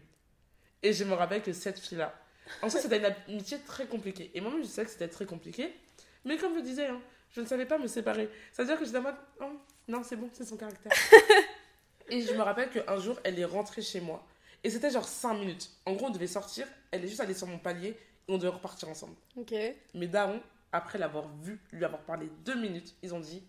Et 0.83 0.93
je 0.93 1.03
me 1.03 1.13
rappelle 1.13 1.41
que 1.41 1.53
cette 1.53 1.79
fille-là, 1.79 2.13
en 2.61 2.69
soi, 2.69 2.79
c'était 2.79 2.99
une 2.99 3.13
amitié 3.27 3.59
très 3.59 3.87
compliquée. 3.87 4.31
Et 4.33 4.41
moi-même, 4.41 4.63
je 4.63 4.67
savais 4.67 4.85
que 4.85 4.91
c'était 4.91 5.09
très 5.09 5.25
compliqué. 5.25 5.75
Mais 6.23 6.37
comme 6.37 6.55
je 6.55 6.61
disais, 6.61 6.87
hein, 6.87 7.01
je 7.31 7.41
ne 7.41 7.45
savais 7.45 7.65
pas 7.65 7.77
me 7.77 7.87
séparer. 7.87 8.29
C'est-à-dire 8.51 8.79
que 8.79 8.85
j'étais 8.85 8.97
en 8.97 9.03
mode, 9.03 9.15
oh, 9.41 9.51
non, 9.87 10.01
c'est 10.03 10.15
bon, 10.15 10.29
c'est 10.31 10.45
son 10.45 10.55
caractère. 10.55 10.91
et 12.09 12.21
je 12.21 12.33
me 12.33 12.41
rappelle 12.41 12.69
qu'un 12.69 12.97
jour, 12.97 13.19
elle 13.23 13.37
est 13.39 13.45
rentrée 13.45 13.81
chez 13.81 13.99
moi. 13.99 14.25
Et 14.63 14.69
c'était 14.69 14.89
genre 14.89 15.07
5 15.07 15.33
minutes. 15.35 15.69
En 15.85 15.93
gros, 15.93 16.07
on 16.07 16.09
devait 16.09 16.27
sortir, 16.27 16.67
elle 16.91 17.03
est 17.03 17.07
juste 17.07 17.19
allée 17.19 17.33
sur 17.33 17.47
mon 17.47 17.59
palier 17.59 17.89
et 17.89 17.97
on 18.33 18.37
devait 18.37 18.49
repartir 18.49 18.89
ensemble. 18.89 19.15
Ok. 19.35 19.53
Mes 19.93 20.07
darons, 20.07 20.41
après 20.71 20.97
l'avoir 20.97 21.27
vu, 21.41 21.59
lui 21.71 21.85
avoir 21.85 22.01
parlé 22.01 22.29
deux 22.43 22.55
minutes, 22.55 22.95
ils 23.03 23.13
ont 23.13 23.19
dit 23.19 23.43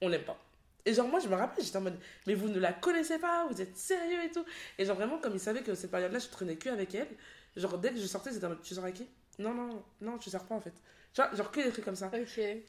on 0.00 0.08
l'aime 0.08 0.24
pas. 0.24 0.38
Et 0.84 0.94
genre, 0.94 1.06
moi, 1.06 1.20
je 1.20 1.28
me 1.28 1.34
rappelle, 1.34 1.64
j'étais 1.64 1.76
en 1.76 1.82
mode 1.82 1.98
mais 2.26 2.34
vous 2.34 2.48
ne 2.48 2.58
la 2.58 2.72
connaissez 2.72 3.18
pas, 3.18 3.46
vous 3.50 3.60
êtes 3.60 3.76
sérieux 3.76 4.24
et 4.24 4.30
tout. 4.30 4.44
Et 4.78 4.84
genre, 4.84 4.96
vraiment, 4.96 5.18
comme 5.18 5.34
ils 5.34 5.40
savaient 5.40 5.62
que 5.62 5.74
cette 5.74 5.90
période-là, 5.90 6.18
je 6.18 6.28
traînais 6.28 6.56
que 6.56 6.70
avec 6.70 6.94
elle, 6.94 7.08
genre, 7.56 7.76
dès 7.78 7.90
que 7.90 7.98
je 7.98 8.06
sortais, 8.06 8.32
c'était 8.32 8.46
en 8.46 8.50
mode 8.50 8.62
tu 8.62 8.74
sors 8.74 8.84
avec 8.84 8.96
qui? 8.96 9.06
Non, 9.38 9.52
non, 9.52 9.84
non, 10.00 10.18
tu 10.18 10.30
sors 10.30 10.44
pas 10.44 10.54
en 10.54 10.60
fait. 10.60 10.72
Tu 11.12 11.20
vois, 11.20 11.34
genre, 11.34 11.50
que 11.50 11.60
des 11.60 11.70
trucs 11.70 11.84
comme 11.84 11.96
ça. 11.96 12.10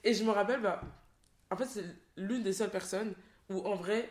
Et 0.03 0.13
je 0.13 0.23
me 0.23 0.31
rappelle, 0.31 0.61
bah, 0.61 0.81
en 1.49 1.55
fait, 1.55 1.65
c'est 1.65 1.85
l'une 2.17 2.43
des 2.43 2.53
seules 2.53 2.69
personnes 2.69 3.13
où, 3.49 3.59
en 3.65 3.75
vrai, 3.75 4.09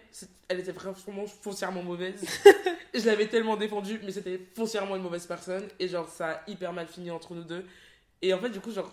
elle 0.49 0.61
était 0.61 0.73
vraiment 0.73 0.95
foncièrement 1.27 1.83
mauvaise. 1.83 2.25
je 2.95 3.05
l'avais 3.07 3.29
tellement 3.29 3.57
défendue, 3.57 4.01
mais 4.03 4.13
c'était 4.13 4.41
foncièrement 4.57 4.97
une 4.97 5.03
mauvaise 5.03 5.27
personne. 5.27 5.69
Et 5.79 5.87
genre, 5.87 6.09
ça 6.09 6.31
a 6.31 6.51
hyper 6.51 6.73
mal 6.73 6.89
fini 6.89 7.11
entre 7.11 7.35
nous 7.35 7.45
deux. 7.45 7.65
Et 8.23 8.33
en 8.33 8.39
fait, 8.39 8.51
du 8.51 8.61
coup, 8.61 8.73
genre, 8.73 8.93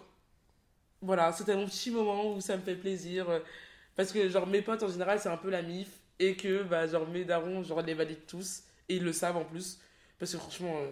voilà, 1.02 1.32
c'était 1.32 1.56
mon 1.56 1.66
petit 1.66 1.90
moment 1.92 2.34
où 2.34 2.42
ça 2.42 2.58
me 2.58 2.62
fait 2.62 2.76
plaisir. 2.76 3.28
Parce 3.96 4.12
que, 4.12 4.28
genre, 4.30 4.46
mes 4.48 4.62
potes, 4.62 4.84
en 4.84 4.88
général, 4.89 5.20
c'est 5.20 5.30
un 5.30 5.38
peu 5.38 5.50
la 5.50 5.62
mif. 5.62 5.88
Et 6.20 6.36
que, 6.36 6.64
bah, 6.64 6.88
genre, 6.88 7.08
mes 7.08 7.24
darons, 7.26 7.64
genre, 7.64 7.82
les 7.82 7.93
valident 7.93 8.26
tous. 8.28 8.64
Et 8.89 8.96
ils 8.98 9.04
le 9.04 9.14
savent 9.14 9.38
en 9.38 9.43
plus. 9.46 9.80
Parce 10.20 10.32
que, 10.32 10.38
franchement. 10.38 10.76
euh, 10.82 10.91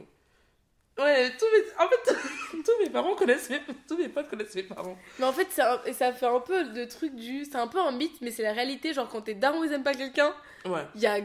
Ouais, 0.99 1.32
tous 1.38 1.45
mes... 1.45 1.84
en 1.84 1.89
fait, 1.89 2.16
tous 2.64 2.84
mes 2.84 2.89
parents 2.91 3.16
connaissent 3.16 3.49
mes... 3.49 3.60
Tous 3.88 3.97
mes 3.97 4.10
potes 4.10 4.30
connaissent 4.30 4.54
mes 4.54 4.62
parents. 4.64 4.95
Mais 5.18 5.26
en 5.26 5.34
fait, 5.34 5.47
et 5.88 5.93
ça 5.93 6.14
fait 6.14 6.28
un 6.28 6.39
peu 6.39 6.64
le 6.72 6.88
truc 6.88 7.16
du. 7.16 7.45
C'est 7.45 7.56
un 7.56 7.68
peu 7.68 7.80
un 7.80 7.91
mythe, 7.91 8.22
mais 8.22 8.30
c'est 8.30 8.43
la 8.43 8.54
réalité. 8.54 8.93
Genre, 8.93 9.10
quand 9.10 9.22
tes 9.22 9.34
darons 9.34 9.64
ils 9.64 9.72
aiment 9.74 9.82
pas 9.84 9.95
quelqu'un, 9.95 10.34
Ouais. 10.66 10.84
y 10.95 11.08
a, 11.08 11.18
y 11.18 11.24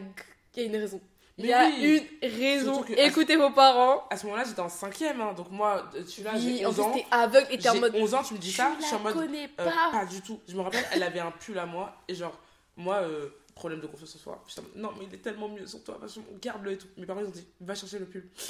a 0.61 0.63
une 0.63 0.77
raison. 0.77 1.01
Il 1.39 1.47
y 1.47 1.53
a 1.53 1.67
oui. 1.67 2.07
une 2.23 2.29
raison. 2.31 2.83
Que- 2.83 2.93
Écoutez 2.95 3.37
vos 3.37 3.51
parents. 3.51 4.05
À 4.11 4.17
ce 4.17 4.27
moment-là, 4.27 4.45
j'étais 4.45 4.61
en 4.61 4.69
cinquième, 4.69 5.21
hein, 5.21 5.33
donc 5.35 5.51
moi, 5.51 5.89
euh, 5.95 6.03
tu 6.05 6.23
vois, 6.23 6.33
Oui, 6.35 6.57
j'ai 6.59 6.67
en 6.67 6.71
11 6.71 6.75
plus, 6.75 6.83
ans. 6.85 6.95
aveugle 7.13 7.47
et 7.53 7.59
t'es 7.59 7.69
en 7.69 7.77
mode. 7.77 7.95
11 7.95 8.15
ans, 8.15 8.23
tu 8.25 8.35
me 8.35 8.39
dis 8.39 8.53
ça, 8.53 8.73
je 8.81 8.85
suis 8.87 8.95
en 8.97 9.01
mode. 9.01 9.15
connais 9.15 9.45
euh, 9.61 9.65
pas. 9.65 9.91
pas 9.93 10.05
du 10.05 10.21
tout. 10.21 10.41
Je 10.49 10.55
me 10.57 10.61
rappelle, 10.63 10.85
elle 10.93 11.03
avait 11.03 11.21
un 11.21 11.31
pull 11.31 11.57
à 11.59 11.67
moi, 11.67 11.95
et 12.09 12.15
genre, 12.15 12.37
moi, 12.77 12.97
euh, 12.97 13.29
problème 13.55 13.81
de 13.81 13.87
confiance 13.87 14.17
en 14.17 14.19
soi. 14.19 14.43
Mode, 14.57 14.67
non, 14.77 14.91
mais 14.99 15.07
il 15.07 15.15
est 15.15 15.19
tellement 15.23 15.49
mieux 15.49 15.67
sur 15.67 15.83
toi, 15.85 16.01
garde-le 16.43 16.73
et 16.73 16.79
tout. 16.79 16.89
Mes 16.97 17.07
parents, 17.07 17.21
ils 17.21 17.27
ont 17.27 17.31
dit, 17.31 17.47
va 17.61 17.75
chercher 17.77 17.99
le 18.01 18.07
pull. 18.07 18.29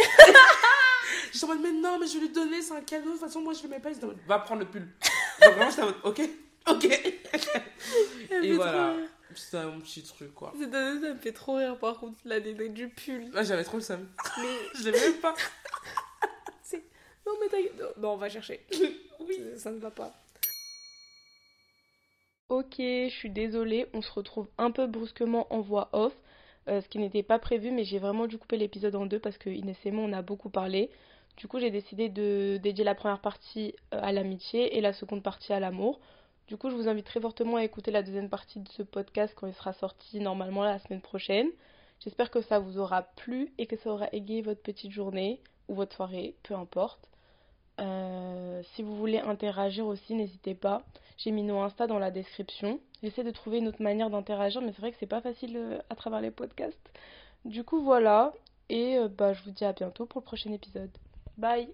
J'étais 1.33 1.45
en 1.45 1.49
mode, 1.49 1.61
mais 1.63 1.73
non, 1.73 1.99
mais 1.99 2.07
je 2.07 2.15
vais 2.15 2.21
lui 2.21 2.29
donner, 2.31 2.63
c'est 2.63 2.75
un 2.75 2.81
cadeau, 2.81 3.07
de 3.07 3.11
toute 3.13 3.21
façon, 3.21 3.41
moi, 3.43 3.53
je 3.53 3.63
le 3.65 3.69
mets 3.69 3.81
pas. 3.81 3.91
Ils 3.91 4.01
mode, 4.05 4.17
va 4.27 4.39
prendre 4.39 4.61
le 4.61 4.67
pull. 4.67 4.89
Genre, 5.43 5.53
vraiment, 5.53 5.71
j'étais 5.71 5.83
en 5.83 5.87
mode, 5.87 5.97
ok, 6.05 6.21
ok. 6.71 6.85
Et 6.85 7.21
fait 8.31 8.53
voilà. 8.53 8.93
trop 8.95 9.01
C'était 9.35 9.59
un 9.59 9.79
petit 9.81 10.03
truc, 10.03 10.35
quoi. 10.35 10.53
Cette 10.59 10.75
année, 10.75 11.01
ça 11.01 11.15
me 11.15 11.19
fait 11.19 11.33
trop 11.33 11.57
rire 11.57 11.79
par 11.79 11.99
contre, 11.99 12.19
l'anecdote 12.25 12.73
du 12.73 12.89
pull. 12.89 13.31
Là, 13.33 13.43
j'avais 13.43 13.65
trop 13.65 13.77
le 13.77 13.83
seum. 13.83 14.09
Mais 14.39 14.49
Je 14.79 14.85
l'aimais 14.85 15.01
même 15.01 15.21
pas. 15.21 15.35
non, 17.27 17.33
mais 17.41 17.49
t'as. 17.51 17.83
Non, 17.83 17.91
non, 17.99 18.13
on 18.13 18.17
va 18.17 18.29
chercher. 18.29 18.65
oui, 19.21 19.41
ça 19.57 19.71
ne 19.71 19.79
va 19.79 19.91
pas. 19.91 20.13
Ok, 22.49 22.77
je 22.79 23.11
suis 23.11 23.29
désolée, 23.29 23.87
on 23.93 24.01
se 24.01 24.11
retrouve 24.11 24.49
un 24.57 24.71
peu 24.71 24.87
brusquement 24.87 25.47
en 25.53 25.61
voix 25.61 25.91
off, 25.93 26.15
euh, 26.69 26.81
ce 26.81 26.89
qui 26.89 26.99
n'était 26.99 27.23
pas 27.23 27.39
prévu, 27.39 27.71
mais 27.71 27.85
j'ai 27.85 27.99
vraiment 27.99 28.27
dû 28.27 28.39
couper 28.39 28.57
l'épisode 28.57 28.95
en 28.95 29.05
deux 29.05 29.19
parce 29.19 29.37
que 29.37 29.51
Inès 29.51 29.77
et 29.85 29.91
moi 29.91 30.05
on 30.05 30.13
a 30.15 30.23
beaucoup 30.23 30.49
parlé. 30.49 30.91
Du 31.37 31.47
coup, 31.47 31.61
j'ai 31.61 31.71
décidé 31.71 32.09
de 32.09 32.59
dédier 32.63 32.85
la 32.85 32.95
première 32.95 33.21
partie 33.21 33.75
euh, 33.93 34.01
à 34.03 34.13
l'amitié 34.13 34.79
et 34.79 34.81
la 34.81 34.95
seconde 34.95 35.23
partie 35.23 35.53
à 35.53 35.61
l'amour. 35.61 36.01
Du 36.49 36.57
coup, 36.57 36.71
je 36.71 36.75
vous 36.75 36.89
invite 36.89 37.05
très 37.05 37.21
fortement 37.21 37.57
à 37.59 37.65
écouter 37.65 37.91
la 37.91 38.03
deuxième 38.03 38.31
partie 38.31 38.59
de 38.59 38.69
ce 38.71 38.83
podcast 38.83 39.35
quand 39.37 39.47
il 39.47 39.53
sera 39.53 39.75
sorti 39.75 40.19
normalement 40.19 40.63
la 40.65 40.79
semaine 40.79 41.03
prochaine. 41.03 41.49
J'espère 42.01 42.31
que 42.31 42.41
ça 42.41 42.59
vous 42.59 42.79
aura 42.79 43.03
plu 43.03 43.53
et 43.59 43.67
que 43.67 43.77
ça 43.77 43.91
aura 43.91 44.09
égayé 44.13 44.41
votre 44.41 44.63
petite 44.63 44.91
journée. 44.91 45.41
ou 45.69 45.75
votre 45.75 45.95
soirée, 45.95 46.35
peu 46.45 46.55
importe. 46.55 47.11
Euh, 47.79 48.63
si 48.75 48.83
vous 48.83 48.97
voulez 48.97 49.19
interagir 49.19 49.87
aussi, 49.87 50.15
n'hésitez 50.15 50.55
pas. 50.55 50.83
J'ai 51.19 51.31
mis 51.31 51.43
nos 51.43 51.59
Insta 51.61 51.87
dans 51.87 51.99
la 51.99 52.11
description. 52.11 52.81
J'essaie 53.03 53.25
de 53.25 53.31
trouver 53.31 53.59
une 53.59 53.69
autre 53.69 53.83
manière 53.83 54.09
d'interagir, 54.09 54.63
mais 54.63 54.73
c'est 54.73 54.81
vrai 54.81 54.93
que 54.93 54.97
c'est 54.99 55.07
pas 55.07 55.21
facile 55.21 55.57
euh, 55.59 55.79
à 55.91 55.95
travers 55.97 56.23
les 56.23 56.31
podcasts. 56.31 56.91
Du 57.45 57.65
coup, 57.65 57.83
voilà. 57.83 58.33
Et 58.71 58.97
euh, 58.97 59.09
bah, 59.09 59.35
je 59.35 59.43
vous 59.43 59.51
dis 59.51 59.67
à 59.67 59.75
bientôt 59.75 60.07
pour 60.07 60.23
le 60.23 60.25
prochain 60.25 60.53
épisode. 60.53 60.91
Bye 61.37 61.69